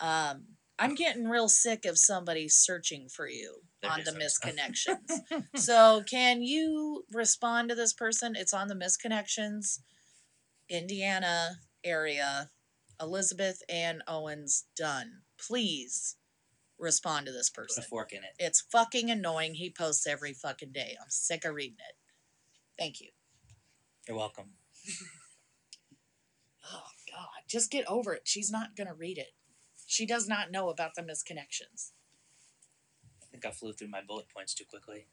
um, 0.00 0.56
I'm 0.78 0.94
getting 0.94 1.28
real 1.28 1.48
sick 1.48 1.84
of 1.84 1.98
somebody 1.98 2.48
searching 2.48 3.08
for 3.08 3.28
you 3.28 3.62
There 3.82 3.90
on 3.90 4.04
the 4.04 4.12
misconnections. 4.12 5.44
so 5.56 6.02
can 6.08 6.42
you 6.42 7.04
respond 7.12 7.70
to 7.70 7.74
this 7.74 7.92
person? 7.92 8.36
It's 8.36 8.52
on 8.54 8.68
the 8.68 8.74
misconnections, 8.74 9.80
Indiana 10.68 11.60
area. 11.84 12.50
Elizabeth 13.00 13.62
Ann 13.68 14.02
Owens 14.08 14.64
Dunn. 14.74 15.22
Please 15.38 16.16
respond 16.78 17.26
to 17.26 17.32
this 17.32 17.50
put 17.50 17.64
a 17.64 17.66
person. 17.66 17.84
fork 17.84 18.12
in 18.12 18.18
it. 18.18 18.34
It's 18.38 18.60
fucking 18.60 19.10
annoying. 19.10 19.54
He 19.54 19.70
posts 19.70 20.06
every 20.06 20.32
fucking 20.32 20.72
day. 20.72 20.96
I'm 21.00 21.08
sick 21.08 21.44
of 21.44 21.54
reading 21.54 21.78
it. 21.88 21.96
Thank 22.78 23.00
you. 23.00 23.08
You're 24.08 24.16
welcome. 24.16 24.50
Oh 26.72 26.88
God, 27.08 27.28
just 27.48 27.70
get 27.70 27.84
over 27.86 28.12
it. 28.12 28.22
She's 28.24 28.50
not 28.50 28.74
gonna 28.76 28.94
read 28.94 29.18
it. 29.18 29.34
She 29.86 30.04
does 30.04 30.26
not 30.26 30.50
know 30.50 30.68
about 30.68 30.96
the 30.96 31.02
misconnections. 31.02 31.92
I 33.22 33.26
think 33.30 33.46
I 33.46 33.52
flew 33.52 33.72
through 33.72 33.88
my 33.88 34.00
bullet 34.02 34.26
points 34.28 34.52
too 34.52 34.64
quickly. 34.68 35.06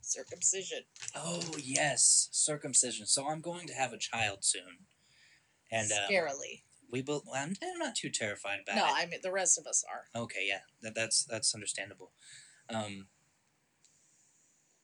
Circumcision. 0.00 0.80
Oh 1.14 1.42
yes, 1.62 2.28
circumcision. 2.32 3.06
So 3.06 3.28
I'm 3.28 3.40
going 3.40 3.66
to 3.68 3.74
have 3.74 3.92
a 3.92 3.98
child 3.98 4.38
soon, 4.40 4.86
and 5.70 5.90
uh, 5.92 6.10
Scarily. 6.10 6.62
We 6.90 7.02
both. 7.02 7.24
I'm, 7.34 7.54
I'm 7.62 7.78
not 7.78 7.94
too 7.94 8.10
terrified 8.10 8.60
about 8.62 8.76
No, 8.76 8.84
it. 8.84 8.88
No, 8.88 8.94
I 8.94 9.06
mean 9.06 9.20
the 9.22 9.32
rest 9.32 9.58
of 9.58 9.66
us 9.66 9.84
are. 9.90 10.20
Okay, 10.20 10.46
yeah, 10.48 10.60
that, 10.82 10.94
that's 10.94 11.24
that's 11.24 11.54
understandable. 11.54 12.12
Um, 12.68 13.06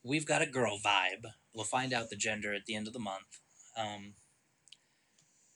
we've 0.03 0.27
got 0.27 0.43
a 0.43 0.47
girl 0.47 0.79
vibe. 0.85 1.27
We'll 1.55 1.65
find 1.65 1.93
out 1.93 2.11
the 2.11 2.17
gender 2.17 2.55
at 2.55 2.67
the 2.67 2.75
end 2.75 2.87
of 2.87 2.93
the 2.93 2.99
month. 2.99 3.41
Um, 3.77 4.15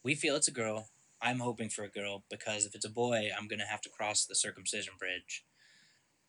we 0.03 0.15
feel 0.15 0.37
it's 0.37 0.49
a 0.49 0.53
girl. 0.53 0.91
I'm 1.21 1.41
hoping 1.41 1.69
for 1.71 1.83
a 1.83 1.89
girl 1.89 2.25
because 2.31 2.67
if 2.67 2.75
it's 2.75 2.85
a 2.85 2.91
boy, 2.91 3.29
I'm 3.37 3.49
gonna 3.49 3.67
have 3.67 3.81
to 3.83 3.91
cross 3.91 4.25
the 4.25 4.35
circumcision 4.35 4.95
bridge. 4.99 5.45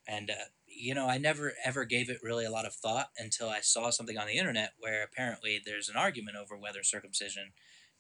And 0.08 0.30
uh, 0.30 0.46
you 0.66 0.96
know, 0.96 1.08
I 1.08 1.18
never 1.18 1.54
ever 1.64 1.86
gave 1.86 2.10
it 2.10 2.20
really 2.24 2.46
a 2.46 2.52
lot 2.52 2.66
of 2.66 2.74
thought 2.74 3.10
until 3.18 3.50
I 3.50 3.60
saw 3.60 3.90
something 3.90 4.18
on 4.18 4.28
the 4.28 4.38
internet 4.38 4.72
where 4.80 5.04
apparently 5.04 5.60
there's 5.64 5.90
an 5.90 5.98
argument 5.98 6.38
over 6.38 6.58
whether 6.58 6.82
circumcision, 6.84 7.52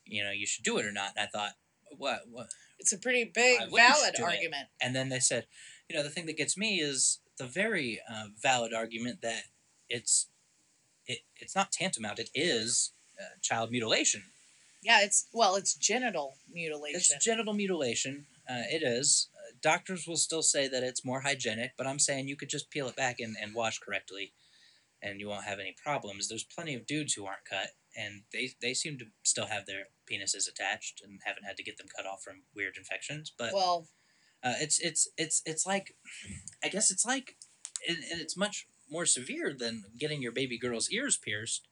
you 0.05 0.23
know, 0.23 0.31
you 0.31 0.45
should 0.47 0.63
do 0.63 0.77
it 0.77 0.85
or 0.85 0.91
not. 0.91 1.11
And 1.15 1.27
I 1.27 1.27
thought, 1.27 1.53
what, 1.97 2.21
what, 2.31 2.47
It's 2.79 2.93
a 2.93 2.97
pretty 2.97 3.23
big, 3.25 3.59
Why 3.59 3.65
wouldn't 3.65 3.71
you 3.71 3.93
valid 3.93 4.13
do 4.15 4.23
it? 4.23 4.25
argument. 4.25 4.67
and 4.81 4.95
then 4.95 5.09
they 5.09 5.19
said, 5.19 5.47
you 5.89 5.95
know, 5.95 6.03
the 6.03 6.09
thing 6.09 6.25
that 6.25 6.37
gets 6.37 6.57
me 6.57 6.79
is 6.79 7.19
the 7.37 7.45
very 7.45 7.99
uh, 8.11 8.25
valid 8.41 8.73
argument 8.73 9.21
that 9.21 9.43
it's 9.89 10.27
it, 11.05 11.19
it's 11.37 11.55
not 11.55 11.71
tantamount. 11.71 12.19
It 12.19 12.29
is 12.35 12.91
uh, 13.19 13.37
child 13.41 13.71
mutilation. 13.71 14.23
Yeah, 14.83 15.01
it's 15.01 15.27
well, 15.33 15.55
it's 15.55 15.73
genital 15.73 16.35
mutilation. 16.51 16.97
It's 16.97 17.23
genital 17.23 17.53
mutilation. 17.53 18.25
Uh, 18.49 18.63
it 18.69 18.83
is. 18.83 19.29
Uh, 19.35 19.55
doctors 19.61 20.05
will 20.07 20.17
still 20.17 20.41
say 20.41 20.67
that 20.67 20.83
it's 20.83 21.05
more 21.05 21.21
hygienic, 21.21 21.71
but 21.77 21.87
I'm 21.87 21.99
saying 21.99 22.27
you 22.27 22.35
could 22.35 22.49
just 22.49 22.69
peel 22.69 22.87
it 22.87 22.95
back 22.95 23.19
and, 23.19 23.35
and 23.41 23.53
wash 23.55 23.79
correctly, 23.79 24.33
and 25.01 25.19
you 25.19 25.29
won't 25.29 25.45
have 25.45 25.59
any 25.59 25.75
problems. 25.81 26.27
There's 26.27 26.43
plenty 26.43 26.75
of 26.75 26.85
dudes 26.85 27.13
who 27.13 27.25
aren't 27.25 27.45
cut, 27.49 27.69
and 27.97 28.21
they 28.31 28.51
they 28.61 28.73
seem 28.73 28.97
to 28.99 29.05
still 29.23 29.47
have 29.47 29.65
their 29.65 29.85
penises 30.09 30.47
attached 30.47 31.01
and 31.03 31.19
haven't 31.25 31.43
had 31.43 31.57
to 31.57 31.63
get 31.63 31.77
them 31.77 31.87
cut 31.95 32.05
off 32.05 32.21
from 32.23 32.43
weird 32.55 32.77
infections. 32.77 33.31
But 33.37 33.53
well, 33.53 33.87
uh, 34.43 34.53
it's 34.59 34.79
it's 34.79 35.09
it's 35.17 35.41
it's 35.45 35.65
like, 35.65 35.95
I 36.63 36.69
guess 36.69 36.91
it's 36.91 37.05
like, 37.05 37.35
and, 37.87 37.97
and 38.11 38.21
it's 38.21 38.37
much 38.37 38.67
more 38.89 39.05
severe 39.05 39.53
than 39.57 39.83
getting 39.99 40.21
your 40.21 40.31
baby 40.31 40.57
girl's 40.57 40.89
ears 40.91 41.17
pierced. 41.17 41.67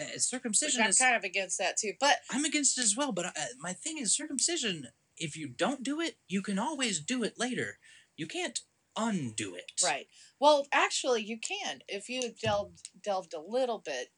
Uh, 0.00 0.18
circumcision 0.18 0.82
I'm 0.82 0.90
is. 0.90 0.98
kind 0.98 1.16
of 1.16 1.24
against 1.24 1.58
that 1.58 1.76
too. 1.76 1.92
But 1.98 2.18
I'm 2.30 2.44
against 2.44 2.78
it 2.78 2.82
as 2.82 2.96
well, 2.96 3.12
but 3.12 3.26
uh, 3.26 3.32
my 3.58 3.72
thing 3.72 3.98
is 3.98 4.14
circumcision. 4.14 4.88
If 5.16 5.36
you 5.36 5.48
don't 5.48 5.82
do 5.82 6.00
it, 6.00 6.16
you 6.28 6.42
can 6.42 6.58
always 6.58 7.00
do 7.00 7.22
it 7.24 7.38
later. 7.38 7.78
You 8.16 8.26
can't 8.26 8.60
undo 8.96 9.54
it. 9.54 9.72
right. 9.84 10.06
Well, 10.38 10.66
actually, 10.72 11.22
you 11.22 11.38
can 11.38 11.80
if 11.88 12.08
you 12.08 12.22
delved 12.42 12.90
delved 13.02 13.34
a 13.34 13.40
little 13.40 13.78
bit 13.78 14.08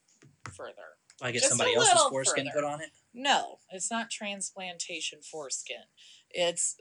further. 0.52 0.98
I 1.22 1.30
get 1.30 1.38
Just 1.42 1.50
somebody 1.50 1.74
else's 1.74 2.02
foreskin 2.10 2.46
further. 2.46 2.62
put 2.62 2.64
on 2.72 2.80
it. 2.80 2.90
No, 3.14 3.58
it's 3.70 3.90
not 3.90 4.10
transplantation 4.10 5.20
foreskin. 5.22 5.84
It's 6.30 6.76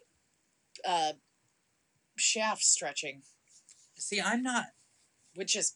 uh, 0.88 1.14
shaft 2.18 2.64
stretching, 2.64 3.22
See, 3.96 4.20
I'm 4.20 4.42
not. 4.42 4.66
which 5.36 5.56
is 5.56 5.76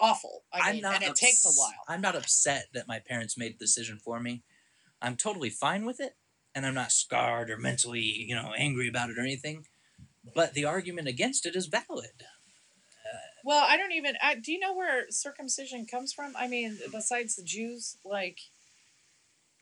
awful. 0.00 0.44
I 0.52 0.60
I'm 0.68 0.72
mean, 0.76 0.82
not 0.82 0.94
and 0.96 1.04
it 1.04 1.14
takes 1.16 1.44
a 1.44 1.50
while. 1.50 1.74
I'm 1.88 2.00
not 2.00 2.16
upset 2.16 2.68
that 2.72 2.88
my 2.88 2.98
parents 3.00 3.36
made 3.36 3.54
the 3.54 3.64
decision 3.64 3.98
for 4.02 4.18
me. 4.18 4.42
I'm 5.02 5.16
totally 5.16 5.50
fine 5.50 5.84
with 5.84 6.00
it, 6.00 6.16
and 6.54 6.64
I'm 6.64 6.74
not 6.74 6.92
scarred 6.92 7.50
or 7.50 7.58
mentally, 7.58 8.00
you 8.00 8.34
know, 8.34 8.52
angry 8.56 8.88
about 8.88 9.10
it 9.10 9.18
or 9.18 9.22
anything. 9.22 9.66
But 10.34 10.54
the 10.54 10.64
argument 10.64 11.06
against 11.08 11.44
it 11.46 11.54
is 11.54 11.66
valid. 11.66 12.24
Well, 13.46 13.64
I 13.64 13.76
don't 13.76 13.92
even. 13.92 14.14
I, 14.20 14.34
do 14.34 14.50
you 14.50 14.58
know 14.58 14.74
where 14.74 15.04
circumcision 15.08 15.86
comes 15.86 16.12
from? 16.12 16.34
I 16.36 16.48
mean, 16.48 16.78
besides 16.90 17.36
the 17.36 17.44
Jews, 17.44 17.96
like, 18.04 18.38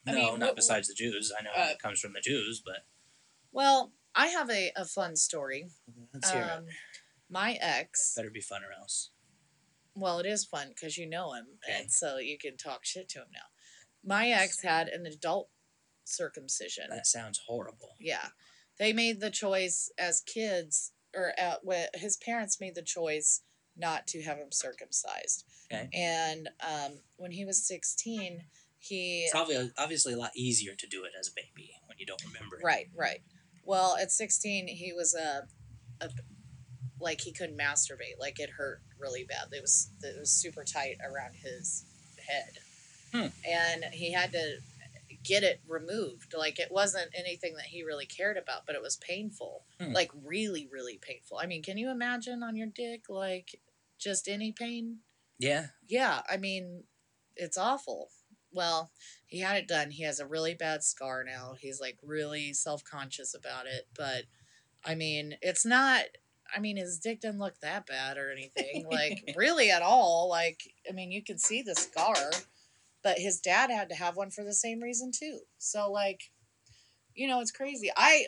I 0.09 0.13
no, 0.13 0.17
mean, 0.17 0.39
not 0.39 0.47
what- 0.49 0.57
besides 0.57 0.89
the 0.89 0.95
Jews. 0.95 1.31
I 1.39 1.43
know 1.43 1.51
uh, 1.55 1.69
it 1.73 1.79
comes 1.83 2.01
from 2.01 2.15
the 2.15 2.23
Jews, 2.23 2.63
but 2.65 2.87
well, 3.53 3.93
I 4.15 4.29
have 4.29 4.49
a, 4.49 4.73
a 4.75 4.87
fun 4.87 5.17
story. 5.17 5.67
let's 6.15 6.31
hear 6.31 6.51
Um, 6.57 6.65
my 7.29 7.59
ex, 7.61 8.15
it. 8.17 8.21
Better 8.21 8.31
be 8.31 8.41
fun 8.41 8.63
or 8.65 8.73
else. 8.73 9.11
well, 9.95 10.19
it 10.19 10.25
is 10.27 10.47
fun 10.47 10.69
because 10.71 10.97
you 10.97 11.07
know 11.07 11.35
him, 11.35 11.47
Okay. 11.63 11.79
and 11.83 11.91
so 11.93 12.17
you 12.17 12.39
can 12.39 12.57
talk 12.57 12.87
shit 12.87 13.11
to 13.11 13.19
him 13.19 13.29
now. 13.35 13.49
My 14.03 14.29
ex 14.31 14.63
had 14.63 14.89
an 14.89 15.05
adult 15.05 15.51
circumcision. 16.05 16.87
That 16.89 17.07
sounds 17.07 17.41
horrible. 17.47 17.97
Yeah, 18.01 18.29
they 18.79 18.95
made 18.95 19.21
the 19.21 19.31
choice 19.31 19.91
as 19.99 20.21
kids, 20.23 20.93
or 21.15 21.33
at, 21.39 21.59
wh- 21.69 21.95
his 21.99 22.17
parents 22.17 22.61
made 22.61 22.75
the 22.77 22.83
choice 22.83 23.43
not 23.77 24.07
to 24.09 24.23
have 24.23 24.37
him 24.39 24.51
circumcised. 24.53 25.45
Okay. 25.73 25.89
And 25.95 26.49
um, 26.63 26.99
when 27.17 27.33
he 27.33 27.45
was 27.45 27.67
sixteen, 27.67 28.43
he 28.79 29.25
It's 29.25 29.35
obviously, 29.35 29.73
obviously 29.79 30.13
a 30.13 30.17
lot 30.19 30.31
easier 30.37 30.75
to 30.75 30.87
do 30.87 31.05
it 31.05 31.13
as 31.19 31.29
a 31.29 31.33
baby 31.35 31.73
when 31.87 31.97
you 31.99 32.07
don't 32.07 32.23
remember 32.25 32.57
it. 32.59 32.65
right, 32.65 32.89
right. 32.97 33.21
Well, 33.65 33.97
at 34.01 34.11
sixteen, 34.13 34.69
he 34.69 34.93
was 34.93 35.15
a, 35.15 35.47
a 36.05 36.11
like 37.01 37.21
he 37.23 37.33
couldn't 37.33 37.59
masturbate. 37.59 38.19
Like 38.21 38.39
it 38.39 38.51
hurt 38.51 38.83
really 38.99 39.25
bad. 39.25 39.49
It 39.53 39.63
was 39.63 39.91
it 40.03 40.19
was 40.19 40.31
super 40.31 40.65
tight 40.65 40.99
around 41.03 41.35
his 41.35 41.85
head, 42.29 42.59
Hmm. 43.13 43.29
and 43.49 43.85
he 43.93 44.13
had 44.13 44.33
to 44.33 44.59
get 45.23 45.43
it 45.43 45.61
removed. 45.67 46.35
Like 46.37 46.59
it 46.59 46.69
wasn't 46.71 47.09
anything 47.17 47.55
that 47.55 47.65
he 47.67 47.83
really 47.83 48.05
cared 48.07 48.37
about, 48.37 48.67
but 48.67 48.77
it 48.77 48.83
was 48.83 48.97
painful. 48.97 49.65
Hmm. 49.81 49.93
Like 49.93 50.11
really, 50.23 50.69
really 50.71 50.99
painful. 51.01 51.39
I 51.39 51.47
mean, 51.47 51.63
can 51.63 51.79
you 51.79 51.91
imagine 51.91 52.43
on 52.43 52.57
your 52.57 52.67
dick 52.69 53.05
like 53.09 53.59
just 53.99 54.29
any 54.29 54.53
pain? 54.53 54.99
Yeah. 55.39 55.67
Yeah, 55.87 56.23
I 56.29 56.37
mean, 56.37 56.85
it's 57.37 57.59
awful. 57.59 58.09
Well, 58.53 58.93
he 59.27 59.41
had 59.41 59.57
it 59.57 59.69
done. 59.69 59.91
He 59.91 60.05
has 60.05 60.21
a 60.21 60.27
really 60.27 60.55
bad 60.55 60.85
scar 60.85 61.25
now. 61.25 61.55
He's 61.59 61.81
like 61.81 61.99
really 62.03 62.53
self 62.53 62.85
conscious 62.85 63.35
about 63.35 63.67
it. 63.67 63.89
But 63.97 64.25
I 64.85 64.95
mean, 64.95 65.37
it's 65.43 65.67
not. 65.67 66.03
I 66.55 66.61
mean, 66.61 66.77
his 66.77 66.99
dick 66.99 67.21
didn't 67.21 67.41
look 67.41 67.59
that 67.61 67.87
bad 67.87 68.17
or 68.17 68.31
anything. 68.31 68.87
Like, 68.91 69.35
really 69.37 69.71
at 69.71 69.83
all. 69.83 70.29
Like, 70.29 70.63
I 70.89 70.93
mean, 70.93 71.11
you 71.11 71.23
can 71.23 71.39
see 71.39 71.63
the 71.63 71.75
scar. 71.75 72.15
But 73.03 73.19
his 73.19 73.41
dad 73.41 73.71
had 73.71 73.89
to 73.89 73.95
have 73.95 74.17
one 74.17 74.31
for 74.31 74.45
the 74.45 74.53
same 74.53 74.81
reason, 74.81 75.11
too. 75.11 75.41
So, 75.59 75.91
like, 75.91 76.31
you 77.15 77.27
know, 77.27 77.41
it's 77.41 77.51
crazy. 77.51 77.91
I. 77.97 78.25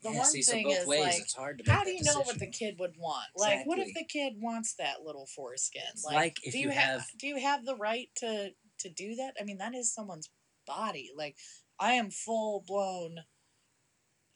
The 0.00 0.10
yeah, 0.10 0.18
one 0.18 0.26
see, 0.26 0.42
so 0.42 0.52
thing 0.52 0.64
both 0.64 0.78
is, 0.78 0.86
ways, 0.86 1.00
like, 1.00 1.18
it's 1.18 1.34
hard 1.34 1.58
to 1.64 1.70
how 1.72 1.82
do 1.82 1.90
you 1.90 2.04
know 2.04 2.20
what 2.20 2.38
the 2.38 2.46
kid 2.46 2.76
would 2.78 2.94
want? 2.96 3.26
Like, 3.36 3.66
what 3.66 3.80
if 3.80 3.92
the 3.94 4.04
kid 4.04 4.34
wants 4.38 4.74
that 4.74 5.02
little 5.04 5.26
foreskin? 5.26 5.82
Like 6.04 6.36
if 6.44 6.52
do 6.52 6.58
you 6.58 6.66
you 6.66 6.70
have, 6.70 7.00
have- 7.00 7.06
do 7.18 7.26
you 7.26 7.40
have 7.40 7.64
the 7.64 7.74
right 7.74 8.08
to 8.18 8.50
to 8.80 8.88
do 8.88 9.16
that? 9.16 9.34
I 9.40 9.44
mean, 9.44 9.58
that 9.58 9.74
is 9.74 9.92
someone's 9.92 10.30
body. 10.66 11.10
Like, 11.16 11.36
I 11.80 11.94
am 11.94 12.10
full 12.10 12.62
blown. 12.64 13.16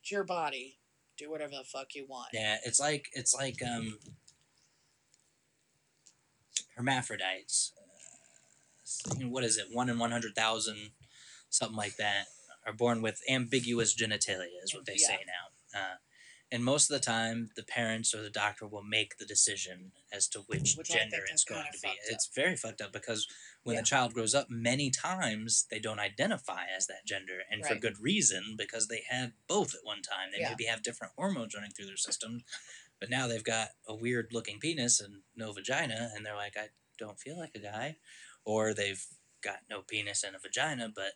It's 0.01 0.11
your 0.11 0.25
body. 0.25 0.81
Do 1.17 1.31
whatever 1.31 1.53
the 1.53 1.65
fuck 1.65 1.95
you 1.95 2.07
want. 2.09 2.31
Yeah, 2.33 2.57
it's 2.65 2.81
like 2.81 3.07
it's 3.13 3.33
like 3.33 3.63
um 3.63 3.99
hermaphrodites. 6.77 7.73
Uh, 7.79 9.29
what 9.29 9.45
is 9.45 9.59
it? 9.59 9.67
One 9.71 9.89
in 9.89 10.01
one 10.01 10.11
hundred 10.11 10.35
thousand, 10.35 10.91
something 11.51 11.77
like 11.77 11.97
that, 11.99 12.27
are 12.67 12.73
born 12.73 13.01
with 13.01 13.21
ambiguous 13.31 13.95
genitalia, 13.95 14.65
is 14.65 14.75
what 14.75 14.87
they 14.87 14.97
say 14.97 15.19
now. 15.25 15.52
Uh, 15.75 15.97
and 16.51 16.63
most 16.63 16.91
of 16.91 16.95
the 17.01 17.05
time, 17.05 17.49
the 17.57 17.63
parents 17.63 18.15
or 18.15 18.21
the 18.23 18.29
doctor 18.29 18.67
will 18.67 18.83
make 18.83 19.17
the 19.17 19.25
decision 19.25 19.93
as 20.13 20.29
to 20.29 20.41
which, 20.41 20.75
Which 20.77 20.91
gender 20.91 21.25
it's 21.31 21.45
going 21.45 21.65
to 21.73 21.79
be. 21.81 21.89
up. 21.89 21.95
It's 22.11 22.29
very 22.35 22.57
fucked 22.57 22.83
up 22.83 22.93
because 22.93 23.27
when 23.63 23.75
Yeah. 23.75 23.81
the 23.81 23.87
child 23.87 24.13
grows 24.13 24.35
up, 24.35 24.51
many 24.51 24.91
times 24.91 25.65
they 25.71 25.79
don't 25.79 25.99
identify 25.99 26.67
as 26.67 26.87
that 26.89 27.07
gender, 27.07 27.41
and 27.51 27.65
for 27.65 27.75
good 27.77 27.99
reason 27.99 28.55
because 28.59 28.89
they 28.89 29.03
had 29.09 29.33
both 29.49 29.75
at 29.75 29.83
one 29.83 30.03
time. 30.03 30.31
They 30.31 30.41
Yeah. 30.41 30.51
maybe 30.51 30.67
have 30.67 30.83
different 30.83 31.15
hormones 31.17 31.55
running 31.55 31.71
through 31.71 31.87
their 31.87 31.97
system, 31.97 32.45
but 33.01 33.09
now 33.09 33.27
they've 33.27 33.43
got 33.43 33.71
a 33.87 33.95
weird 33.95 34.35
looking 34.35 34.61
penis 34.61 35.01
and 35.01 35.23
no 35.35 35.53
vagina, 35.53 36.13
and 36.15 36.27
they're 36.27 36.37
like, 36.37 36.59
I 36.59 36.69
don't 36.99 37.19
feel 37.19 37.39
like 37.39 37.55
a 37.55 37.61
guy, 37.61 37.99
or 38.45 38.75
they've 38.75 39.07
got 39.41 39.61
no 39.71 39.81
penis 39.81 40.23
and 40.23 40.37
a 40.37 40.39
vagina, 40.39 40.91
but 40.95 41.15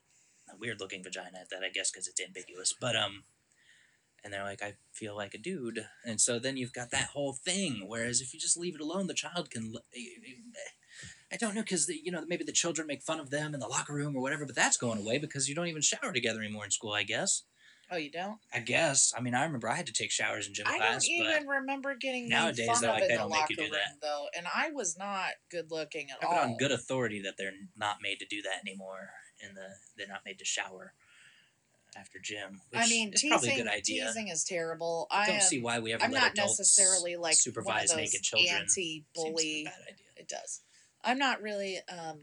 a 0.49 0.57
weird 0.57 0.81
looking 0.81 1.03
vagina 1.03 1.41
at 1.41 1.51
that, 1.51 1.63
I 1.63 1.69
guess, 1.69 1.91
because 1.91 2.09
it's 2.09 2.21
ambiguous. 2.21 2.73
But 2.73 2.97
um, 2.97 3.25
and 4.25 4.33
they're 4.33 4.45
like, 4.45 4.63
I 4.63 4.75
feel 4.93 5.17
like 5.17 5.35
a 5.35 5.39
dude, 5.39 5.87
and 6.05 6.21
so 6.21 6.39
then 6.39 6.57
you've 6.57 6.73
got 6.73 6.91
that 6.91 7.11
whole 7.15 7.33
thing. 7.33 7.85
Whereas 7.87 8.21
if 8.21 8.35
you 8.35 8.41
just 8.41 8.57
leave 8.57 8.75
it 8.75 8.81
alone, 8.81 9.07
the 9.07 9.15
child 9.15 9.51
can. 9.51 9.75
Eh, 9.95 9.99
eh, 9.99 10.59
I 11.33 11.37
don't 11.37 11.55
know, 11.55 11.63
because 11.63 11.89
you 11.89 12.13
know 12.13 12.25
maybe 12.27 12.45
the 12.45 12.53
children 12.53 12.87
make 12.87 13.03
fun 13.03 13.21
of 13.21 13.31
them 13.31 13.53
in 13.55 13.61
the 13.61 13.67
locker 13.67 13.93
room 13.93 14.17
or 14.17 14.23
whatever, 14.23 14.47
but 14.47 14.55
that's 14.55 14.77
going 14.77 14.99
away 14.99 15.19
because 15.19 15.49
you 15.49 15.55
don't 15.55 15.67
even 15.67 15.83
shower 15.83 16.13
together 16.13 16.41
anymore 16.41 16.65
in 16.65 16.71
school. 16.71 16.93
I 16.93 17.03
guess. 17.03 17.43
Oh, 17.91 17.97
you 17.97 18.11
don't? 18.11 18.39
I 18.53 18.59
guess. 18.59 19.13
I 19.17 19.21
mean, 19.21 19.35
I 19.35 19.45
remember 19.45 19.69
I 19.69 19.77
had 19.77 19.87
to 19.87 19.93
take 19.93 20.11
showers 20.11 20.49
in 20.49 20.55
gym 20.55 20.67
I 20.67 20.77
class, 20.77 21.07
don't 21.07 21.25
but 21.25 21.37
even 21.37 21.49
remember 21.49 21.95
getting 21.95 22.29
nowadays 22.29 22.67
fun 22.67 22.81
they're 22.81 22.91
like, 22.91 23.03
they 23.03 23.09
the 23.11 23.15
don't 23.15 23.31
make 23.31 23.39
locker 23.41 23.53
you 23.53 23.57
do 23.57 23.63
room, 23.63 23.73
that. 23.73 24.01
though, 24.03 24.27
and 24.37 24.47
I 24.53 24.71
was 24.73 24.99
not 24.99 25.31
good 25.53 25.71
looking 25.71 26.09
at 26.11 26.19
I 26.21 26.27
all. 26.41 26.49
on 26.51 26.57
good 26.57 26.73
authority 26.73 27.23
that 27.23 27.35
they're 27.39 27.53
not 27.77 27.99
made 28.03 28.19
to 28.19 28.27
do 28.27 28.43
that 28.43 28.61
anymore. 28.67 29.11
In 29.41 29.55
the 29.55 29.69
they're 29.97 30.09
not 30.09 30.23
made 30.25 30.39
to 30.41 30.45
shower 30.45 30.95
after 31.99 32.19
gym. 32.19 32.61
Which 32.71 32.83
I 32.83 32.89
mean, 32.89 33.13
is 33.13 33.21
teasing, 33.21 33.31
probably 33.31 33.49
a 33.51 33.57
good 33.65 33.73
idea. 33.73 34.07
teasing 34.07 34.29
is 34.29 34.45
terrible. 34.45 35.07
I 35.11 35.23
I 35.23 35.27
don't 35.27 35.37
am, 35.37 35.41
see 35.43 35.61
why 35.61 35.79
we 35.79 35.93
ever 35.93 36.05
I'm 36.05 36.13
let 36.13 36.23
not 36.23 36.33
adults 36.33 36.59
necessarily 36.59 37.17
like 37.17 37.35
supervise 37.35 37.67
one 37.67 37.83
of 37.83 37.89
those 37.89 37.97
naked 37.97 38.23
children. 38.23 38.55
Anti-bully. 38.55 39.65
like 39.65 39.75
a 39.75 39.79
bad 39.79 39.93
idea. 39.95 40.07
It 40.17 40.29
does. 40.29 40.61
I'm 41.05 41.19
not 41.19 41.43
really 41.43 41.79
um 41.89 42.21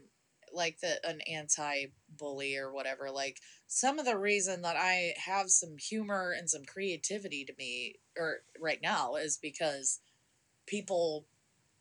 like 0.52 0.80
the 0.80 1.04
an 1.08 1.20
anti-bully 1.22 2.56
or 2.56 2.72
whatever. 2.72 3.10
Like 3.10 3.40
some 3.66 3.98
of 3.98 4.06
the 4.06 4.16
reason 4.16 4.62
that 4.62 4.76
I 4.76 5.14
have 5.24 5.50
some 5.50 5.76
humor 5.78 6.34
and 6.36 6.48
some 6.48 6.64
creativity 6.64 7.44
to 7.44 7.52
me 7.58 7.96
or 8.16 8.38
right 8.60 8.78
now 8.82 9.16
is 9.16 9.36
because 9.36 10.00
people 10.66 11.26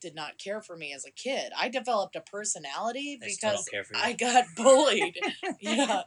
did 0.03 0.13
not 0.15 0.37
care 0.37 0.61
for 0.61 0.75
me 0.75 0.93
as 0.93 1.05
a 1.05 1.11
kid. 1.11 1.53
I 1.57 1.69
developed 1.69 2.15
a 2.15 2.21
personality 2.21 3.17
They 3.19 3.27
because 3.27 3.65
don't 3.65 3.71
care 3.71 3.83
for 3.85 3.95
you. 3.95 4.01
I 4.03 4.13
got 4.13 4.45
bullied. 4.55 5.17
yeah. 5.61 6.01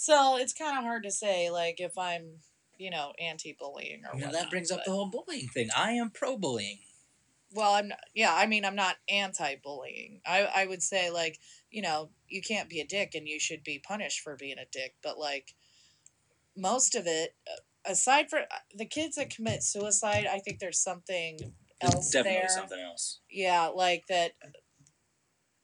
So 0.00 0.36
it's 0.38 0.54
kind 0.54 0.78
of 0.78 0.84
hard 0.84 1.02
to 1.02 1.10
say 1.10 1.50
like 1.50 1.80
if 1.80 1.98
I'm, 1.98 2.38
you 2.78 2.88
know, 2.88 3.12
anti-bullying 3.20 4.02
or 4.04 4.16
You 4.16 4.26
know, 4.26 4.32
that 4.32 4.48
brings 4.48 4.70
up 4.70 4.84
the 4.84 4.92
whole 4.92 5.10
bullying 5.10 5.48
thing. 5.48 5.70
I 5.76 5.90
am 5.92 6.10
pro 6.10 6.38
bullying. 6.38 6.78
well 7.52 7.72
i'm 7.72 7.88
not, 7.88 7.98
yeah 8.14 8.34
i 8.34 8.46
mean 8.46 8.64
i'm 8.64 8.76
not 8.76 8.96
anti-bullying 9.08 10.20
i 10.26 10.46
i 10.54 10.66
would 10.66 10.82
say 10.82 11.10
like 11.10 11.38
you 11.70 11.80
know 11.82 12.10
you 12.28 12.42
can't 12.42 12.68
be 12.68 12.78
a 12.78 12.86
dick 12.86 13.12
and 13.14 13.26
you 13.26 13.40
should 13.40 13.64
be 13.64 13.78
punished 13.78 14.20
for 14.20 14.36
being 14.36 14.58
a 14.58 14.66
dick 14.70 14.94
but 15.02 15.18
like 15.18 15.54
most 16.56 16.94
of 16.94 17.06
it 17.06 17.34
uh, 17.50 17.90
aside 17.90 18.28
from 18.28 18.42
the 18.74 18.84
kids 18.84 19.16
that 19.16 19.30
commit 19.30 19.62
suicide 19.62 20.26
i 20.30 20.38
think 20.38 20.58
there's 20.58 20.78
something 20.78 21.38
else 21.80 22.10
definitely 22.10 22.38
there 22.40 22.48
something 22.50 22.80
else. 22.80 23.20
yeah 23.30 23.66
like 23.74 24.04
that 24.08 24.32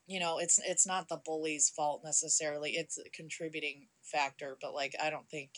you 0.07 0.19
know 0.19 0.39
it's 0.39 0.59
it's 0.67 0.87
not 0.87 1.09
the 1.09 1.21
bully's 1.23 1.69
fault 1.69 2.01
necessarily 2.03 2.71
it's 2.73 2.99
contributing 3.15 3.89
factor 4.05 4.57
but 4.61 4.75
like 4.75 4.95
i 5.03 5.11
don't 5.11 5.29
think 5.29 5.51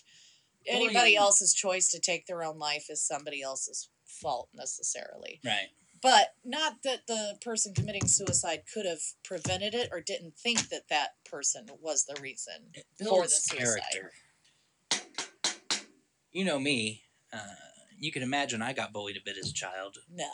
anybody 0.67 0.95
Bullying- 0.95 1.17
else's 1.19 1.53
choice 1.55 1.89
to 1.91 2.01
take 2.01 2.27
their 2.27 2.43
own 2.43 2.59
life 2.59 2.87
is 2.89 3.07
somebody 3.07 3.43
else's 3.43 3.89
fault 4.07 4.49
necessarily 4.55 5.41
Right. 5.45 5.69
but 6.03 6.35
not 6.45 6.83
that 6.85 7.07
the 7.07 7.39
person 7.43 7.75
committing 7.75 8.07
suicide 8.07 8.63
could 8.73 8.87
have 8.87 9.01
prevented 9.25 9.75
it 9.75 9.89
or 9.93 10.01
didn't 10.01 10.37
think 10.39 10.69
that 10.69 10.89
that 10.89 11.17
person 11.25 11.67
was 11.81 12.05
the 12.07 12.21
reason 12.21 12.73
for 13.05 13.23
the 13.25 13.29
suicide. 13.29 13.81
character. 13.93 14.13
You 16.33 16.45
know 16.45 16.59
me. 16.59 17.03
Uh, 17.33 17.39
you 17.99 18.13
can 18.13 18.23
imagine 18.23 18.63
I 18.63 18.73
got 18.73 18.93
bullied 18.93 19.17
a 19.17 19.21
bit 19.25 19.37
as 19.39 19.51
a 19.51 19.55
child. 19.55 19.97
No. 20.11 20.29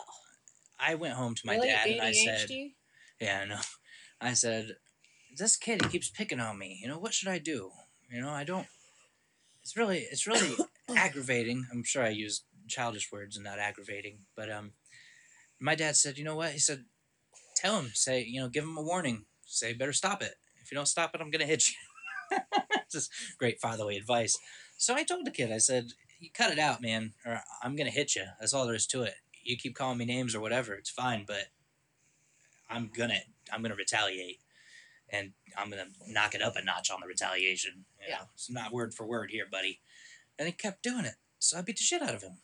I 0.79 0.95
went 0.95 1.13
home 1.13 1.33
to 1.35 1.41
my 1.45 1.55
really? 1.55 1.67
dad 1.69 1.87
and 1.87 2.01
I 2.01 2.11
said, 2.11 2.49
Yeah, 3.19 3.39
I 3.41 3.45
know. 3.45 3.61
I 4.19 4.33
said, 4.33 4.75
this 5.37 5.55
kid 5.55 5.81
he 5.81 5.89
keeps 5.89 6.09
picking 6.09 6.39
on 6.39 6.57
me. 6.57 6.79
You 6.81 6.87
know, 6.89 6.99
what 6.99 7.13
should 7.13 7.29
I 7.29 7.37
do? 7.39 7.71
You 8.13 8.21
know, 8.21 8.29
I 8.29 8.43
don't. 8.43 8.67
It's 9.63 9.75
really, 9.75 10.05
it's 10.11 10.27
really 10.27 10.55
aggravating. 10.95 11.65
I'm 11.71 11.83
sure 11.83 12.03
I 12.03 12.09
used 12.09 12.43
childish 12.67 13.11
words 13.11 13.35
and 13.35 13.43
not 13.43 13.57
aggravating, 13.57 14.19
but 14.35 14.51
um, 14.51 14.73
my 15.59 15.73
dad 15.73 15.95
said, 15.95 16.19
you 16.19 16.23
know 16.23 16.35
what? 16.35 16.51
He 16.51 16.59
said, 16.59 16.85
tell 17.55 17.79
him, 17.79 17.89
say, 17.95 18.23
you 18.23 18.39
know, 18.39 18.49
give 18.49 18.65
him 18.65 18.77
a 18.77 18.83
warning. 18.83 19.25
Say, 19.47 19.73
better 19.73 19.93
stop 19.93 20.21
it. 20.21 20.35
If 20.61 20.71
you 20.71 20.75
don't 20.75 20.85
stop 20.85 21.15
it, 21.15 21.21
I'm 21.21 21.31
gonna 21.31 21.45
hit 21.45 21.69
you. 21.69 22.37
Just 22.91 23.09
great 23.39 23.59
fatherly 23.59 23.97
advice. 23.97 24.37
So 24.77 24.93
I 24.93 25.03
told 25.03 25.25
the 25.25 25.31
kid, 25.31 25.51
I 25.51 25.57
said, 25.57 25.87
you 26.19 26.29
cut 26.31 26.51
it 26.51 26.59
out, 26.59 26.81
man, 26.83 27.13
or 27.25 27.41
I'm 27.63 27.75
gonna 27.75 27.89
hit 27.89 28.15
you. 28.15 28.25
That's 28.39 28.53
all 28.53 28.67
there 28.67 28.75
is 28.75 28.85
to 28.87 29.01
it. 29.01 29.15
You 29.43 29.57
keep 29.57 29.75
calling 29.75 29.97
me 29.97 30.05
names 30.05 30.35
or 30.35 30.39
whatever, 30.39 30.75
it's 30.75 30.89
fine, 30.91 31.25
but 31.25 31.47
I'm 32.69 32.91
gonna 32.95 33.19
I'm 33.51 33.63
gonna 33.63 33.75
retaliate, 33.75 34.39
and 35.13 35.31
I'm 35.57 35.69
gonna 35.69 35.87
knock 36.07 36.35
it 36.35 36.41
up 36.41 36.55
a 36.57 36.63
notch 36.63 36.89
on 36.91 36.99
the 36.99 37.07
retaliation. 37.07 37.85
you 38.01 38.07
Yeah. 38.09 38.17
know? 38.19 38.25
it's 38.33 38.49
not 38.51 38.73
word 38.73 38.93
for 38.93 39.05
word 39.05 39.29
here, 39.31 39.45
buddy. 39.49 39.79
And 40.37 40.47
he 40.47 40.51
kept 40.51 40.83
doing 40.83 41.05
it, 41.05 41.15
so 41.39 41.57
I 41.57 41.61
beat 41.61 41.77
the 41.77 41.83
shit 41.83 42.01
out 42.01 42.15
of 42.15 42.21
him. 42.23 42.39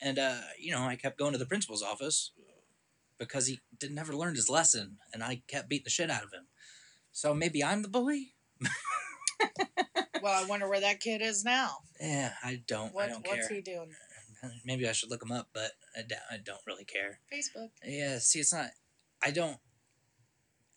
And 0.00 0.18
uh, 0.18 0.40
you 0.58 0.70
know, 0.72 0.82
I 0.84 0.96
kept 0.96 1.18
going 1.18 1.32
to 1.32 1.38
the 1.38 1.46
principal's 1.46 1.82
office 1.82 2.32
because 3.18 3.46
he 3.48 3.60
didn't 3.78 3.94
never 3.96 4.14
learned 4.16 4.36
his 4.36 4.48
lesson, 4.48 4.98
and 5.12 5.22
I 5.22 5.42
kept 5.46 5.68
beating 5.68 5.84
the 5.84 5.90
shit 5.90 6.10
out 6.10 6.24
of 6.24 6.32
him. 6.32 6.46
So 7.12 7.34
maybe 7.34 7.62
I'm 7.62 7.82
the 7.82 7.88
bully. 7.88 8.34
Well, 10.22 10.40
I 10.40 10.46
wonder 10.46 10.68
where 10.68 10.80
that 10.80 11.00
kid 11.00 11.20
is 11.20 11.42
now. 11.44 11.78
Yeah, 12.00 12.32
I 12.44 12.62
don't. 12.68 12.94
What, 12.94 13.06
I 13.06 13.08
don't 13.08 13.26
what's 13.26 13.48
care. 13.48 13.56
he 13.56 13.60
doing? 13.62 13.90
Maybe 14.64 14.88
I 14.88 14.92
should 14.92 15.10
look 15.10 15.22
him 15.22 15.32
up, 15.32 15.48
but 15.52 15.72
I, 15.98 16.02
d- 16.02 16.14
I 16.30 16.36
don't 16.36 16.60
really 16.64 16.84
care. 16.84 17.18
Facebook. 17.32 17.70
Yeah, 17.84 18.18
see, 18.20 18.38
it's 18.38 18.52
not. 18.52 18.70
I 19.20 19.32
don't. 19.32 19.56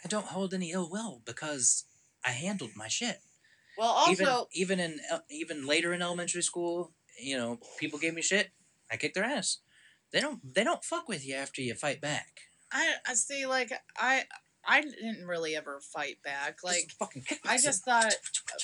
I 0.05 0.07
don't 0.07 0.27
hold 0.27 0.53
any 0.53 0.71
ill 0.71 0.87
will 0.89 1.23
because 1.25 1.85
I 2.23 2.29
handled 2.29 2.71
my 2.75 2.87
shit. 2.87 3.17
Well, 3.75 3.89
also, 3.89 4.47
even 4.53 4.77
even 4.77 4.79
in 4.79 4.99
uh, 5.11 5.19
even 5.29 5.65
later 5.65 5.93
in 5.93 6.01
elementary 6.03 6.43
school, 6.43 6.93
you 7.19 7.35
know, 7.35 7.59
people 7.79 7.97
gave 7.97 8.13
me 8.13 8.21
shit. 8.21 8.51
I 8.91 8.97
kicked 8.97 9.15
their 9.15 9.23
ass. 9.23 9.57
They 10.13 10.21
don't 10.21 10.53
they 10.53 10.63
don't 10.63 10.83
fuck 10.83 11.09
with 11.09 11.27
you 11.27 11.35
after 11.35 11.61
you 11.61 11.73
fight 11.73 11.99
back. 11.99 12.41
I 12.71 12.93
I 13.07 13.15
see. 13.15 13.47
Like 13.47 13.73
I 13.97 14.25
I 14.65 14.81
didn't 14.81 15.25
really 15.25 15.55
ever 15.55 15.79
fight 15.81 16.17
back. 16.23 16.59
Like 16.63 16.91
I 17.45 17.57
just 17.57 17.83
thought 17.83 18.13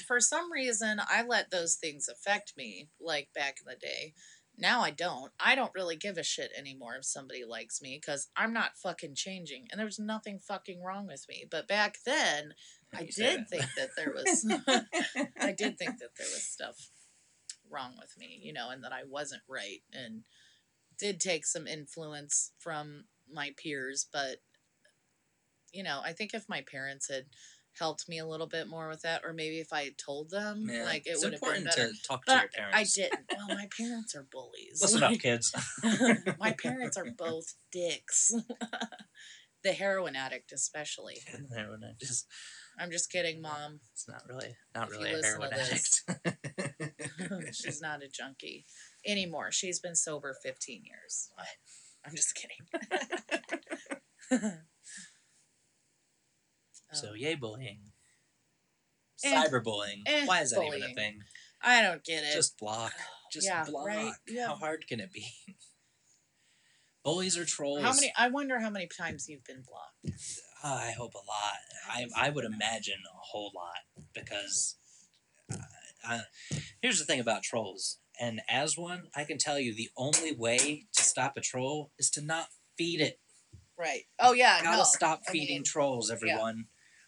for 0.07 0.19
some 0.19 0.51
reason 0.51 0.99
I 0.99 1.23
let 1.23 1.49
those 1.49 1.75
things 1.75 2.07
affect 2.07 2.53
me. 2.55 2.89
Like 3.01 3.29
back 3.33 3.57
in 3.65 3.71
the 3.71 3.79
day. 3.79 4.13
Now 4.61 4.81
I 4.81 4.91
don't. 4.91 5.31
I 5.39 5.55
don't 5.55 5.73
really 5.73 5.95
give 5.95 6.19
a 6.19 6.23
shit 6.23 6.51
anymore 6.55 6.95
if 6.95 7.05
somebody 7.05 7.43
likes 7.43 7.81
me 7.81 7.99
because 7.99 8.29
I'm 8.37 8.53
not 8.53 8.77
fucking 8.77 9.15
changing, 9.15 9.67
and 9.71 9.81
there's 9.81 9.97
nothing 9.97 10.39
fucking 10.39 10.83
wrong 10.83 11.07
with 11.07 11.25
me. 11.27 11.45
But 11.49 11.67
back 11.67 11.97
then, 12.05 12.53
I 12.93 13.09
did 13.13 13.49
think 13.49 13.65
that 13.75 13.89
there 13.97 14.13
was. 14.15 14.45
I 15.41 15.51
did 15.51 15.79
think 15.79 15.97
that 15.97 16.15
there 16.15 16.27
was 16.27 16.43
stuff 16.43 16.91
wrong 17.71 17.95
with 17.99 18.15
me, 18.19 18.39
you 18.43 18.53
know, 18.53 18.69
and 18.69 18.83
that 18.83 18.93
I 18.93 19.01
wasn't 19.03 19.41
right, 19.49 19.81
and 19.91 20.25
did 20.99 21.19
take 21.19 21.47
some 21.47 21.65
influence 21.65 22.51
from 22.59 23.05
my 23.33 23.55
peers. 23.57 24.05
But 24.13 24.37
you 25.73 25.81
know, 25.81 26.01
I 26.05 26.13
think 26.13 26.35
if 26.35 26.47
my 26.47 26.61
parents 26.61 27.09
had 27.09 27.25
helped 27.79 28.07
me 28.09 28.19
a 28.19 28.25
little 28.25 28.47
bit 28.47 28.67
more 28.67 28.89
with 28.89 29.01
that, 29.01 29.21
or 29.25 29.33
maybe 29.33 29.59
if 29.59 29.71
I 29.73 29.83
had 29.83 29.97
told 29.97 30.29
them, 30.29 30.67
Yeah, 30.69 30.83
like 30.83 31.07
it 31.07 31.17
would 31.19 31.33
have 31.33 31.41
been 31.41 31.63
better. 31.63 31.87
to 31.89 31.93
talk 32.07 32.25
to 32.25 32.31
But 32.33 32.41
your 32.41 32.49
parents. 32.49 32.97
I 32.97 33.01
didn't. 33.01 33.31
Well, 33.35 33.47
my 33.57 33.67
parents 33.77 34.15
are 34.15 34.27
bullies. 34.31 34.79
Listen 34.81 35.03
up, 35.03 35.17
kids. 35.19 35.53
my 36.39 36.51
parents 36.53 36.97
are 36.97 37.07
both 37.17 37.53
dicks. 37.71 38.33
the 39.63 39.71
heroin 39.71 40.15
addict, 40.15 40.51
especially. 40.51 41.17
Heroin 41.55 41.81
addict. 41.83 42.23
I'm 42.79 42.91
just 42.91 43.11
kidding, 43.11 43.41
mom. 43.41 43.79
It's 43.93 44.07
not 44.07 44.23
really 44.27 44.55
not 44.73 44.87
If 44.87 44.93
really 44.93 45.13
a 45.13 45.21
heroin 45.23 45.51
addict. 45.53 47.55
She's 47.55 47.81
not 47.81 48.01
a 48.03 48.07
junkie 48.07 48.65
anymore. 49.05 49.51
She's 49.51 49.79
been 49.79 49.95
sober 49.95 50.35
15 50.41 50.83
years. 50.85 51.29
I'm 52.05 52.15
just 52.15 52.35
kidding. 52.35 52.57
So 56.93 57.09
Um, 57.09 57.15
yay 57.17 57.35
bullying. 57.35 57.79
Eh, 59.23 59.35
Cyberbullying. 59.35 60.01
eh, 60.05 60.25
Why 60.25 60.41
is 60.41 60.51
that 60.51 60.63
even 60.63 60.81
a 60.83 60.93
thing? 60.93 61.19
I 61.61 61.81
don't 61.83 62.03
get 62.03 62.23
it. 62.23 62.33
Just 62.33 62.57
block. 62.57 62.93
Just 63.31 63.45
Yeah, 63.47 63.63
block. 63.65 63.85
right? 63.87 64.13
Yeah. 64.27 64.47
How 64.47 64.55
hard 64.55 64.87
can 64.87 64.99
it 64.99 65.11
be? 65.11 65.27
Bullies 67.03 67.37
or 67.37 67.45
trolls? 67.45 67.81
how 67.81 67.93
many? 67.93 68.11
I 68.15 68.27
wonder 68.29 68.59
how 68.59 68.69
many 68.69 68.87
times 68.87 69.27
you've 69.27 69.43
been 69.43 69.63
blocked. 69.63 70.19
Ah, 70.63 70.83
I 70.87 70.91
hope 70.91 71.13
a 71.15 71.17
lot. 71.17 71.59
I, 71.89 72.05
I 72.15 72.29
would 72.29 72.45
imagine 72.45 72.99
a 73.11 73.17
whole 73.17 73.51
lot 73.55 74.05
because 74.13 74.75
uh, 75.51 75.57
uh, 76.07 76.19
here's 76.81 76.99
the 76.99 77.05
thing 77.05 77.19
about 77.19 77.41
trolls. 77.41 77.97
And 78.19 78.41
as 78.47 78.77
one, 78.77 79.07
I 79.15 79.23
can 79.23 79.39
tell 79.39 79.57
you 79.59 79.73
the 79.73 79.89
only 79.97 80.31
way 80.35 80.85
to 80.93 81.03
stop 81.03 81.33
a 81.37 81.41
troll 81.41 81.91
is 81.97 82.11
to 82.11 82.21
not 82.21 82.49
feed 82.77 83.01
it. 83.01 83.19
Right. 83.77 84.03
Oh 84.19 84.33
yeah. 84.33 84.61
Gotta 84.61 84.77
no. 84.77 84.83
stop 84.83 85.21
I 85.27 85.31
feeding 85.31 85.55
mean, 85.57 85.63
trolls, 85.63 86.11
everyone. 86.11 86.65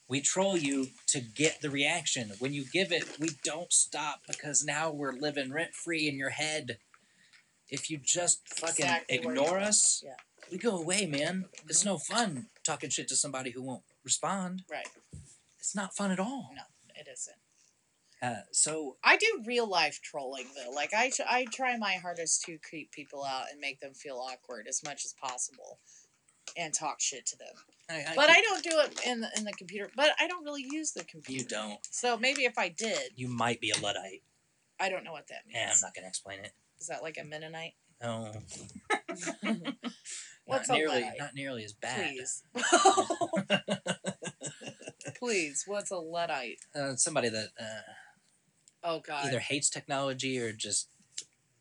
We 0.08 0.22
troll 0.22 0.58
you 0.58 0.88
to 1.08 1.22
get 1.22 1.62
the 1.62 1.70
reaction. 1.70 2.34
When 2.39 2.54
you 2.54 2.66
give 2.72 2.91
it, 2.91 3.20
we 3.20 3.30
don't 3.43 3.72
stop 3.72 4.22
because 4.28 4.64
now 4.64 4.91
we're 4.91 5.14
living 5.14 5.51
rent 5.51 5.74
free 5.74 6.08
in 6.08 6.18
your 6.18 6.30
head. 6.32 6.78
If 7.70 7.89
you 7.89 7.97
just 8.04 8.47
fucking 8.47 8.86
Exactly 8.86 9.18
ignore 9.18 9.58
us, 9.60 10.04
Yeah. 10.06 10.16
we 10.51 10.58
go 10.58 10.78
away, 10.78 11.06
man. 11.06 11.45
It's 11.68 11.86
no 11.86 11.97
fun 11.97 12.49
talking 12.66 12.89
shit 12.89 13.08
to 13.08 13.16
somebody 13.16 13.51
who 13.51 13.64
won't 13.64 13.84
respond. 14.04 14.64
Right. 14.70 14.88
It's 15.58 15.74
not 15.76 15.95
fun 15.95 16.12
at 16.12 16.20
all. 16.20 16.51
No, 16.54 16.64
it 16.95 17.08
isn't. 17.12 17.38
Uh, 18.22 18.43
so 18.51 18.97
I 19.04 19.18
do 19.18 19.43
real 19.45 19.68
life 19.68 19.99
trolling 20.01 20.47
though. 20.56 20.72
Like 20.72 20.93
I, 20.93 21.12
I 21.28 21.45
try 21.51 21.76
my 21.78 21.93
hardest 21.95 22.43
to 22.45 22.58
creep 22.70 22.91
people 22.91 23.24
out 23.24 23.45
and 23.51 23.60
make 23.60 23.80
them 23.80 23.93
feel 23.93 24.18
awkward 24.18 24.66
as 24.68 24.82
much 24.84 25.04
as 25.06 25.14
possible, 25.22 25.80
and 26.57 26.73
talk 26.73 26.99
shit 27.01 27.25
to 27.27 27.37
them. 27.37 27.53
I, 27.89 28.11
I 28.11 28.15
But 28.15 28.29
I 28.29 28.41
don't 28.41 28.63
do 28.63 28.79
it 28.79 28.99
in 29.05 29.21
the, 29.21 29.29
in 29.37 29.43
the 29.45 29.51
computer. 29.53 29.89
But 29.95 30.09
I 30.19 30.27
don't 30.27 30.43
really 30.43 30.65
use 30.69 30.91
the 30.91 31.03
computer. 31.03 31.41
you 31.43 31.47
don't. 31.47 31.79
So 31.91 32.17
maybe 32.17 32.43
if 32.45 32.57
I 32.57 32.69
did, 32.69 33.11
You 33.15 33.27
might 33.27 33.59
be 33.61 33.71
a 33.71 33.77
luddite. 33.79 34.23
I 34.79 34.89
don't 34.89 35.03
know 35.03 35.11
what 35.11 35.27
that 35.27 35.45
means. 35.45 35.57
Yeah, 35.57 35.71
I'm 35.73 35.79
not 35.81 35.93
gonna 35.93 36.07
explain 36.07 36.39
it. 36.39 36.51
Is 36.79 36.87
that 36.87 37.01
like 37.03 37.17
a 37.17 37.23
Mennonite? 37.23 37.73
No, 38.01 38.31
What's 40.45 40.67
not 40.67 40.75
a 40.75 40.79
nearly, 40.79 41.01
luddite? 41.01 41.19
not 41.19 41.35
nearly 41.35 41.63
as 41.63 41.73
bad. 41.73 42.09
Please. 42.09 42.43
Please, 45.19 45.63
what's 45.67 45.91
a 45.91 45.97
Luddite? 45.97 46.59
Uh, 46.75 46.95
somebody 46.95 47.29
that 47.29 47.49
uh, 47.59 47.81
Oh 48.83 48.99
God. 48.99 49.25
either 49.25 49.39
hates 49.39 49.69
technology 49.69 50.37
or 50.39 50.51
just 50.51 50.89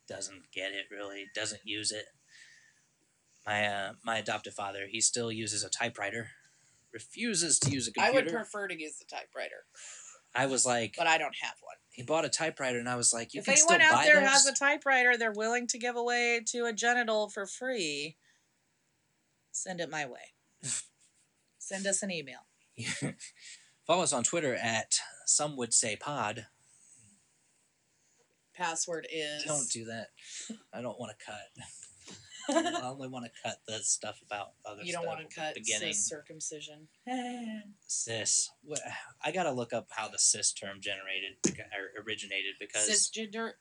doesn't 0.08 0.50
get 0.52 0.72
it 0.72 0.86
really 0.90 1.26
doesn't 1.34 1.60
use 1.64 1.92
it 1.92 2.06
my 3.46 3.66
uh, 3.66 3.92
my 4.04 4.18
adoptive 4.18 4.54
father 4.54 4.86
he 4.88 5.00
still 5.00 5.30
uses 5.32 5.64
a 5.64 5.68
typewriter 5.70 6.30
refuses 6.92 7.58
to 7.58 7.70
use 7.70 7.88
a 7.88 7.90
I 8.00 8.06
computer 8.06 8.18
I 8.18 8.22
would 8.22 8.32
prefer 8.34 8.68
to 8.68 8.78
use 8.80 8.98
the 8.98 9.04
typewriter, 9.06 9.64
I 10.34 10.46
was 10.46 10.66
like 10.66 10.94
but 10.98 11.06
I 11.06 11.16
don't 11.18 11.36
have 11.40 11.54
one. 11.62 11.76
he 11.90 12.02
bought 12.02 12.24
a 12.24 12.28
typewriter 12.28 12.78
and 12.78 12.88
i 12.88 12.96
was 12.96 13.12
like 13.12 13.34
you 13.34 13.40
if 13.40 13.46
can 13.46 13.56
still 13.56 13.72
anyone 13.72 13.88
out 13.92 13.98
buy 14.00 14.04
there 14.04 14.20
those? 14.20 14.28
has 14.30 14.46
a 14.46 14.52
typewriter 14.54 15.16
they're 15.16 15.32
willing 15.32 15.66
to 15.68 15.78
give 15.78 15.96
away 15.96 16.40
to 16.48 16.64
a 16.66 16.72
genital 16.72 17.28
for 17.28 17.46
free, 17.46 18.16
send 19.50 19.80
it 19.80 19.90
my 19.90 20.04
way. 20.06 20.32
send 21.58 21.86
us 21.86 22.02
an 22.02 22.10
email. 22.10 22.40
follow 23.86 24.02
us 24.02 24.12
on 24.12 24.22
twitter 24.22 24.54
at 24.54 24.98
some 25.26 25.56
would 25.56 25.74
say 25.74 25.96
pod 25.96 26.46
Password 28.54 29.06
is 29.12 29.44
don't 29.44 29.68
do 29.70 29.84
that 29.86 30.08
i 30.72 30.80
don't 30.80 30.98
want 31.00 31.12
to 31.18 31.24
cut 31.24 31.66
i 32.50 32.80
only 32.84 33.08
want 33.08 33.24
to 33.24 33.30
cut 33.42 33.58
the 33.66 33.78
stuff 33.82 34.20
about 34.24 34.48
other 34.64 34.82
you 34.82 34.92
don't 34.92 35.06
want 35.06 35.20
to 35.28 35.34
cut 35.34 35.54
the 35.54 35.60
beginning 35.60 35.92
cis 35.92 36.06
circumcision. 36.08 36.88
cis 37.86 38.50
i 39.24 39.30
gotta 39.32 39.52
look 39.52 39.72
up 39.72 39.86
how 39.90 40.08
the 40.08 40.18
cis 40.18 40.52
term 40.52 40.78
generated 40.80 41.32
or 41.46 42.02
originated 42.04 42.54
because 42.60 42.88
Cisgender. 42.88 43.52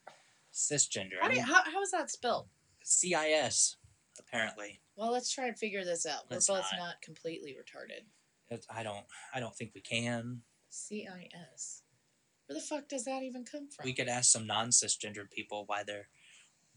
cisgender. 0.53 1.19
How, 1.21 1.27
I 1.27 1.29
do 1.31 1.35
you, 1.37 1.41
mean, 1.41 1.47
how, 1.53 1.63
how 1.71 1.81
is 1.81 1.91
that 1.91 2.09
spelled? 2.11 2.47
CIS, 2.83 3.77
apparently. 4.19 4.81
Well, 4.95 5.11
let's 5.11 5.31
try 5.31 5.47
and 5.47 5.57
figure 5.57 5.85
this 5.85 6.05
out. 6.05 6.23
Let's 6.29 6.49
We're 6.49 6.57
both 6.57 6.65
not. 6.73 6.79
not 6.79 7.01
completely 7.01 7.51
retarded. 7.51 8.05
It- 8.49 8.65
I 8.69 8.83
don't. 8.83 9.05
I 9.33 9.39
don't 9.39 9.55
think 9.55 9.71
we 9.73 9.81
can. 9.81 10.41
CIS. 10.69 11.83
Where 12.47 12.59
the 12.59 12.61
fuck 12.65 12.89
does 12.89 13.05
that 13.05 13.23
even 13.23 13.45
come 13.45 13.69
from? 13.69 13.85
We 13.85 13.93
could 13.93 14.09
ask 14.09 14.29
some 14.31 14.45
non-cisgendered 14.45 15.31
people 15.31 15.63
why 15.67 15.83
they're 15.83 16.07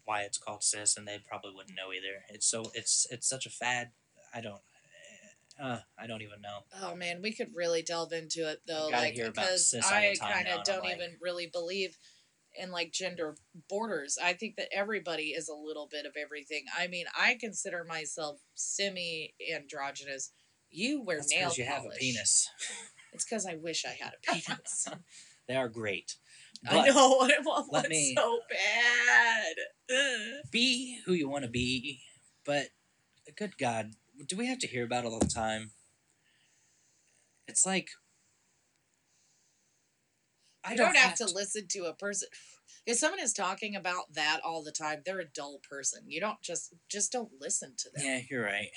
why 0.05 0.23
it's 0.23 0.39
called 0.39 0.63
cis, 0.63 0.97
and 0.97 1.07
they 1.07 1.19
probably 1.27 1.53
wouldn't 1.55 1.77
know 1.77 1.93
either. 1.93 2.25
It's 2.29 2.47
so 2.47 2.71
it's 2.75 3.07
it's 3.11 3.29
such 3.29 3.47
a 3.47 3.51
fad. 3.51 3.91
I 4.35 4.41
don't. 4.41 4.61
Uh, 5.63 5.79
I 5.97 6.09
don't 6.09 6.23
even 6.23 6.41
know. 6.43 6.61
Oh 6.83 6.97
man, 6.97 7.23
we 7.23 7.33
could 7.33 7.51
really 7.55 7.83
delve 7.83 8.13
into 8.13 8.49
it 8.51 8.63
though, 8.67 8.89
like 8.93 9.15
because 9.15 9.71
cis 9.71 9.85
all 9.85 9.91
the 9.93 9.97
I 9.97 10.15
kind 10.19 10.49
of 10.49 10.65
don't 10.65 10.83
like- 10.85 10.97
even 10.97 11.17
really 11.21 11.47
believe 11.47 11.97
in 12.57 12.71
like 12.73 12.93
gender 12.93 13.37
borders. 13.69 14.19
I 14.23 14.33
think 14.33 14.57
that 14.57 14.69
everybody 14.73 15.29
is 15.31 15.49
a 15.49 15.55
little 15.55 15.89
bit 15.91 16.07
of 16.07 16.13
everything. 16.21 16.65
I 16.77 16.89
mean, 16.89 17.07
I 17.19 17.37
consider 17.41 17.85
myself 17.85 18.41
semi 18.55 19.35
androgynous. 19.55 20.33
You 20.71 21.03
wear 21.03 21.19
That's 21.19 21.31
nail 21.31 21.41
because 21.45 21.59
you 21.59 21.65
have 21.67 21.79
a 21.79 21.83
polish. 21.83 21.99
penis. 22.01 22.51
It's 23.13 23.25
because 23.25 23.47
I 23.47 23.55
wish 23.55 23.85
I 23.85 23.97
had 24.03 24.13
a 24.15 24.33
penis. 24.33 24.89
They 25.47 25.55
are 25.55 25.69
great. 25.69 26.17
I 26.69 26.75
But 26.75 26.87
know 26.87 27.21
I 27.23 27.29
want 27.45 27.73
let 27.73 27.83
one 27.85 27.91
me- 27.91 28.15
so 28.17 28.39
bad. 28.51 29.55
Be 30.51 30.99
who 31.05 31.13
you 31.13 31.29
want 31.29 31.45
to 31.45 31.51
be, 31.51 32.01
but 32.45 32.69
good 33.37 33.59
God, 33.59 33.91
do 34.27 34.37
we 34.37 34.47
have 34.47 34.59
to 34.61 34.67
hear 34.67 34.85
about 34.85 35.05
it 35.05 35.09
all 35.09 35.19
the 35.19 35.27
time? 35.27 35.73
It's 37.47 37.67
like 37.67 37.91
I 40.65 40.71
You 40.73 40.77
don't 40.79 40.97
have 40.97 41.15
to 41.17 41.27
listen 41.27 41.67
to 41.73 41.85
a 41.85 41.93
person. 41.95 42.29
If 42.87 42.97
someone 42.97 43.21
is 43.21 43.33
talking 43.35 43.77
about 43.77 44.15
that 44.15 44.41
all 44.45 44.63
the 44.63 44.73
time, 44.73 45.03
they're 45.05 45.21
a 45.21 45.25
dull 45.29 45.61
person. 45.69 46.05
You 46.07 46.21
don't 46.21 46.41
just 46.41 46.73
just 46.91 47.13
don't 47.13 47.31
listen 47.41 47.75
to 47.79 47.91
them. 47.95 48.05
Yeah, 48.05 48.21
you're 48.31 48.45
right. 48.45 48.69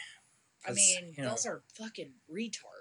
I 0.67 0.71
mean, 0.73 1.13
you 1.15 1.23
know- 1.23 1.29
those 1.29 1.45
are 1.45 1.63
fucking 1.77 2.11
retards. 2.29 2.76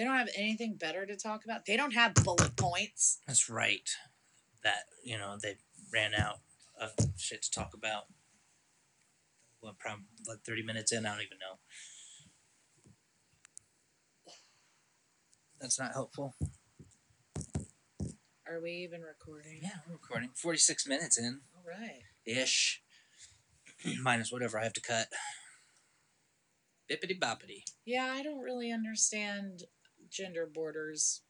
They 0.00 0.06
don't 0.06 0.16
have 0.16 0.30
anything 0.34 0.76
better 0.76 1.04
to 1.04 1.14
talk 1.14 1.44
about. 1.44 1.66
They 1.66 1.76
don't 1.76 1.92
have 1.92 2.14
bullet 2.14 2.56
points. 2.56 3.18
That's 3.26 3.50
right. 3.50 3.86
That 4.64 4.84
you 5.04 5.18
know 5.18 5.36
they 5.42 5.58
ran 5.92 6.14
out 6.14 6.38
of 6.80 6.92
shit 7.18 7.42
to 7.42 7.50
talk 7.50 7.74
about. 7.74 8.04
Well, 9.60 9.76
probably 9.78 10.04
like 10.26 10.38
thirty 10.42 10.62
minutes 10.62 10.90
in. 10.90 11.04
I 11.04 11.10
don't 11.10 11.22
even 11.26 11.36
know. 11.36 11.58
That's 15.60 15.78
not 15.78 15.92
helpful. 15.92 16.34
Are 18.48 18.58
we 18.62 18.70
even 18.70 19.02
recording? 19.02 19.58
Yeah, 19.60 19.80
we're 19.86 19.96
recording. 19.96 20.30
Forty-six 20.34 20.86
minutes 20.88 21.18
in 21.18 21.42
All 21.54 21.62
right. 21.68 22.04
ish, 22.24 22.80
minus 24.02 24.32
whatever 24.32 24.58
I 24.58 24.64
have 24.64 24.72
to 24.72 24.80
cut. 24.80 25.08
Bippity 26.90 27.20
boppity. 27.20 27.64
Yeah, 27.84 28.14
I 28.16 28.22
don't 28.22 28.40
really 28.40 28.72
understand 28.72 29.64
gender 30.10 30.48
borders. 30.52 31.22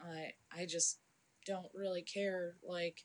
I 0.00 0.32
I 0.56 0.66
just 0.66 0.98
don't 1.46 1.68
really 1.74 2.02
care. 2.02 2.56
Like 2.66 3.04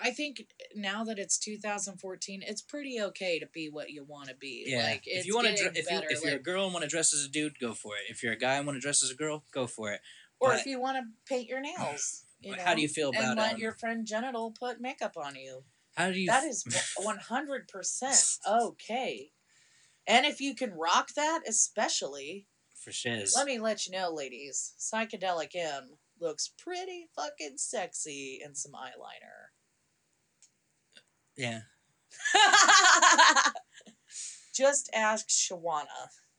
I 0.00 0.10
think 0.10 0.46
now 0.74 1.04
that 1.04 1.18
it's 1.18 1.38
2014, 1.38 2.42
it's 2.46 2.62
pretty 2.62 3.00
okay 3.00 3.38
to 3.40 3.46
be 3.46 3.68
what 3.68 3.90
you 3.90 4.04
want 4.04 4.28
to 4.28 4.34
be. 4.36 4.64
Yeah. 4.66 4.84
Like 4.84 5.02
if 5.06 5.26
you 5.26 5.34
want 5.34 5.48
to, 5.48 5.54
getting 5.54 5.72
if 5.74 5.90
you, 5.90 6.00
if 6.08 6.22
you're 6.22 6.36
a 6.36 6.42
girl 6.42 6.64
and 6.64 6.72
want 6.72 6.84
to 6.84 6.88
dress 6.88 7.12
as 7.12 7.24
a 7.24 7.28
dude, 7.28 7.58
go 7.58 7.72
for 7.74 7.94
it. 7.96 8.10
If 8.10 8.22
you're 8.22 8.32
a 8.32 8.38
guy 8.38 8.54
and 8.54 8.66
want 8.66 8.76
to 8.76 8.80
dress 8.80 9.02
as 9.02 9.10
a 9.10 9.16
girl, 9.16 9.44
go 9.52 9.66
for 9.66 9.92
it. 9.92 10.00
or 10.40 10.50
but- 10.50 10.60
if 10.60 10.66
you 10.66 10.80
want 10.80 10.98
to 10.98 11.02
paint 11.28 11.48
your 11.48 11.60
nails, 11.60 12.24
you 12.40 12.54
know, 12.54 12.62
How 12.62 12.74
do 12.74 12.82
you 12.82 12.88
feel 12.88 13.10
about 13.10 13.24
and 13.24 13.36
let 13.36 13.54
um, 13.54 13.60
your 13.60 13.72
friend 13.72 14.06
genital 14.06 14.52
put 14.52 14.80
makeup 14.80 15.16
on 15.16 15.34
you? 15.34 15.64
How 15.96 16.12
do 16.12 16.20
you? 16.20 16.28
That 16.28 16.44
is 16.44 16.64
100% 17.00 18.38
okay. 18.48 19.30
And 20.06 20.24
if 20.24 20.40
you 20.40 20.54
can 20.54 20.72
rock 20.72 21.10
that, 21.16 21.40
especially, 21.46 22.46
for 22.88 22.92
shiz. 22.92 23.34
let 23.36 23.46
me 23.46 23.58
let 23.58 23.86
you 23.86 23.92
know, 23.92 24.10
ladies, 24.12 24.72
Psychedelic 24.78 25.54
M 25.54 25.98
looks 26.20 26.50
pretty 26.58 27.08
fucking 27.14 27.56
sexy 27.56 28.40
in 28.44 28.54
some 28.54 28.72
eyeliner. 28.72 29.52
Yeah. 31.36 31.60
Just 34.54 34.90
ask 34.94 35.28
Shawana. 35.28 35.84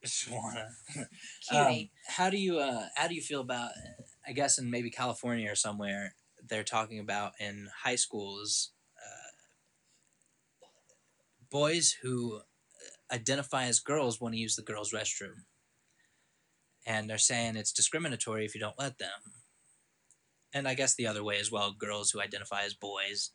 Shawana. 0.05 0.69
Cutie. 1.49 1.81
Um, 1.81 1.89
how 2.07 2.29
do 2.29 2.37
you 2.37 2.57
uh 2.59 2.87
how 2.95 3.07
do 3.07 3.15
you 3.15 3.21
feel 3.21 3.41
about 3.41 3.71
I 4.27 4.31
guess 4.31 4.57
in 4.57 4.71
maybe 4.71 4.89
California 4.89 5.51
or 5.51 5.55
somewhere 5.55 6.15
they're 6.47 6.63
talking 6.63 6.99
about 6.99 7.33
in 7.39 7.67
high 7.83 7.95
schools 7.95 8.71
uh, 8.97 10.65
boys 11.51 11.95
who 12.01 12.41
identify 13.11 13.65
as 13.65 13.79
girls 13.79 14.19
want 14.19 14.33
to 14.33 14.39
use 14.39 14.55
the 14.55 14.63
girls 14.63 14.91
restroom 14.91 15.43
and 16.89 17.09
they're 17.09 17.17
saying 17.17 17.55
it's 17.55 17.71
discriminatory 17.71 18.43
if 18.43 18.53
you 18.53 18.59
don't 18.59 18.77
let 18.77 18.97
them 18.97 19.09
and 20.53 20.67
I 20.67 20.73
guess 20.73 20.95
the 20.95 21.07
other 21.07 21.23
way 21.23 21.39
as 21.39 21.51
well 21.51 21.71
girls 21.71 22.11
who 22.11 22.19
identify 22.19 22.63
as 22.63 22.73
boys 22.73 23.31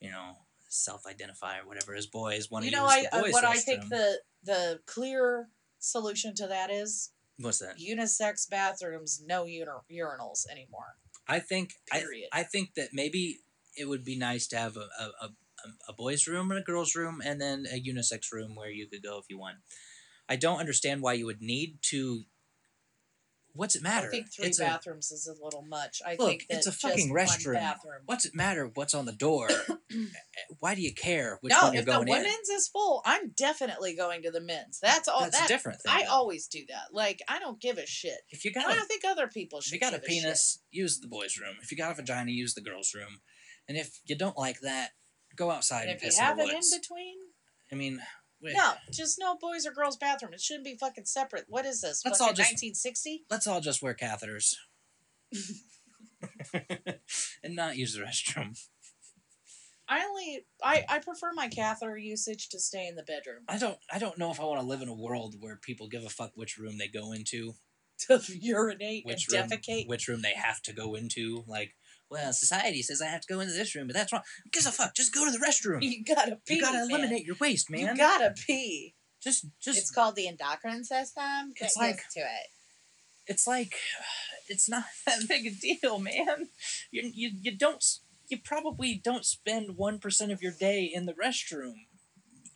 you 0.00 0.10
know 0.10 0.38
self-identify 0.68 1.58
or 1.60 1.66
whatever 1.68 1.94
as 1.94 2.06
boys 2.06 2.50
want 2.50 2.64
to 2.64 2.70
you 2.70 2.76
know, 2.76 2.84
I, 2.84 3.02
the 3.02 3.14
uh, 3.14 3.18
I 3.18 3.22
boys 3.22 3.32
what. 3.32 3.44
I 3.44 3.56
think 3.56 3.88
the 3.88 4.20
the 4.44 4.80
clear 4.86 5.48
solution 5.78 6.34
to 6.36 6.46
that 6.48 6.70
is 6.70 7.12
what's 7.38 7.58
that 7.58 7.78
unisex 7.78 8.48
bathrooms, 8.48 9.22
no 9.24 9.42
ur- 9.44 9.82
urinals 9.90 10.46
anymore. 10.50 10.96
I 11.28 11.40
think 11.40 11.74
I, 11.92 12.00
Period. 12.00 12.28
I 12.32 12.42
think 12.42 12.74
that 12.74 12.88
maybe 12.92 13.40
it 13.76 13.88
would 13.88 14.04
be 14.04 14.16
nice 14.16 14.46
to 14.48 14.56
have 14.56 14.76
a, 14.76 14.88
a, 15.02 15.26
a, 15.26 15.28
a 15.88 15.92
boys' 15.92 16.26
room 16.26 16.50
and 16.50 16.60
a 16.60 16.62
girls' 16.62 16.94
room 16.94 17.20
and 17.24 17.40
then 17.40 17.66
a 17.70 17.80
unisex 17.80 18.32
room 18.32 18.54
where 18.54 18.70
you 18.70 18.86
could 18.86 19.02
go 19.02 19.18
if 19.18 19.26
you 19.28 19.38
want. 19.38 19.56
I 20.28 20.36
don't 20.36 20.58
understand 20.58 21.02
why 21.02 21.14
you 21.14 21.26
would 21.26 21.42
need 21.42 21.78
to. 21.90 22.24
What's 23.56 23.74
it 23.74 23.82
matter? 23.82 24.08
I 24.08 24.10
think 24.10 24.26
three 24.34 24.46
It's 24.46 24.60
a- 24.60 24.64
bathrooms 24.64 25.10
is 25.10 25.26
a 25.26 25.42
little 25.44 25.62
much. 25.62 26.00
I 26.06 26.16
Look, 26.18 26.28
think 26.28 26.46
it's 26.48 26.66
a 26.66 26.72
fucking 26.72 27.12
restroom. 27.12 27.54
bathroom. 27.54 28.02
what's 28.06 28.24
it 28.24 28.34
matter? 28.34 28.70
What's 28.74 28.94
on 28.94 29.06
the 29.06 29.12
door? 29.12 29.48
why 30.60 30.74
do 30.74 30.82
you 30.82 30.94
care 30.94 31.38
which 31.40 31.52
no, 31.52 31.62
one 31.62 31.72
you're 31.72 31.80
if 31.80 31.86
the 31.86 31.98
women's 32.00 32.48
is 32.48 32.68
full, 32.68 33.02
I'm 33.04 33.30
definitely 33.36 33.94
going 33.96 34.22
to 34.22 34.30
the 34.30 34.40
men's. 34.40 34.78
That's 34.80 35.08
all. 35.08 35.20
That's 35.20 35.38
that, 35.38 35.46
a 35.46 35.48
different 35.48 35.80
thing. 35.82 35.92
I 35.94 36.04
though. 36.04 36.12
always 36.12 36.46
do 36.48 36.60
that. 36.68 36.92
Like 36.92 37.20
I 37.28 37.38
don't 37.38 37.60
give 37.60 37.78
a 37.78 37.86
shit. 37.86 38.18
if 38.30 38.44
you 38.44 38.52
I 38.56 38.60
got 38.60 38.72
a, 38.72 38.76
don't 38.76 38.86
think 38.88 39.04
other 39.04 39.28
people 39.28 39.60
should. 39.60 39.74
if 39.74 39.80
you 39.80 39.90
got 39.90 39.94
a 39.98 40.00
penis, 40.00 40.60
use 40.70 41.00
the 41.00 41.08
boys' 41.08 41.38
room. 41.38 41.56
If 41.62 41.70
you 41.70 41.76
got 41.78 41.92
a 41.92 41.94
vagina, 41.94 42.30
use 42.30 42.54
the 42.54 42.62
girls' 42.62 42.92
room. 42.94 43.20
And 43.68 43.76
if 43.76 44.00
you 44.04 44.16
don't 44.16 44.38
like 44.38 44.60
that, 44.60 44.90
go 45.34 45.50
outside 45.50 45.82
And 45.82 45.90
and, 45.90 45.96
if 45.96 46.02
you 46.02 46.08
piss 46.08 46.18
have 46.18 46.38
in 46.38 46.44
it 46.44 46.48
the 46.50 46.56
in 46.56 46.80
between, 46.80 47.16
I 47.72 47.74
mean, 47.74 48.00
no, 48.42 48.74
just 48.92 49.18
no 49.18 49.36
boys 49.36 49.66
or 49.66 49.72
girls 49.72 49.96
bathroom. 49.96 50.34
It 50.34 50.40
shouldn't 50.40 50.64
be 50.64 50.76
fucking 50.76 51.06
separate. 51.06 51.44
What 51.48 51.66
is 51.66 51.80
this? 51.80 52.02
Let's 52.04 52.20
all 52.20 52.28
just- 52.28 52.50
1960. 52.50 53.24
let's 53.30 53.46
all 53.46 53.60
just 53.60 53.82
wear 53.82 53.94
catheters 53.94 54.54
and 57.42 57.56
not 57.56 57.76
use 57.76 57.94
the 57.94 58.00
restroom. 58.00 58.58
I 59.88 60.04
only 60.04 60.46
I 60.62 60.84
I 60.88 60.98
prefer 60.98 61.32
my 61.32 61.48
catheter 61.48 61.96
usage 61.96 62.48
to 62.48 62.58
stay 62.58 62.88
in 62.88 62.96
the 62.96 63.04
bedroom 63.04 63.44
I 63.48 63.56
don't 63.56 63.78
I 63.92 64.00
don't 64.00 64.18
know 64.18 64.32
if 64.32 64.40
I 64.40 64.44
want 64.44 64.60
to 64.60 64.66
live 64.66 64.82
in 64.82 64.88
a 64.88 64.94
world 64.94 65.36
where 65.38 65.56
people 65.56 65.86
give 65.88 66.04
a 66.04 66.08
fuck 66.08 66.32
which 66.34 66.58
room 66.58 66.76
they 66.78 66.88
go 66.88 67.12
into, 67.12 67.54
to 68.08 68.20
urinate 68.28 69.04
which 69.06 69.28
and 69.32 69.50
room 69.50 69.58
defecate. 69.58 69.86
which 69.88 70.08
room 70.08 70.22
they 70.22 70.34
have 70.34 70.60
to 70.62 70.72
go 70.72 70.94
into. 70.96 71.44
Like, 71.46 71.76
well, 72.10 72.32
society 72.32 72.82
says 72.82 73.02
I 73.02 73.06
have 73.06 73.20
to 73.22 73.32
go 73.32 73.40
into 73.40 73.52
this 73.54 73.74
room, 73.74 73.86
but 73.88 73.94
that's 73.94 74.12
wrong. 74.12 74.22
Who 74.44 74.50
gives 74.50 74.66
a 74.66 74.72
fuck? 74.72 74.94
Just 74.94 75.12
go 75.14 75.24
to 75.24 75.30
the 75.36 75.44
restroom. 75.44 75.82
You 75.82 76.04
gotta 76.04 76.38
pee. 76.46 76.54
You 76.56 76.60
gotta 76.62 76.78
man. 76.78 76.90
eliminate 76.90 77.24
your 77.26 77.36
waste, 77.40 77.70
man. 77.70 77.80
You 77.80 77.96
gotta 77.96 78.32
pee. 78.46 78.94
just 79.22 79.46
just 79.60 79.78
It's 79.78 79.90
called 79.90 80.14
the 80.16 80.28
endocrine 80.28 80.84
system. 80.84 81.52
Get 81.58 81.66
It's 81.66 81.76
like- 81.76 82.08
to 82.12 82.20
it. 82.20 82.48
it's 83.26 83.46
like 83.46 83.74
it's 84.48 84.68
not 84.68 84.84
that 85.06 85.26
big 85.28 85.46
a 85.46 85.50
deal, 85.50 85.98
man. 85.98 86.48
You 86.92 87.10
you 87.14 87.30
you 87.42 87.56
don't 87.56 87.84
you 88.28 88.38
probably 88.38 88.94
don't 89.02 89.24
spend 89.24 89.76
one 89.76 89.98
percent 89.98 90.30
of 90.32 90.42
your 90.42 90.52
day 90.52 90.84
in 90.92 91.06
the 91.06 91.12
restroom, 91.14 91.74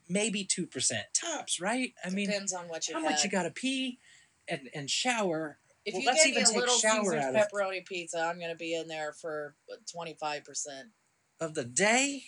maybe 0.08 0.44
two 0.44 0.66
percent 0.66 1.06
tops, 1.14 1.60
right? 1.60 1.92
I 2.04 2.10
mean, 2.10 2.26
Depends 2.28 2.52
on 2.52 2.68
what 2.68 2.88
you 2.88 2.94
how 2.94 3.02
had. 3.02 3.10
much 3.10 3.24
you 3.24 3.30
gotta 3.30 3.50
pee 3.50 3.98
and 4.48 4.68
and 4.74 4.88
shower? 4.90 5.58
If 5.84 5.94
well, 5.94 6.02
you 6.02 6.34
get 6.34 6.36
me 6.36 6.42
a 6.42 6.58
Little 6.58 6.74
Caesars 6.74 7.24
pepperoni 7.24 7.86
pizza, 7.86 8.20
I'm 8.20 8.38
gonna 8.38 8.54
be 8.54 8.74
in 8.74 8.86
there 8.88 9.12
for 9.12 9.54
twenty 9.90 10.16
five 10.20 10.44
percent 10.44 10.88
of 11.40 11.54
the 11.54 11.64
day, 11.64 12.22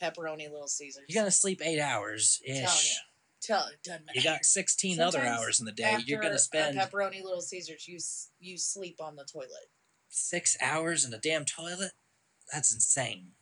pepperoni 0.00 0.50
Little 0.50 0.68
Caesars. 0.68 1.04
you're 1.08 1.20
gonna 1.20 1.30
sleep 1.30 1.60
eight 1.64 1.80
hours 1.80 2.40
ish. 2.46 2.98
Tell 3.40 3.66
it 3.66 3.82
doesn't 3.82 4.06
matter. 4.06 4.18
You 4.18 4.24
got 4.24 4.44
sixteen 4.44 5.00
other 5.00 5.20
hours 5.20 5.58
in 5.58 5.66
the 5.66 5.72
day. 5.72 5.96
You're 6.06 6.20
gonna 6.20 6.34
a 6.34 6.38
spend 6.38 6.78
pepperoni 6.78 7.22
Little 7.24 7.40
Caesars. 7.40 7.88
You 7.88 7.98
you 8.38 8.56
sleep 8.56 9.00
on 9.00 9.16
the 9.16 9.24
toilet. 9.24 9.70
six 10.08 10.56
hours 10.62 11.04
in 11.04 11.12
a 11.12 11.18
damn 11.18 11.44
toilet. 11.44 11.92
That's 12.52 12.72
insane. 12.72 13.32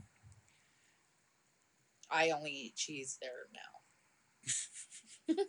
I 2.10 2.30
only 2.30 2.50
eat 2.50 2.76
cheese 2.76 3.18
there 3.20 3.48
now. 3.52 5.34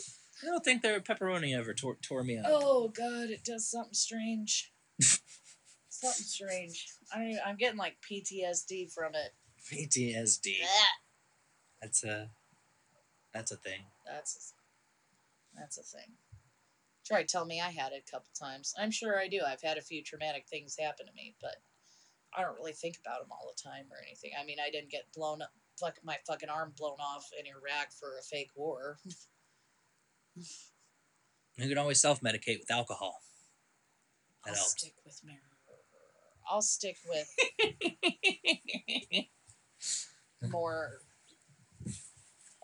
I 0.42 0.46
don't 0.46 0.64
think 0.64 0.82
their 0.82 1.00
pepperoni 1.00 1.56
ever 1.56 1.72
tore, 1.72 1.96
tore 2.02 2.24
me 2.24 2.38
up. 2.38 2.46
Oh 2.48 2.88
God, 2.88 3.30
it 3.30 3.44
does 3.44 3.70
something 3.70 3.94
strange. 3.94 4.72
something 5.88 6.24
strange. 6.24 6.86
I 7.12 7.36
I'm 7.46 7.56
getting 7.56 7.78
like 7.78 7.96
PTSD 8.10 8.92
from 8.92 9.12
it. 9.14 9.34
PTSD. 9.72 10.54
That's 11.80 12.04
a 12.04 12.30
that's 13.32 13.52
a 13.52 13.56
thing. 13.56 13.82
That's 14.06 14.36
a, 14.36 15.58
that's 15.58 15.78
a 15.78 15.82
thing. 15.82 16.14
Try 17.06 17.22
to 17.22 17.28
tell 17.28 17.44
me 17.44 17.60
I 17.60 17.70
had 17.70 17.92
it 17.92 18.04
a 18.06 18.10
couple 18.10 18.28
times. 18.38 18.74
I'm 18.78 18.90
sure 18.90 19.18
I 19.18 19.28
do. 19.28 19.40
I've 19.46 19.62
had 19.62 19.78
a 19.78 19.82
few 19.82 20.02
traumatic 20.02 20.46
things 20.48 20.76
happen 20.78 21.06
to 21.06 21.12
me, 21.14 21.34
but 21.40 21.56
I 22.36 22.42
don't 22.42 22.54
really 22.54 22.72
think 22.72 22.96
about 23.04 23.20
them 23.20 23.32
all 23.32 23.52
the 23.54 23.62
time 23.62 23.86
or 23.90 23.98
anything. 24.04 24.30
I 24.40 24.44
mean, 24.44 24.58
I 24.64 24.70
didn't 24.70 24.90
get 24.90 25.12
blown 25.14 25.42
up, 25.42 25.50
like 25.80 25.96
my 26.04 26.16
fucking 26.26 26.48
arm 26.48 26.72
blown 26.76 26.98
off 27.00 27.28
in 27.38 27.46
Iraq 27.46 27.92
for 27.92 28.18
a 28.18 28.22
fake 28.22 28.50
war. 28.54 28.98
You 30.36 31.68
can 31.68 31.78
always 31.78 32.00
self 32.00 32.20
medicate 32.20 32.58
with 32.58 32.70
alcohol. 32.70 33.20
That 34.44 34.50
I'll 34.50 34.56
helps. 34.56 34.72
stick 34.72 34.94
with 35.04 35.20
marijuana. 35.24 35.52
I'll 36.50 36.62
stick 36.62 36.96
with 37.08 37.28
more. 40.50 40.98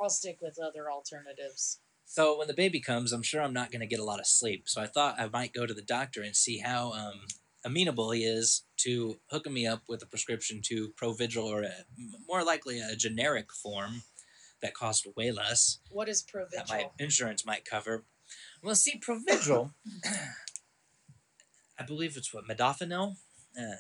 I'll 0.00 0.10
stick 0.10 0.38
with 0.40 0.58
other 0.62 0.90
alternatives. 0.90 1.80
So 2.04 2.38
when 2.38 2.48
the 2.48 2.54
baby 2.54 2.80
comes, 2.80 3.12
I'm 3.12 3.22
sure 3.22 3.42
I'm 3.42 3.52
not 3.52 3.70
going 3.70 3.80
to 3.80 3.86
get 3.86 4.00
a 4.00 4.04
lot 4.04 4.18
of 4.20 4.26
sleep. 4.26 4.68
So 4.68 4.80
I 4.80 4.86
thought 4.86 5.20
I 5.20 5.28
might 5.28 5.52
go 5.52 5.66
to 5.66 5.74
the 5.74 5.82
doctor 5.82 6.22
and 6.22 6.34
see 6.34 6.58
how 6.58 6.92
um, 6.92 7.20
amenable 7.64 8.10
he 8.12 8.24
is 8.24 8.62
to 8.78 9.18
hooking 9.30 9.52
me 9.52 9.66
up 9.66 9.82
with 9.88 10.02
a 10.02 10.06
prescription 10.06 10.60
to 10.64 10.92
Provigil 11.00 11.44
or 11.44 11.62
a, 11.62 11.72
more 12.26 12.42
likely 12.42 12.80
a 12.80 12.96
generic 12.96 13.52
form 13.52 14.02
that 14.60 14.74
cost 14.74 15.06
way 15.16 15.30
less 15.30 15.78
What 15.90 16.08
is 16.08 16.24
that 16.52 16.68
my 16.68 16.90
insurance 16.98 17.46
might 17.46 17.64
cover. 17.64 18.04
Well, 18.62 18.74
see, 18.74 19.00
Provigil, 19.00 19.72
I 21.78 21.84
believe 21.86 22.16
it's 22.16 22.34
what 22.34 22.46
modafinil, 22.46 23.16
uh, 23.58 23.76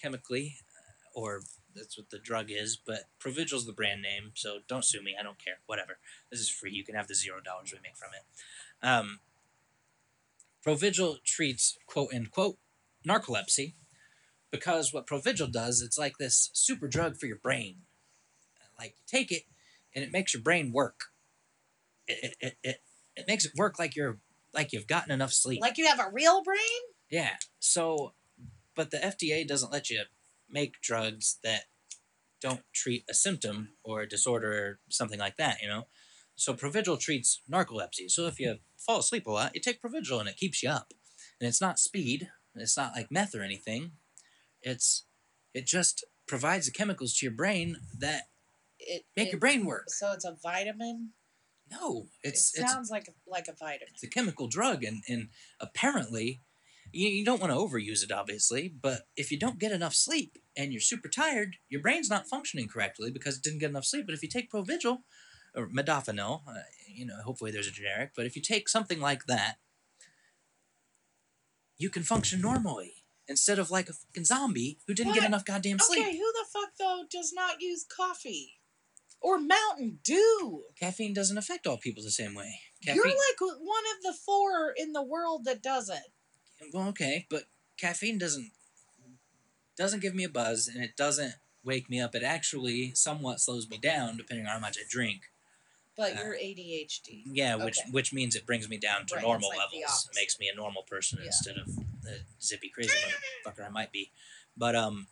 chemically, 0.00 0.56
uh, 0.76 1.20
or 1.20 1.42
that's 1.74 1.96
what 1.96 2.10
the 2.10 2.18
drug 2.18 2.46
is. 2.50 2.76
But 2.84 3.04
Provigil's 3.20 3.66
the 3.66 3.72
brand 3.72 4.02
name, 4.02 4.32
so 4.34 4.58
don't 4.68 4.84
sue 4.84 5.02
me. 5.02 5.14
I 5.18 5.22
don't 5.22 5.42
care. 5.42 5.58
Whatever. 5.66 5.98
This 6.30 6.40
is 6.40 6.48
free. 6.48 6.72
You 6.72 6.84
can 6.84 6.94
have 6.94 7.08
the 7.08 7.14
zero 7.14 7.40
dollars 7.44 7.72
we 7.72 7.78
make 7.82 7.96
from 7.96 8.10
it. 8.14 8.86
Um, 8.86 9.20
Provigil 10.66 11.22
treats 11.24 11.76
quote 11.86 12.12
unquote 12.14 12.56
narcolepsy 13.06 13.74
because 14.50 14.92
what 14.92 15.06
Provigil 15.06 15.50
does, 15.50 15.80
it's 15.82 15.98
like 15.98 16.18
this 16.18 16.50
super 16.52 16.86
drug 16.86 17.16
for 17.16 17.26
your 17.26 17.38
brain. 17.38 17.78
Like 18.78 18.94
you 18.96 19.02
take 19.06 19.32
it, 19.32 19.44
and 19.94 20.04
it 20.04 20.12
makes 20.12 20.34
your 20.34 20.42
brain 20.42 20.72
work. 20.72 21.00
It 22.06 22.34
it, 22.40 22.56
it, 22.62 22.76
it 23.16 23.24
makes 23.28 23.44
it 23.44 23.52
work 23.56 23.78
like 23.78 23.96
you're 23.96 24.18
like 24.54 24.72
you've 24.72 24.86
gotten 24.86 25.12
enough 25.12 25.32
sleep. 25.32 25.60
Like 25.60 25.78
you 25.78 25.86
have 25.86 26.00
a 26.00 26.10
real 26.12 26.42
brain? 26.42 26.58
Yeah. 27.10 27.36
So, 27.58 28.14
but 28.74 28.90
the 28.90 28.98
FDA 28.98 29.46
doesn't 29.46 29.72
let 29.72 29.90
you 29.90 30.02
make 30.48 30.80
drugs 30.82 31.38
that 31.44 31.64
don't 32.40 32.62
treat 32.74 33.04
a 33.08 33.14
symptom 33.14 33.70
or 33.84 34.02
a 34.02 34.08
disorder 34.08 34.52
or 34.52 34.80
something 34.90 35.18
like 35.18 35.36
that, 35.36 35.62
you 35.62 35.68
know? 35.68 35.86
So 36.34 36.54
Provigil 36.54 36.98
treats 36.98 37.40
narcolepsy. 37.50 38.08
So 38.08 38.26
if 38.26 38.40
you 38.40 38.56
fall 38.76 38.98
asleep 38.98 39.26
a 39.26 39.30
lot, 39.30 39.52
you 39.54 39.60
take 39.60 39.80
Provigil 39.80 40.18
and 40.18 40.28
it 40.28 40.36
keeps 40.36 40.62
you 40.62 40.70
up. 40.70 40.92
And 41.40 41.48
it's 41.48 41.60
not 41.60 41.78
speed, 41.78 42.28
it's 42.54 42.76
not 42.76 42.92
like 42.96 43.10
meth 43.10 43.34
or 43.34 43.42
anything. 43.42 43.92
It's 44.60 45.04
it 45.54 45.66
just 45.66 46.04
provides 46.26 46.66
the 46.66 46.72
chemicals 46.72 47.14
to 47.16 47.26
your 47.26 47.34
brain 47.34 47.76
that 47.98 48.24
It 48.86 49.04
make 49.16 49.28
it- 49.28 49.32
your 49.32 49.40
brain 49.40 49.64
work. 49.64 49.84
So 49.88 50.12
it's 50.12 50.24
a 50.24 50.36
vitamin. 50.42 51.10
No, 51.70 52.08
it's 52.22 52.54
it 52.54 52.60
it's 52.60 52.72
sounds 52.72 52.90
like 52.90 53.08
like 53.26 53.48
a 53.48 53.54
vitamin. 53.54 53.88
it's 53.94 54.02
a 54.02 54.08
chemical 54.08 54.46
drug 54.46 54.84
and, 54.84 55.02
and 55.08 55.28
apparently 55.58 56.42
you, 56.92 57.08
you 57.08 57.24
don't 57.24 57.40
want 57.40 57.50
to 57.50 57.56
overuse 57.58 58.02
it 58.02 58.12
obviously 58.12 58.68
but 58.68 59.06
if 59.16 59.30
you 59.30 59.38
don't 59.38 59.58
get 59.58 59.72
enough 59.72 59.94
sleep 59.94 60.36
and 60.54 60.72
you're 60.72 60.82
super 60.82 61.08
tired 61.08 61.56
your 61.70 61.80
brain's 61.80 62.10
not 62.10 62.28
functioning 62.28 62.68
correctly 62.68 63.10
because 63.10 63.38
it 63.38 63.42
didn't 63.42 63.60
get 63.60 63.70
enough 63.70 63.86
sleep 63.86 64.04
but 64.04 64.14
if 64.14 64.22
you 64.22 64.28
take 64.28 64.50
provigil 64.52 64.98
or 65.56 65.66
modafinil 65.68 66.42
uh, 66.46 66.60
you 66.86 67.06
know 67.06 67.16
hopefully 67.24 67.50
there's 67.50 67.68
a 67.68 67.70
generic 67.72 68.10
but 68.14 68.26
if 68.26 68.36
you 68.36 68.42
take 68.42 68.68
something 68.68 69.00
like 69.00 69.24
that 69.24 69.54
you 71.78 71.88
can 71.88 72.02
function 72.02 72.40
normally 72.42 72.92
instead 73.28 73.58
of 73.58 73.70
like 73.70 73.88
a 73.88 73.92
fucking 73.94 74.24
zombie 74.26 74.78
who 74.86 74.92
didn't 74.92 75.14
get 75.14 75.24
enough 75.24 75.44
goddamn 75.44 75.78
sleep 75.78 76.02
Okay, 76.04 76.16
who 76.18 76.32
the 76.32 76.44
fuck 76.52 76.70
though 76.78 77.04
does 77.10 77.32
not 77.34 77.62
use 77.62 77.84
coffee 77.84 78.58
or 79.22 79.38
Mountain 79.38 79.98
Dew? 80.04 80.64
caffeine 80.78 81.14
doesn't 81.14 81.38
affect 81.38 81.66
all 81.66 81.76
people 81.78 82.02
the 82.02 82.10
same 82.10 82.34
way 82.34 82.60
You're 82.82 82.96
like 83.06 83.40
one 83.40 83.84
of 83.96 84.02
the 84.02 84.14
four 84.26 84.72
in 84.76 84.92
the 84.92 85.02
world 85.02 85.44
that 85.44 85.62
doesn't. 85.62 86.02
well 86.72 86.88
okay 86.88 87.26
but 87.30 87.44
caffeine 87.78 88.18
doesn't 88.18 88.50
doesn't 89.76 90.00
give 90.00 90.14
me 90.14 90.24
a 90.24 90.28
buzz 90.28 90.68
and 90.68 90.82
it 90.84 90.96
doesn't 90.96 91.34
wake 91.64 91.88
me 91.88 92.00
up 92.00 92.14
it 92.14 92.22
actually 92.22 92.92
somewhat 92.94 93.40
slows 93.40 93.68
me 93.68 93.78
down 93.78 94.16
depending 94.16 94.46
on 94.46 94.52
how 94.52 94.58
much 94.58 94.76
i 94.78 94.82
drink 94.88 95.22
But 95.96 96.12
Uh, 96.16 96.22
you're 96.24 96.34
ADHD. 96.34 97.22
yeah 97.26 97.54
which 97.56 97.78
Okay. 97.78 97.90
which 97.90 98.12
means 98.12 98.34
it 98.34 98.46
brings 98.46 98.68
me 98.68 98.76
down 98.78 99.06
to 99.06 99.14
Right, 99.14 99.22
normal 99.22 99.48
like 99.50 99.58
levels 99.58 100.08
makes 100.14 100.38
me 100.38 100.48
a 100.48 100.56
normal 100.56 100.82
person 100.82 101.18
Yeah. 101.20 101.26
instead 101.26 101.56
of 101.56 101.66
the 102.02 102.20
zippy 102.42 102.68
crazy 102.68 102.90
motherfucker 103.46 103.64
i 103.66 103.68
might 103.70 103.92
be 103.92 104.10
but 104.56 104.74
um 104.76 105.06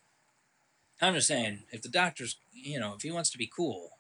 i'm 1.01 1.15
just 1.15 1.29
saying 1.29 1.65
if 1.73 1.83
the 1.83 1.89
doctor's 1.89 2.37
you 2.53 2.79
know 2.81 2.95
if 2.95 3.03
he 3.03 3.11
wants 3.11 3.31
to 3.31 3.39
be 3.39 3.47
cool 3.47 3.99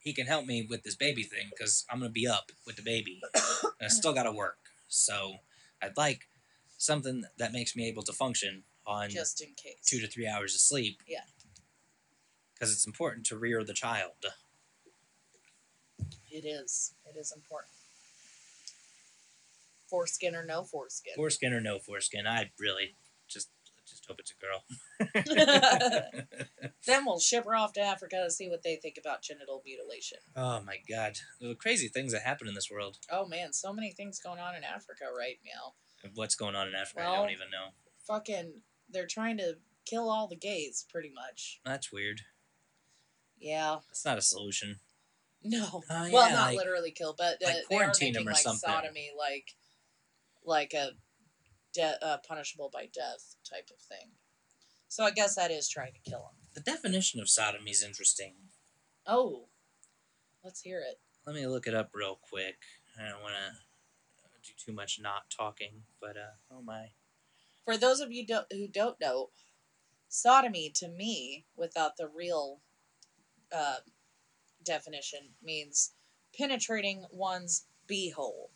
he 0.00 0.12
can 0.12 0.26
help 0.26 0.46
me 0.46 0.66
with 0.68 0.82
this 0.82 0.96
baby 0.96 1.22
thing 1.22 1.48
because 1.50 1.84
i'm 1.90 2.00
gonna 2.00 2.10
be 2.10 2.26
up 2.26 2.50
with 2.66 2.76
the 2.76 2.82
baby 2.82 3.20
and 3.34 3.86
i 3.86 3.88
still 3.88 4.12
gotta 4.12 4.32
work 4.32 4.58
so 4.88 5.34
i'd 5.82 5.96
like 5.96 6.28
something 6.78 7.24
that 7.38 7.52
makes 7.52 7.76
me 7.76 7.86
able 7.86 8.02
to 8.02 8.12
function 8.12 8.62
on 8.86 9.10
Just 9.10 9.40
in 9.40 9.48
case. 9.56 9.76
two 9.84 10.00
to 10.00 10.06
three 10.08 10.26
hours 10.26 10.54
of 10.54 10.60
sleep. 10.60 11.00
Yeah. 11.06 11.20
Because 12.54 12.72
it's 12.72 12.86
important 12.86 13.26
to 13.26 13.36
rear 13.38 13.62
the 13.64 13.74
child. 13.74 14.12
It 16.30 16.44
is. 16.44 16.94
It 17.06 17.18
is 17.18 17.32
important. 17.34 17.70
Foreskin 19.88 20.34
or 20.34 20.44
no 20.44 20.64
foreskin. 20.64 21.14
Foreskin 21.16 21.52
or 21.52 21.60
no 21.60 21.78
foreskin, 21.78 22.26
I 22.26 22.50
really 22.58 22.94
hope 24.10 24.20
it's 24.20 24.32
a 24.32 24.40
girl. 24.40 24.64
then 26.86 27.04
we'll 27.06 27.20
ship 27.20 27.44
her 27.44 27.54
off 27.54 27.72
to 27.74 27.80
Africa 27.80 28.22
to 28.24 28.30
see 28.30 28.48
what 28.48 28.62
they 28.62 28.76
think 28.76 28.98
about 28.98 29.22
genital 29.22 29.62
mutilation. 29.64 30.18
oh 30.36 30.60
my 30.62 30.76
god, 30.88 31.18
the 31.40 31.54
crazy 31.54 31.88
things 31.88 32.12
that 32.12 32.22
happen 32.22 32.48
in 32.48 32.54
this 32.54 32.70
world. 32.70 32.98
Oh 33.10 33.26
man, 33.26 33.52
so 33.52 33.72
many 33.72 33.92
things 33.92 34.20
going 34.20 34.40
on 34.40 34.54
in 34.54 34.64
Africa 34.64 35.04
right 35.16 35.38
now. 35.44 35.74
What's 36.14 36.34
going 36.34 36.56
on 36.56 36.68
in 36.68 36.74
Africa? 36.74 37.06
I 37.06 37.16
don't 37.16 37.30
even 37.30 37.50
know. 37.50 37.72
Fucking, 38.06 38.54
they're 38.90 39.06
trying 39.06 39.38
to 39.38 39.58
kill 39.84 40.08
all 40.08 40.26
the 40.28 40.36
gays, 40.36 40.86
pretty 40.90 41.12
much. 41.14 41.60
That's 41.64 41.92
weird. 41.92 42.22
Yeah. 43.38 43.76
That's 43.88 44.04
not 44.04 44.18
a 44.18 44.22
solution. 44.22 44.80
No. 45.42 45.68
Oh, 45.72 45.82
well, 45.88 46.28
yeah, 46.28 46.34
not 46.34 46.46
like- 46.48 46.56
literally 46.56 46.90
kill, 46.90 47.14
but 47.16 47.42
uh, 47.42 47.46
like 47.46 47.54
they 47.68 47.76
are 47.76 47.78
quarantine 47.78 48.12
making 48.12 48.28
or 48.28 48.32
like 48.32 48.40
something. 48.40 48.70
sodomy, 48.70 49.10
like, 49.16 49.54
like 50.44 50.74
a 50.74 50.90
de- 51.72 52.04
uh, 52.04 52.18
punishable 52.26 52.70
by 52.72 52.88
death 52.92 53.36
type 53.48 53.68
of 53.72 53.80
thing. 53.80 54.10
So 54.88 55.04
I 55.04 55.10
guess 55.10 55.36
that 55.36 55.50
is 55.50 55.68
trying 55.68 55.92
to 55.92 56.10
kill 56.10 56.20
him. 56.20 56.48
The 56.54 56.60
definition 56.60 57.20
of 57.20 57.28
sodomy 57.28 57.70
is 57.70 57.82
interesting. 57.82 58.34
Oh, 59.06 59.48
let's 60.42 60.62
hear 60.62 60.80
it. 60.80 61.00
Let 61.26 61.36
me 61.36 61.46
look 61.46 61.66
it 61.66 61.74
up 61.74 61.90
real 61.94 62.18
quick. 62.28 62.56
I 62.98 63.08
don't 63.08 63.22
want 63.22 63.34
to 63.34 63.52
do 64.42 64.52
too 64.58 64.72
much 64.72 64.98
not 65.00 65.30
talking, 65.30 65.82
but 66.00 66.16
uh, 66.16 66.34
oh 66.52 66.62
my. 66.62 66.88
For 67.64 67.76
those 67.76 68.00
of 68.00 68.10
you 68.10 68.26
do- 68.26 68.46
who 68.50 68.66
don't 68.66 69.00
know, 69.00 69.30
sodomy 70.08 70.70
to 70.76 70.88
me, 70.88 71.46
without 71.56 71.96
the 71.96 72.08
real 72.08 72.60
uh, 73.52 73.76
definition, 74.64 75.34
means 75.42 75.92
penetrating 76.36 77.04
one's 77.12 77.66
beehole 77.88 78.49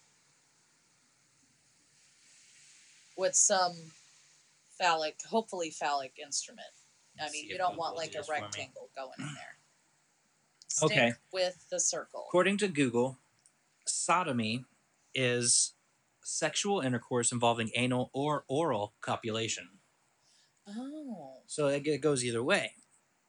with 3.16 3.34
some 3.34 3.72
phallic, 4.78 5.16
hopefully 5.28 5.70
phallic 5.70 6.14
instrument. 6.24 6.66
I 7.20 7.30
mean, 7.30 7.48
you 7.48 7.56
don't 7.58 7.76
want 7.76 7.96
like 7.96 8.10
a 8.10 8.18
this 8.18 8.26
for 8.26 8.32
me. 8.34 8.40
rectangle 8.40 8.90
going 8.96 9.10
in 9.18 9.24
there. 9.34 9.56
Stick 10.68 10.90
Okay. 10.90 11.12
with 11.32 11.66
the 11.70 11.78
circle. 11.78 12.24
According 12.28 12.58
to 12.58 12.68
Google, 12.68 13.18
sodomy 13.86 14.64
is 15.14 15.74
sexual 16.22 16.80
intercourse 16.80 17.30
involving 17.30 17.70
anal 17.76 18.10
or 18.12 18.44
oral 18.48 18.94
copulation. 19.00 19.68
Oh, 20.66 21.34
So 21.46 21.68
it 21.68 22.00
goes 22.00 22.24
either 22.24 22.42
way. 22.42 22.72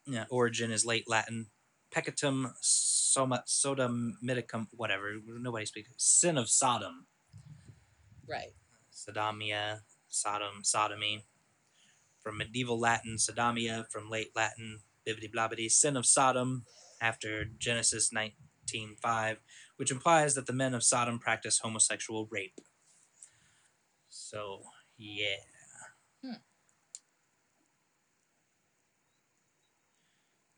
Yeah, 0.07 0.25
origin 0.29 0.71
is 0.71 0.85
late 0.85 1.09
Latin, 1.09 1.47
peccatum 1.91 2.53
soma, 2.61 3.43
sodomidicum, 3.47 4.67
whatever. 4.71 5.15
Nobody 5.27 5.65
speaks. 5.65 5.89
Sin 5.97 6.37
of 6.37 6.49
Sodom. 6.49 7.05
right. 8.27 8.53
Sodomia, 9.07 9.79
Sodom, 10.07 10.63
sodomy. 10.63 11.25
From 12.21 12.37
medieval 12.37 12.79
Latin, 12.79 13.17
sodomia. 13.17 13.85
From 13.91 14.09
late 14.09 14.31
Latin, 14.35 14.79
bibbidi 15.07 15.31
blobbidi. 15.33 15.69
Sin 15.69 15.97
of 15.97 16.05
Sodom, 16.05 16.65
after 17.01 17.45
Genesis 17.45 18.11
19.5, 18.11 19.37
which 19.77 19.91
implies 19.91 20.35
that 20.35 20.47
the 20.47 20.53
men 20.53 20.73
of 20.73 20.83
Sodom 20.83 21.19
practice 21.19 21.59
homosexual 21.59 22.27
rape. 22.31 22.59
So, 24.09 24.61
yeah. 24.97 25.43
Hmm. 26.23 26.37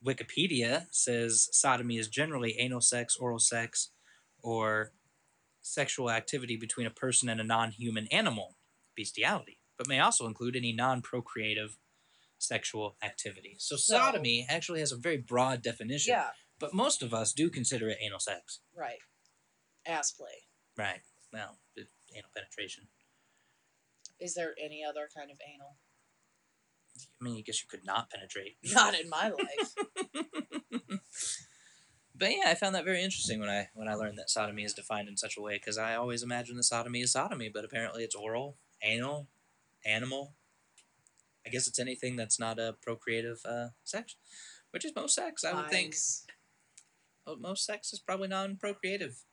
Wikipedia 0.05 0.85
says 0.91 1.49
sodomy 1.51 1.97
is 1.97 2.07
generally 2.07 2.55
anal 2.59 2.81
sex, 2.81 3.17
oral 3.17 3.39
sex, 3.39 3.91
or 4.41 4.93
sexual 5.67 6.09
activity 6.09 6.55
between 6.57 6.87
a 6.87 6.91
person 6.91 7.29
and 7.29 7.39
a 7.39 7.43
non-human 7.43 8.07
animal, 8.07 8.55
bestiality, 8.95 9.59
but 9.77 9.87
may 9.87 9.99
also 9.99 10.25
include 10.25 10.55
any 10.55 10.73
non-procreative 10.73 11.77
sexual 12.37 12.97
activity. 13.01 13.55
So, 13.59 13.75
So- 13.75 13.97
sodomy 13.97 14.45
actually 14.49 14.79
has 14.79 14.91
a 14.91 14.97
very 14.97 15.17
broad 15.17 15.61
definition, 15.61 16.11
Yeah, 16.11 16.31
but 16.59 16.73
most 16.73 17.01
of 17.03 17.13
us 17.13 17.33
do 17.33 17.49
consider 17.49 17.89
it 17.89 17.97
anal 18.01 18.19
sex. 18.19 18.61
right. 18.73 18.99
Ass 19.85 20.11
play. 20.11 20.43
Right. 20.75 21.01
Well, 21.31 21.59
anal 22.13 22.29
penetration. 22.35 22.89
Is 24.19 24.33
there 24.33 24.53
any 24.59 24.83
other 24.83 25.07
kind 25.15 25.31
of 25.31 25.39
anal? 25.47 25.77
I 27.21 27.23
mean, 27.23 27.37
I 27.37 27.41
guess 27.41 27.61
you 27.61 27.67
could 27.69 27.85
not 27.85 28.09
penetrate. 28.09 28.57
Not 28.63 28.99
in 28.99 29.07
my 29.07 29.29
life. 29.29 29.75
But 32.17 32.31
yeah, 32.31 32.49
I 32.49 32.55
found 32.55 32.73
that 32.75 32.85
very 32.85 33.03
interesting 33.03 33.39
when 33.39 33.49
I 33.49 33.69
when 33.73 33.87
I 33.87 33.93
learned 33.93 34.17
that 34.17 34.29
sodomy 34.29 34.63
is 34.63 34.73
defined 34.73 35.07
in 35.07 35.17
such 35.17 35.37
a 35.37 35.41
way 35.41 35.57
because 35.57 35.77
I 35.77 35.95
always 35.95 36.23
imagined 36.23 36.57
that 36.57 36.63
sodomy 36.63 37.01
is 37.01 37.11
sodomy, 37.11 37.49
but 37.49 37.63
apparently 37.63 38.03
it's 38.03 38.15
oral, 38.15 38.57
anal, 38.81 39.27
animal. 39.85 40.33
I 41.45 41.49
guess 41.49 41.67
it's 41.67 41.79
anything 41.79 42.15
that's 42.15 42.39
not 42.39 42.59
a 42.59 42.75
procreative 42.81 43.39
uh, 43.45 43.67
sex, 43.83 44.15
which 44.71 44.83
is 44.83 44.93
most 44.95 45.15
sex. 45.15 45.43
I 45.45 45.53
would 45.53 45.69
think 45.69 45.93
Nice. 45.93 46.25
most 47.39 47.65
sex 47.65 47.93
is 47.93 47.99
probably 47.99 48.27
non-procreative 48.27 49.23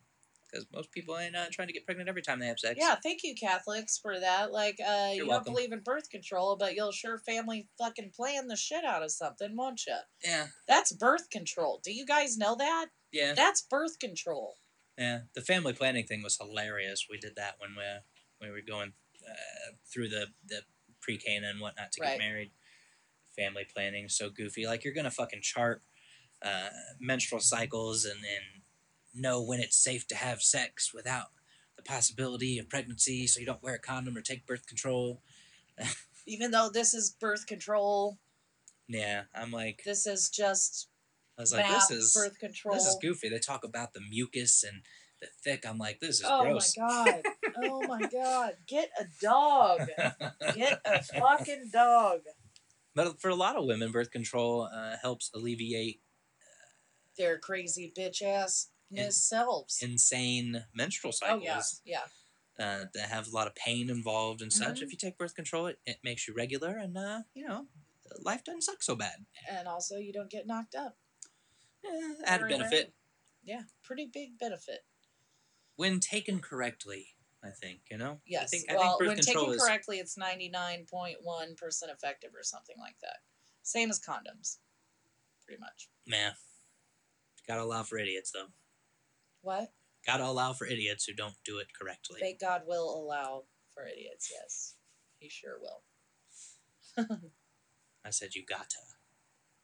because 0.54 0.66
most 0.72 0.92
people 0.92 1.18
ain't 1.18 1.34
uh, 1.36 1.46
trying 1.50 1.68
to 1.68 1.74
get 1.74 1.84
pregnant 1.84 2.08
every 2.08 2.22
time 2.22 2.38
they 2.38 2.46
have 2.46 2.58
sex. 2.58 2.78
Yeah, 2.80 2.94
thank 3.02 3.22
you, 3.24 3.34
Catholics, 3.34 3.98
for 3.98 4.18
that. 4.20 4.52
Like, 4.52 4.78
uh, 4.80 5.10
you 5.12 5.26
don't 5.26 5.44
believe 5.44 5.72
in 5.72 5.80
birth 5.80 6.10
control, 6.10 6.56
but 6.56 6.74
you'll 6.74 6.92
sure 6.92 7.18
family 7.18 7.68
fucking 7.78 8.12
plan 8.14 8.46
the 8.46 8.56
shit 8.56 8.84
out 8.84 9.02
of 9.02 9.10
something, 9.10 9.56
won't 9.56 9.82
you? 9.86 9.96
yeah, 10.22 10.46
That's 10.68 10.92
birth 10.92 11.30
control. 11.30 11.80
Do 11.82 11.92
you 11.92 12.06
guys 12.06 12.38
know 12.38 12.54
that? 12.56 12.86
yeah, 13.12 13.34
That's 13.34 13.62
birth 13.62 13.98
control. 13.98 14.54
yeah. 14.96 15.20
The 15.34 15.42
family 15.42 15.72
planning 15.72 16.06
thing 16.06 16.22
was 16.22 16.36
hilarious. 16.40 17.06
We 17.10 17.18
did 17.18 17.36
that 17.36 17.54
when 17.58 17.70
we 17.76 17.82
when 18.38 18.50
we 18.50 18.54
were 18.60 18.66
going 18.66 18.92
uh, 19.28 19.72
through 19.92 20.08
the 20.08 20.26
the 20.46 20.60
pre 21.00 21.18
Cana 21.18 21.48
and 21.48 21.60
whatnot 21.60 21.92
to 21.92 22.00
Right. 22.00 22.10
get 22.10 22.18
married. 22.18 22.50
Family 23.36 23.66
planning 23.72 24.08
so 24.08 24.30
goofy. 24.30 24.66
Like 24.66 24.84
you're 24.84 24.94
gonna 24.94 25.10
fucking 25.10 25.42
chart 25.42 25.82
uh, 26.42 26.68
menstrual 27.00 27.40
cycles 27.40 28.04
and 28.04 28.18
and 28.18 28.53
know 29.14 29.42
when 29.42 29.60
it's 29.60 29.76
safe 29.76 30.06
to 30.08 30.16
have 30.16 30.42
sex 30.42 30.92
without 30.94 31.26
the 31.76 31.82
possibility 31.82 32.58
of 32.58 32.68
pregnancy, 32.68 33.26
so 33.26 33.40
you 33.40 33.46
don't 33.46 33.62
wear 33.62 33.74
a 33.74 33.78
condom 33.78 34.16
or 34.16 34.20
take 34.20 34.46
birth 34.46 34.66
control. 34.66 35.20
Even 36.26 36.50
though 36.50 36.70
this 36.72 36.94
is 36.94 37.10
birth 37.20 37.46
control, 37.46 38.18
Yeah, 38.88 39.22
I'm 39.34 39.50
like, 39.50 39.82
this 39.84 40.06
is 40.06 40.28
just 40.30 40.88
I 41.38 41.42
was 41.42 41.52
like, 41.52 41.68
this 41.68 41.90
is 41.90 42.14
birth 42.14 42.38
control. 42.38 42.74
this 42.74 42.86
is 42.86 42.96
goofy. 43.00 43.28
They 43.28 43.38
talk 43.38 43.64
about 43.64 43.92
the 43.92 44.00
mucus 44.00 44.62
and 44.64 44.82
the 45.20 45.26
thick. 45.42 45.64
I'm 45.68 45.78
like, 45.78 46.00
this 46.00 46.20
is 46.20 46.26
oh 46.28 46.42
gross. 46.44 46.74
Oh 46.78 46.82
my 47.04 47.04
god. 47.10 47.22
Oh 47.56 47.86
my 47.86 48.00
god. 48.08 48.54
Get 48.66 48.90
a 48.98 49.04
dog. 49.22 49.86
Get 50.56 50.80
a 50.84 51.02
fucking 51.20 51.70
dog. 51.72 52.20
but 52.96 53.20
for 53.20 53.28
a 53.28 53.34
lot 53.34 53.56
of 53.56 53.64
women, 53.64 53.92
birth 53.92 54.10
control 54.10 54.68
uh, 54.74 54.96
helps 55.00 55.30
alleviate 55.34 56.00
Their 57.16 57.38
crazy 57.38 57.92
bitch 57.96 58.22
ass 58.22 58.70
In- 58.90 59.10
selves. 59.12 59.80
insane 59.82 60.64
menstrual 60.74 61.12
oh 61.22 61.26
cycles 61.26 61.80
yeah. 61.84 62.02
Yeah. 62.58 62.64
uh, 62.64 62.84
that 62.94 63.08
have 63.08 63.26
a 63.26 63.30
lot 63.30 63.46
of 63.46 63.54
pain 63.54 63.90
involved 63.90 64.40
and 64.42 64.52
such. 64.52 64.80
Mhm. 64.80 64.82
If 64.84 64.92
you 64.92 64.98
take 64.98 65.18
birth 65.18 65.34
control, 65.34 65.66
it, 65.66 65.80
it 65.86 65.98
makes 66.04 66.28
you 66.28 66.34
regular, 66.34 66.76
and 66.76 66.96
uh, 66.96 67.22
you 67.34 67.46
know, 67.46 67.66
life 68.22 68.44
doesn't 68.44 68.62
suck 68.62 68.82
so 68.82 68.94
bad. 68.94 69.24
And 69.48 69.66
also 69.66 69.96
you 69.96 70.12
don't 70.12 70.30
get 70.30 70.46
knocked 70.46 70.74
up. 70.74 70.96
Eh, 71.84 72.14
added 72.24 72.48
benefit. 72.48 72.94
Yeah. 73.42 73.62
Pretty 73.82 74.06
big 74.06 74.38
benefit. 74.38 74.84
when 75.76 76.00
taken 76.00 76.40
correctly. 76.40 77.08
I 77.42 77.50
think 77.50 77.80
you 77.90 77.98
know. 77.98 78.20
Yes. 78.26 78.44
I 78.44 78.46
think, 78.46 78.70
I 78.70 78.74
well, 78.74 78.82
think 78.82 78.98
birth 79.00 79.08
when 79.08 79.16
control 79.18 79.44
taken 79.44 79.54
is 79.56 79.62
correctly, 79.62 79.98
it's 79.98 80.16
ninety 80.16 80.48
nine 80.48 80.86
point 80.90 81.18
one 81.22 81.56
percent 81.56 81.92
effective 81.92 82.30
or 82.34 82.42
something 82.42 82.76
like 82.78 82.96
that. 83.02 83.16
Same 83.62 83.90
as 83.90 84.00
condoms, 84.00 84.58
pretty 85.44 85.60
much. 85.60 85.88
man. 86.06 86.32
Gotta 87.46 87.62
allow 87.62 87.82
for 87.82 87.98
idiots 87.98 88.30
though. 88.30 88.46
What? 89.44 89.70
Gotta 90.06 90.24
allow 90.24 90.54
for 90.54 90.66
idiots 90.66 91.04
who 91.04 91.12
don't 91.12 91.34
do 91.44 91.58
it 91.58 91.66
correctly. 91.78 92.18
Fake 92.18 92.40
God 92.40 92.62
will 92.66 92.96
allow 92.98 93.44
for 93.74 93.86
idiots. 93.86 94.32
Yes, 94.32 94.76
He 95.18 95.28
sure 95.28 95.58
will. 95.60 95.82
I 98.06 98.10
said 98.10 98.34
you 98.34 98.42
gotta. 98.48 98.64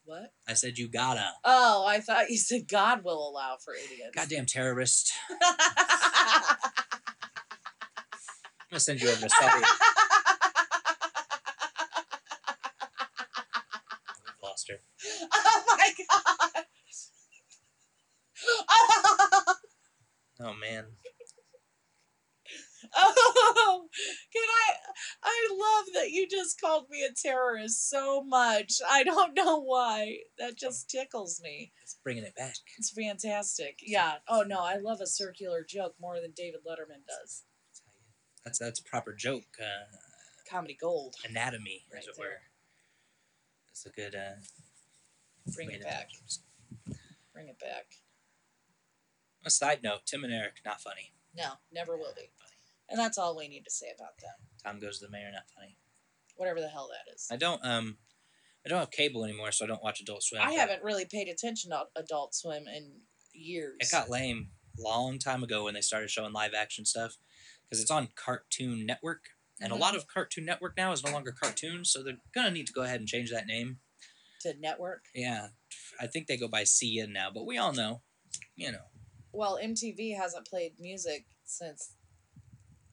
What? 0.05 0.35
I 0.47 0.53
said 0.53 0.77
you 0.77 0.87
gotta. 0.89 1.31
Oh, 1.45 1.87
I 1.87 2.01
thought 2.01 2.29
you 2.29 2.37
said 2.37 2.69
God 2.69 3.05
will 3.05 3.27
allow 3.27 3.57
for 3.65 3.73
idiots. 3.75 4.15
Goddamn 4.15 4.45
terrorist. 4.45 5.13
I'm 5.31 5.49
gonna 8.71 8.81
send 8.81 9.01
you 9.01 9.09
over 9.09 9.23
to 9.23 9.31
Saudi. 9.31 9.55
We've 14.27 14.43
lost 14.43 14.69
her. 14.69 14.77
oh 15.33 15.65
my 15.69 15.91
God. 15.97 16.65
Oh 20.43 20.55
man. 20.55 20.85
Oh, 22.97 23.89
can 24.33 24.43
I? 24.43 24.73
I 25.23 25.49
love 25.53 25.87
that 25.95 26.11
you 26.11 26.27
just 26.29 26.61
called 26.61 26.87
me 26.91 27.05
a 27.05 27.13
terrorist 27.15 27.89
so 27.89 28.23
much. 28.25 28.73
I 28.91 29.05
don't 29.05 29.35
know 29.35 29.61
why. 29.61 30.17
That 30.39 30.57
just 30.59 30.91
tickles 30.91 31.41
me. 31.43 31.73
It's 31.83 31.97
bringing 32.03 32.25
it 32.25 32.35
back. 32.35 32.55
It's 32.79 32.91
fantastic. 32.91 33.79
Yeah. 33.83 34.15
Oh 34.29 34.43
no, 34.47 34.61
I 34.61 34.79
love 34.79 35.01
a 35.01 35.07
circular 35.07 35.65
joke 35.69 35.95
more 36.01 36.21
than 36.21 36.33
David 36.35 36.61
Letterman 36.67 37.07
does. 37.07 37.45
That's 38.45 38.59
That's 38.59 38.81
a 38.81 38.85
proper 38.85 39.13
joke. 39.15 39.45
Uh, 39.61 39.87
Comedy 40.51 40.77
gold. 40.81 41.15
anatomy, 41.29 41.85
as 41.97 42.07
it 42.07 42.15
there. 42.19 42.27
were. 42.27 42.37
That's 43.69 43.87
a 43.87 43.91
good. 43.91 44.15
Uh, 44.17 44.41
Bring 45.55 45.71
it 45.71 45.83
back. 45.85 46.09
Bring 47.33 47.49
it 47.49 47.59
back. 47.61 47.87
A 49.45 49.51
side 49.51 49.83
note: 49.83 50.01
Tim 50.07 50.25
and 50.25 50.33
Eric 50.33 50.61
not 50.65 50.81
funny. 50.81 51.13
No, 51.37 51.53
never 51.73 51.97
will 51.97 52.13
be. 52.15 52.31
Funny. 52.39 52.51
And 52.89 52.99
that's 52.99 53.19
all 53.19 53.37
we 53.37 53.49
need 53.49 53.65
to 53.65 53.71
say 53.71 53.87
about 53.95 54.19
them. 54.21 54.35
Tom 54.65 54.81
goes 54.81 54.99
to 54.99 55.07
the 55.07 55.11
mayor. 55.13 55.31
Not 55.33 55.45
funny. 55.55 55.77
Whatever 56.37 56.61
the 56.61 56.69
hell 56.69 56.89
that 56.91 57.13
is. 57.15 57.27
I 57.31 57.37
don't 57.37 57.65
um, 57.65 57.99
I 58.65 58.69
don't 58.69 58.79
have 58.81 58.91
cable 58.91 59.25
anymore, 59.25 59.53
so 59.53 59.65
I 59.65 59.69
don't 59.69 59.83
watch 59.83 60.01
Adult 60.01 60.23
Swim. 60.23 60.43
I 60.43 60.53
haven't 60.53 60.83
really 60.83 61.05
paid 61.07 61.29
attention 61.29 61.71
to 61.71 61.85
Adult 61.97 62.35
Swim 62.35 62.65
in 62.67 62.93
years. 63.33 63.77
It 63.81 63.91
got 63.91 64.11
lame 64.11 64.51
long 64.79 65.19
time 65.19 65.43
ago 65.43 65.65
when 65.65 65.75
they 65.75 65.81
started 65.81 66.11
showing 66.11 66.33
live 66.33 66.53
action 66.55 66.85
stuff 66.85 67.17
because 67.65 67.81
it's 67.81 67.91
on 67.91 68.09
Cartoon 68.17 68.85
Network, 68.87 69.31
and 69.61 69.73
Mhm. 69.73 69.77
a 69.77 69.79
lot 69.79 69.95
of 69.95 70.07
Cartoon 70.07 70.45
Network 70.45 70.77
now 70.77 70.93
is 70.93 71.05
no 71.05 71.13
longer 71.13 71.33
cartoons, 71.33 71.91
so 71.91 72.03
they're 72.03 72.19
gonna 72.35 72.51
need 72.51 72.67
to 72.67 72.73
go 72.73 72.83
ahead 72.83 72.99
and 73.01 73.09
change 73.09 73.31
that 73.31 73.47
name. 73.47 73.81
to 74.43 74.55
network. 74.55 75.05
Yeah, 75.15 75.49
I 76.01 76.07
think 76.07 76.27
they 76.27 76.39
go 76.39 76.49
by 76.49 76.63
CN 76.65 77.13
now, 77.13 77.31
but 77.31 77.45
we 77.45 77.59
all 77.59 77.75
know, 77.75 78.01
you 78.57 78.73
know, 78.73 78.87
Well, 79.33 79.59
MTV 79.63 80.17
hasn't 80.17 80.47
played 80.47 80.73
music 80.79 81.27
since 81.45 81.93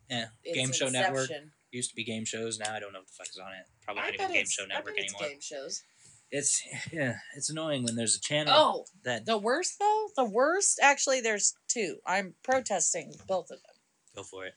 yeah, 0.10 0.26
Game 0.54 0.72
Show 0.72 0.90
Network 0.90 1.30
used 1.72 1.90
to 1.90 1.96
be 1.96 2.04
game 2.04 2.26
shows. 2.26 2.60
Now 2.60 2.74
I 2.74 2.80
don't 2.80 2.94
know 2.94 3.00
what 3.00 3.08
the 3.08 3.14
fuck 3.18 3.28
is 3.28 3.38
on 3.38 3.52
it. 3.54 3.66
Probably 3.84 4.04
I 4.04 4.06
not 4.12 4.18
bet 4.18 4.30
even 4.30 4.36
Game 4.36 4.46
Show 4.50 4.64
I 4.64 4.68
Network 4.68 4.96
bet 4.96 5.04
it's 5.06 5.14
anymore. 5.14 5.30
game 5.30 5.42
shows. 5.42 5.84
It's 6.32 6.62
yeah, 6.92 7.16
it's 7.36 7.50
annoying 7.50 7.84
when 7.84 7.96
there's 7.96 8.16
a 8.16 8.22
channel 8.22 8.54
Oh, 8.56 8.86
that 9.04 9.26
the 9.26 9.38
worst 9.38 9.76
though. 9.80 10.08
The 10.16 10.26
worst. 10.26 10.80
Actually, 10.82 11.22
there's 11.22 11.56
two. 11.68 11.98
I'm 12.06 12.36
protesting 12.44 13.14
both 13.28 13.46
of 13.52 13.60
them. 13.62 13.76
go 14.16 14.24
for 14.24 14.46
it. 14.46 14.54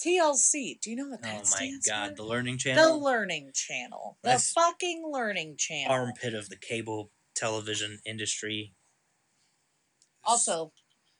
TLC. 0.00 0.80
Do 0.80 0.90
you 0.90 0.96
know 0.96 1.08
what 1.08 1.20
oh 1.24 1.26
that 1.26 1.42
Oh 1.44 1.56
my 1.58 1.70
god, 1.88 2.10
for? 2.10 2.14
the 2.16 2.22
Learning 2.24 2.56
Channel. 2.56 2.84
The 2.98 3.04
Learning 3.04 3.50
Channel. 3.52 4.18
The 4.22 4.28
That's- 4.28 4.52
fucking 4.52 5.10
Learning 5.12 5.56
Channel. 5.58 5.92
armpit 5.92 6.34
of 6.34 6.48
the 6.48 6.56
cable 6.56 7.10
television 7.34 7.98
industry. 8.06 8.74
Also, 10.24 10.72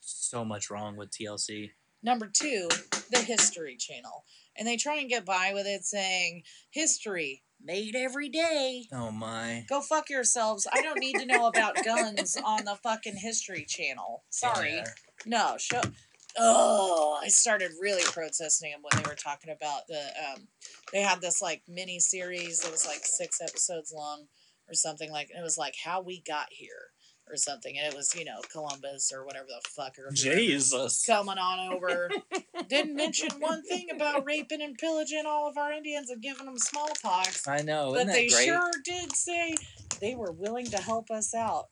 so 0.08 0.44
much 0.44 0.70
wrong 0.70 0.96
with 0.96 1.10
TLC. 1.10 1.70
number 2.02 2.30
two, 2.32 2.68
the 3.10 3.20
History 3.20 3.76
Channel. 3.76 4.24
And 4.56 4.66
they 4.66 4.76
try 4.76 4.96
and 4.96 5.08
get 5.08 5.24
by 5.24 5.52
with 5.54 5.66
it 5.66 5.84
saying, 5.84 6.42
history 6.70 7.44
made 7.62 7.94
every 7.96 8.28
day. 8.28 8.86
Oh 8.92 9.10
my. 9.10 9.64
Go 9.68 9.80
fuck 9.80 10.10
yourselves. 10.10 10.66
I 10.72 10.82
don't 10.82 10.98
need 11.00 11.16
to 11.16 11.26
know 11.26 11.46
about 11.46 11.76
guns 11.84 12.36
on 12.44 12.64
the 12.64 12.76
fucking 12.76 13.16
History 13.16 13.64
Channel. 13.68 14.24
Sorry. 14.30 14.76
Yeah. 14.76 14.84
No, 15.26 15.56
show. 15.58 15.80
Oh, 16.38 17.18
I 17.22 17.28
started 17.28 17.72
really 17.80 18.02
protesting 18.04 18.70
them 18.70 18.80
when 18.82 19.02
they 19.02 19.08
were 19.08 19.16
talking 19.16 19.52
about 19.52 19.82
the. 19.88 20.00
Um, 20.00 20.48
they 20.92 21.02
had 21.02 21.20
this 21.20 21.42
like 21.42 21.62
mini 21.68 21.98
series 21.98 22.60
that 22.60 22.70
was 22.70 22.86
like 22.86 23.00
six 23.02 23.40
episodes 23.40 23.92
long 23.92 24.26
or 24.68 24.74
something 24.74 25.10
like. 25.10 25.30
It 25.30 25.42
was 25.42 25.58
like 25.58 25.74
how 25.84 26.00
we 26.00 26.22
got 26.26 26.46
here 26.50 26.92
or 27.30 27.36
something, 27.36 27.76
and 27.78 27.92
it 27.92 27.96
was 27.96 28.14
you 28.14 28.24
know 28.24 28.40
Columbus 28.50 29.12
or 29.14 29.24
whatever 29.24 29.46
the 29.48 29.60
fuck 29.68 29.98
or 29.98 30.10
Jesus. 30.12 31.04
coming 31.06 31.38
on 31.38 31.72
over. 31.74 32.10
Didn't 32.68 32.96
mention 32.96 33.28
one 33.38 33.62
thing 33.62 33.88
about 33.94 34.24
raping 34.26 34.62
and 34.62 34.76
pillaging 34.76 35.24
all 35.26 35.48
of 35.48 35.56
our 35.56 35.72
Indians 35.72 36.10
and 36.10 36.22
giving 36.22 36.46
them 36.46 36.58
smallpox. 36.58 37.46
I 37.48 37.62
know. 37.62 37.90
But 37.92 37.96
Isn't 38.00 38.06
that 38.08 38.12
they 38.14 38.28
great? 38.28 38.44
sure 38.46 38.70
did 38.84 39.14
say 39.16 39.54
they 40.00 40.14
were 40.14 40.32
willing 40.32 40.66
to 40.66 40.78
help 40.78 41.10
us 41.10 41.34
out 41.34 41.66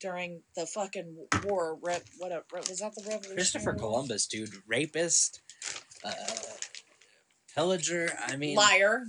during 0.00 0.42
the 0.56 0.66
fucking 0.66 1.26
war. 1.44 1.78
Re- 1.82 1.98
what 2.18 2.32
a, 2.32 2.42
re- 2.52 2.62
was 2.68 2.78
that 2.78 2.94
the 2.94 3.02
Revolution? 3.02 3.34
Christopher 3.36 3.74
Columbus, 3.74 4.26
dude, 4.26 4.50
rapist, 4.66 5.40
uh, 6.04 6.10
pillager. 7.54 8.10
I 8.26 8.36
mean, 8.36 8.56
liar, 8.56 9.02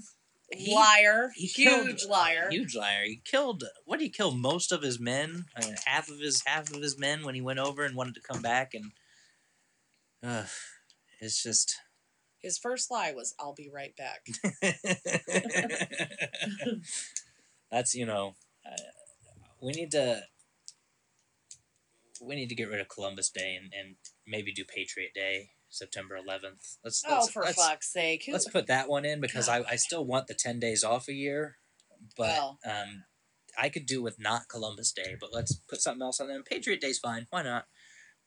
he- 0.54 0.74
liar, 0.76 1.32
he 1.36 1.46
huge 1.48 2.00
killed- 2.00 2.10
liar. 2.10 2.50
huge 2.50 2.76
liar. 2.76 3.04
He 3.06 3.22
killed. 3.24 3.64
What 3.86 4.00
did 4.00 4.06
he 4.06 4.10
kill? 4.10 4.32
Most 4.32 4.72
of 4.72 4.82
his 4.82 5.00
men. 5.00 5.46
Mean, 5.60 5.76
half 5.86 6.10
of 6.10 6.20
his 6.20 6.42
half 6.46 6.72
of 6.74 6.82
his 6.82 6.98
men 6.98 7.24
when 7.24 7.36
he 7.36 7.42
went 7.42 7.60
over 7.60 7.84
and 7.86 7.96
wanted 7.96 8.16
to 8.16 8.22
come 8.22 8.42
back, 8.42 8.74
and 8.74 8.92
uh, 10.24 10.46
it's 11.20 11.44
just. 11.44 11.76
His 12.40 12.58
first 12.58 12.90
lie 12.90 13.12
was, 13.14 13.36
"I'll 13.40 13.54
be 13.54 13.70
right 13.72 13.96
back." 13.96 14.26
That's 17.72 17.96
you 17.96 18.06
know, 18.06 18.36
uh, 18.66 18.82
we 19.62 19.72
need 19.74 19.92
to. 19.92 20.24
We 22.22 22.36
need 22.36 22.50
to 22.50 22.56
get 22.56 22.70
rid 22.70 22.80
of 22.82 22.90
Columbus 22.90 23.30
Day 23.30 23.58
and, 23.60 23.74
and 23.74 23.96
maybe 24.28 24.54
do 24.54 24.64
Patriot 24.64 25.12
Day, 25.16 25.50
September 25.72 26.16
11th. 26.16 26.78
Let's, 26.84 27.04
oh, 27.08 27.14
let's 27.16 27.32
for 27.32 27.44
let's, 27.44 27.56
fuck's 27.66 27.92
sake! 27.92 28.26
Who, 28.26 28.34
let's 28.34 28.48
put 28.48 28.68
that 28.68 28.88
one 28.88 29.06
in 29.06 29.20
because 29.22 29.50
I, 29.50 29.64
I 29.70 29.76
still 29.78 30.06
want 30.06 30.28
the 30.28 30.36
10 30.36 30.60
days 30.60 30.84
off 30.84 31.08
a 31.08 31.14
year, 31.14 31.56
but 32.16 32.38
Oh. 32.38 32.58
um, 32.70 33.06
I 33.60 33.70
could 33.70 33.86
do 33.86 34.02
with 34.04 34.20
not 34.20 34.48
Columbus 34.50 34.92
Day, 34.92 35.16
but 35.20 35.32
let's 35.34 35.56
put 35.56 35.82
something 35.82 36.02
else 36.04 36.20
on 36.20 36.28
there. 36.28 36.44
Patriot 36.44 36.80
Day's 36.82 37.00
fine. 37.00 37.26
Why 37.32 37.42
not? 37.42 37.66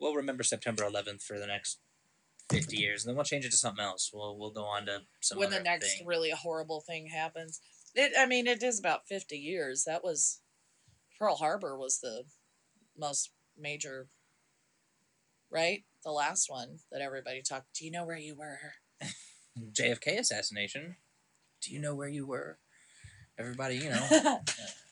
We'll 0.00 0.14
remember 0.14 0.42
September 0.42 0.82
11th 0.82 1.22
for 1.22 1.38
the 1.38 1.46
next 1.46 1.78
fifty 2.50 2.76
years, 2.76 3.04
and 3.04 3.10
then 3.10 3.16
we'll 3.16 3.24
change 3.24 3.44
it 3.44 3.50
to 3.52 3.56
something 3.56 3.82
else. 3.84 4.10
We'll 4.12 4.36
we'll 4.38 4.50
go 4.50 4.64
on 4.64 4.86
to 4.86 5.02
some 5.20 5.38
when 5.38 5.50
the 5.50 5.60
next 5.60 5.98
thing. 5.98 6.06
really 6.06 6.30
horrible 6.30 6.80
thing 6.80 7.06
happens. 7.06 7.60
It, 7.94 8.12
I 8.18 8.26
mean, 8.26 8.46
it 8.46 8.62
is 8.62 8.78
about 8.78 9.06
50 9.06 9.36
years. 9.36 9.84
That 9.84 10.02
was 10.02 10.40
Pearl 11.18 11.36
Harbor 11.36 11.78
was 11.78 12.00
the 12.00 12.24
most 12.98 13.30
major, 13.56 14.08
right? 15.54 15.84
The 16.04 16.10
last 16.10 16.50
one 16.50 16.80
that 16.92 17.00
everybody 17.00 17.40
talked. 17.40 17.66
Do 17.78 17.84
you 17.86 17.90
know 17.92 18.04
where 18.04 18.18
you 18.18 18.34
were? 18.34 18.58
JFK 19.72 20.18
assassination. 20.18 20.96
Do 21.62 21.72
you 21.72 21.80
know 21.80 21.94
where 21.94 22.08
you 22.08 22.26
were? 22.26 22.58
Everybody, 23.38 23.76
you 23.76 23.88
know, 23.90 24.06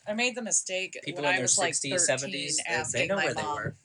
I 0.07 0.15
made 0.15 0.35
the 0.37 0.43
mistake 0.43 0.97
people 1.05 1.23
when 1.23 1.31
in 1.31 1.35
I 1.35 1.37
their 1.39 1.45
was 1.45 1.59
like 1.59 1.75
60s, 1.75 2.07
13 2.07 2.31
70s, 2.31 2.57
they- 2.57 2.73
asking 2.75 3.01
they 3.03 3.07
know 3.09 3.17
my 3.17 3.25
where 3.27 3.35
they 3.35 3.43
mom 3.43 3.55
were. 3.57 3.77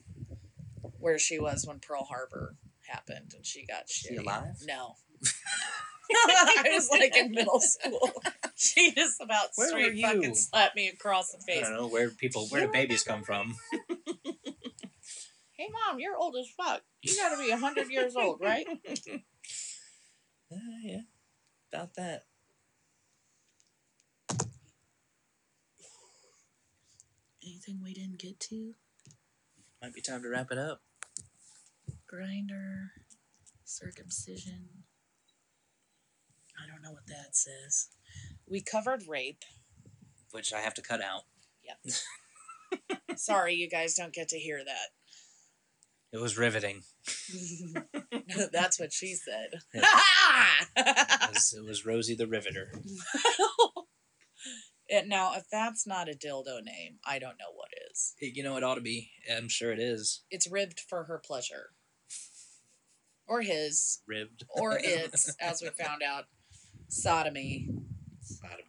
where 0.98 1.18
she 1.18 1.38
was 1.38 1.64
when 1.66 1.78
Pearl 1.80 2.04
Harbor 2.04 2.56
happened, 2.88 3.32
and 3.36 3.44
she 3.44 3.66
got 3.66 3.88
she 3.88 4.14
shitty. 4.14 4.20
alive? 4.20 4.54
No. 4.66 4.94
I 6.10 6.62
was 6.72 6.88
like 6.90 7.14
in 7.16 7.32
middle 7.32 7.60
school. 7.60 8.10
She 8.56 8.92
just 8.92 9.20
about 9.20 9.48
Where 9.56 9.68
straight 9.68 10.00
fucking 10.00 10.34
slapped 10.34 10.74
me 10.74 10.88
across 10.88 11.30
the 11.32 11.38
face. 11.38 11.64
I 11.66 11.68
don't 11.68 11.76
know 11.76 11.86
where 11.88 12.10
people 12.10 12.46
where 12.48 12.66
do 12.66 12.72
babies 12.72 13.04
come 13.04 13.22
from. 13.22 13.54
Hey 15.58 15.68
mom, 15.72 15.98
you're 15.98 16.16
old 16.16 16.36
as 16.36 16.48
fuck. 16.56 16.82
You 17.02 17.16
gotta 17.16 17.36
be 17.36 17.50
a 17.50 17.56
hundred 17.56 17.90
years 17.90 18.14
old, 18.14 18.40
right? 18.40 18.64
Uh, 18.68 19.16
yeah, 20.84 21.00
about 21.72 21.94
that. 21.96 22.26
Anything 27.42 27.80
we 27.82 27.92
didn't 27.92 28.20
get 28.20 28.38
to? 28.38 28.74
Might 29.82 29.94
be 29.94 30.00
time 30.00 30.22
to 30.22 30.28
wrap 30.28 30.52
it 30.52 30.58
up. 30.58 30.82
Grindr, 32.12 32.90
circumcision. 33.64 34.68
I 36.56 36.70
don't 36.70 36.82
know 36.82 36.92
what 36.92 37.08
that 37.08 37.34
says. 37.34 37.88
We 38.48 38.60
covered 38.60 39.08
rape. 39.08 39.42
Which 40.30 40.52
I 40.52 40.60
have 40.60 40.74
to 40.74 40.82
cut 40.82 41.02
out. 41.02 41.22
Yeah. 41.64 42.96
Sorry, 43.16 43.54
you 43.54 43.68
guys 43.68 43.94
don't 43.94 44.12
get 44.12 44.28
to 44.28 44.38
hear 44.38 44.62
It 46.12 46.18
was 46.20 46.38
riveting. 46.38 46.82
That's 48.52 48.80
what 48.80 48.92
she 48.92 49.14
said. 49.14 49.60
It 50.76 51.34
was, 51.34 51.54
it 51.58 51.64
was 51.64 51.84
Rosie 51.84 52.14
the 52.14 52.26
Riveter. 52.26 52.72
And 54.90 55.08
now, 55.08 55.34
if 55.34 55.44
that's 55.52 55.86
not 55.86 56.08
a 56.08 56.12
dildo 56.12 56.62
name, 56.64 56.98
I 57.06 57.18
don't 57.18 57.36
know 57.38 57.52
what 57.54 57.68
is. 57.90 58.14
It- 58.18 58.34
you 58.36 58.42
know, 58.42 58.56
it 58.56 58.64
ought 58.64 58.76
to 58.76 58.80
be. 58.80 59.10
I'm 59.30 59.48
sure 59.48 59.70
it 59.72 59.78
is. 59.78 60.22
It's 60.30 60.50
ribbed 60.50 60.80
for 60.80 61.04
her 61.04 61.20
pleasure. 61.22 61.70
Or 63.26 63.42
his. 63.42 64.00
Ribbed. 64.06 64.44
Or 64.48 64.78
its, 64.82 65.34
as 65.38 65.60
we 65.60 65.68
found 65.68 66.02
out. 66.02 66.24
Sodomy 66.88 67.68
Sodomy. 68.22 68.64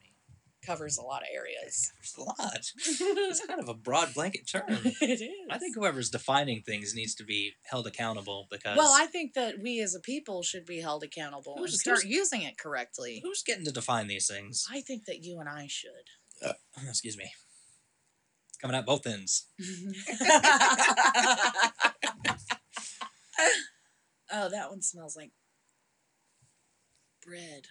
Covers 0.65 0.97
a 0.97 1.01
lot 1.01 1.21
of 1.21 1.27
areas. 1.33 1.91
There's 1.97 2.15
a 2.17 2.21
lot. 2.21 2.71
It's 2.75 3.45
kind 3.45 3.59
of 3.59 3.69
a 3.69 3.73
broad 3.73 4.13
blanket 4.13 4.47
term. 4.49 4.63
it 4.67 5.21
is. 5.21 5.31
I 5.49 5.57
think 5.57 5.75
whoever's 5.75 6.09
defining 6.09 6.61
things 6.61 6.93
needs 6.95 7.15
to 7.15 7.23
be 7.23 7.53
held 7.63 7.87
accountable 7.87 8.47
because 8.51 8.77
Well, 8.77 8.93
I 8.95 9.05
think 9.05 9.33
that 9.33 9.55
we 9.61 9.79
as 9.81 9.95
a 9.95 9.99
people 9.99 10.43
should 10.43 10.65
be 10.65 10.81
held 10.81 11.03
accountable 11.03 11.55
and 11.57 11.69
start 11.69 12.03
using 12.05 12.41
it 12.41 12.57
correctly. 12.57 13.21
who's 13.23 13.43
getting 13.43 13.65
to 13.65 13.71
define 13.71 14.07
these 14.07 14.27
things? 14.27 14.65
I 14.71 14.81
think 14.81 15.05
that 15.05 15.23
you 15.23 15.39
and 15.39 15.49
I 15.49 15.67
should. 15.67 15.89
Uh, 16.43 16.53
excuse 16.87 17.17
me. 17.17 17.31
Coming 18.61 18.75
out 18.75 18.85
both 18.85 19.07
ends. 19.07 19.45
oh, 24.31 24.49
that 24.49 24.69
one 24.69 24.81
smells 24.81 25.15
like 25.15 25.31
bread. 27.25 27.67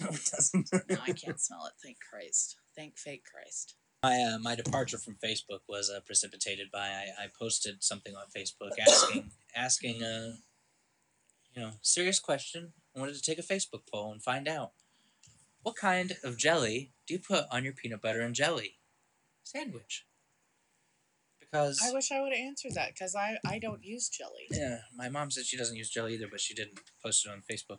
No, 0.00 0.08
it 0.08 0.24
doesn't. 0.30 0.70
No, 0.72 0.96
I 1.02 1.12
can't 1.12 1.40
smell 1.40 1.66
it. 1.66 1.72
Thank 1.82 1.98
Christ. 2.10 2.56
Thank 2.76 2.98
fake 2.98 3.24
Christ. 3.24 3.74
My 4.02 4.20
uh, 4.20 4.38
my 4.38 4.54
departure 4.54 4.98
from 4.98 5.16
Facebook 5.24 5.60
was 5.68 5.90
uh, 5.90 6.00
precipitated 6.06 6.70
by 6.72 6.86
I, 6.86 7.24
I 7.24 7.26
posted 7.36 7.82
something 7.82 8.14
on 8.14 8.26
Facebook 8.36 8.70
asking 8.80 9.30
asking 9.56 10.02
a 10.02 10.34
you 11.54 11.62
know 11.62 11.72
serious 11.82 12.20
question. 12.20 12.72
I 12.94 13.00
wanted 13.00 13.16
to 13.16 13.22
take 13.22 13.38
a 13.38 13.42
Facebook 13.42 13.82
poll 13.92 14.12
and 14.12 14.22
find 14.22 14.46
out 14.46 14.72
what 15.62 15.76
kind 15.76 16.16
of 16.22 16.38
jelly 16.38 16.92
do 17.06 17.14
you 17.14 17.20
put 17.20 17.44
on 17.50 17.64
your 17.64 17.72
peanut 17.72 18.00
butter 18.00 18.20
and 18.20 18.34
jelly 18.34 18.76
sandwich? 19.42 20.06
Because 21.40 21.80
I 21.84 21.92
wish 21.92 22.12
I 22.12 22.20
would 22.20 22.32
have 22.32 22.46
answered 22.46 22.74
that 22.74 22.94
because 22.94 23.14
I, 23.14 23.38
I 23.44 23.58
don't 23.58 23.82
use 23.82 24.08
jelly. 24.08 24.46
yeah, 24.50 24.78
my 24.94 25.08
mom 25.08 25.30
said 25.30 25.46
she 25.46 25.56
doesn't 25.56 25.76
use 25.76 25.90
jelly 25.90 26.14
either, 26.14 26.28
but 26.30 26.40
she 26.40 26.54
didn't 26.54 26.78
post 27.02 27.26
it 27.26 27.30
on 27.30 27.42
Facebook. 27.50 27.78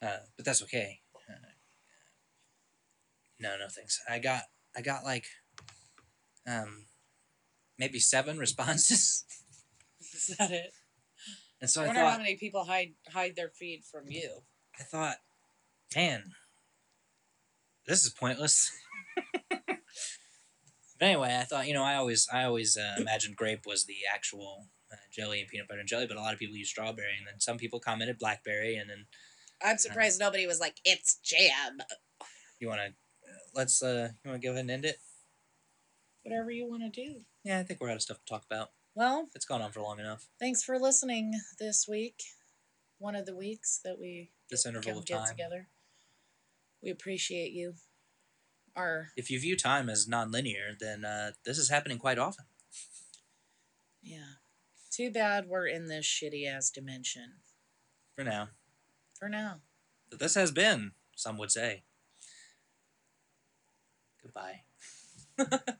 Uh, 0.00 0.24
but 0.36 0.44
that's 0.44 0.62
okay. 0.62 1.00
Uh, 3.40 3.48
no, 3.48 3.56
no 3.58 3.66
thanks. 3.68 4.00
I 4.08 4.18
got 4.18 4.42
I 4.76 4.82
got 4.82 5.04
like 5.04 5.26
um 6.46 6.86
maybe 7.78 7.98
seven 7.98 8.38
responses, 8.46 9.24
Is 10.00 10.36
that 10.38 10.50
it? 10.50 10.72
and 11.60 11.70
so 11.70 11.82
I 11.82 11.84
I 11.84 11.86
wonder 11.88 12.04
how 12.04 12.18
many 12.18 12.36
people 12.36 12.64
hide 12.64 12.94
hide 13.12 13.36
their 13.36 13.50
feed 13.50 13.82
from 13.90 14.04
you. 14.08 14.40
I 14.78 14.84
thought, 14.84 15.16
man, 15.94 16.32
this 17.86 18.04
is 18.04 18.12
pointless. 18.12 18.70
but 19.50 19.78
anyway, 21.00 21.36
I 21.40 21.44
thought 21.44 21.66
you 21.66 21.74
know 21.74 21.84
I 21.84 21.94
always 21.94 22.28
I 22.32 22.44
always 22.44 22.76
uh, 22.76 22.94
imagined 22.98 23.36
grape 23.36 23.66
was 23.66 23.86
the 23.86 23.96
actual 24.12 24.66
uh, 24.92 24.96
jelly 25.12 25.40
and 25.40 25.48
peanut 25.48 25.68
butter 25.68 25.80
and 25.80 25.88
jelly, 25.88 26.06
but 26.06 26.16
a 26.16 26.20
lot 26.20 26.32
of 26.32 26.38
people 26.38 26.56
use 26.56 26.70
strawberry, 26.70 27.16
and 27.18 27.26
then 27.26 27.40
some 27.40 27.58
people 27.58 27.80
commented 27.80 28.18
blackberry, 28.18 28.76
and 28.76 28.88
then 28.88 29.06
I'm 29.62 29.78
surprised 29.78 30.20
nobody 30.20 30.46
was 30.46 30.60
like, 30.60 30.76
it's 30.84 31.16
jam. 31.16 31.78
you 32.60 32.68
want 32.68 32.80
to 32.80 32.92
let's 33.54 33.82
uh 33.82 34.10
you 34.24 34.30
want 34.30 34.40
to 34.42 34.46
go 34.46 34.52
ahead 34.52 34.62
and 34.62 34.70
end 34.70 34.84
it. 34.84 34.98
Whatever 36.22 36.50
you 36.50 36.68
want 36.68 36.82
to 36.82 36.90
do. 37.04 37.20
Yeah, 37.44 37.58
I 37.58 37.62
think 37.62 37.80
we're 37.80 37.88
out 37.90 37.96
of 37.96 38.02
stuff 38.02 38.18
to 38.18 38.24
talk 38.24 38.44
about. 38.50 38.70
Well, 38.94 39.28
It's 39.34 39.46
gone 39.46 39.62
on 39.62 39.70
for 39.72 39.80
long 39.80 40.00
enough. 40.00 40.26
thanks 40.40 40.62
for 40.62 40.78
listening 40.78 41.32
this 41.58 41.86
week. 41.88 42.22
One 42.98 43.14
of 43.14 43.26
the 43.26 43.36
weeks 43.36 43.80
that 43.84 43.98
we 43.98 44.32
This 44.50 44.66
interval 44.66 44.98
of 44.98 45.06
get 45.06 45.18
time. 45.18 45.28
together. 45.28 45.68
We 46.82 46.90
appreciate 46.90 47.52
you. 47.52 47.74
Our 48.76 49.08
If 49.16 49.30
you 49.30 49.40
view 49.40 49.56
time 49.56 49.88
as 49.88 50.06
non-linear, 50.08 50.76
then 50.78 51.04
uh, 51.04 51.32
this 51.44 51.58
is 51.58 51.70
happening 51.70 51.98
quite 51.98 52.18
often. 52.18 52.46
yeah. 54.02 54.34
Too 54.90 55.10
bad 55.12 55.46
we're 55.48 55.66
in 55.68 55.86
this 55.86 56.06
shitty 56.06 56.46
ass 56.48 56.70
dimension 56.70 57.34
For 58.16 58.24
now, 58.24 58.48
for 59.18 59.28
now. 59.28 59.60
this 60.10 60.34
has 60.34 60.50
been, 60.50 60.92
some 61.14 61.38
would 61.38 61.52
say. 61.52 61.84
Goodbye. 64.28 64.60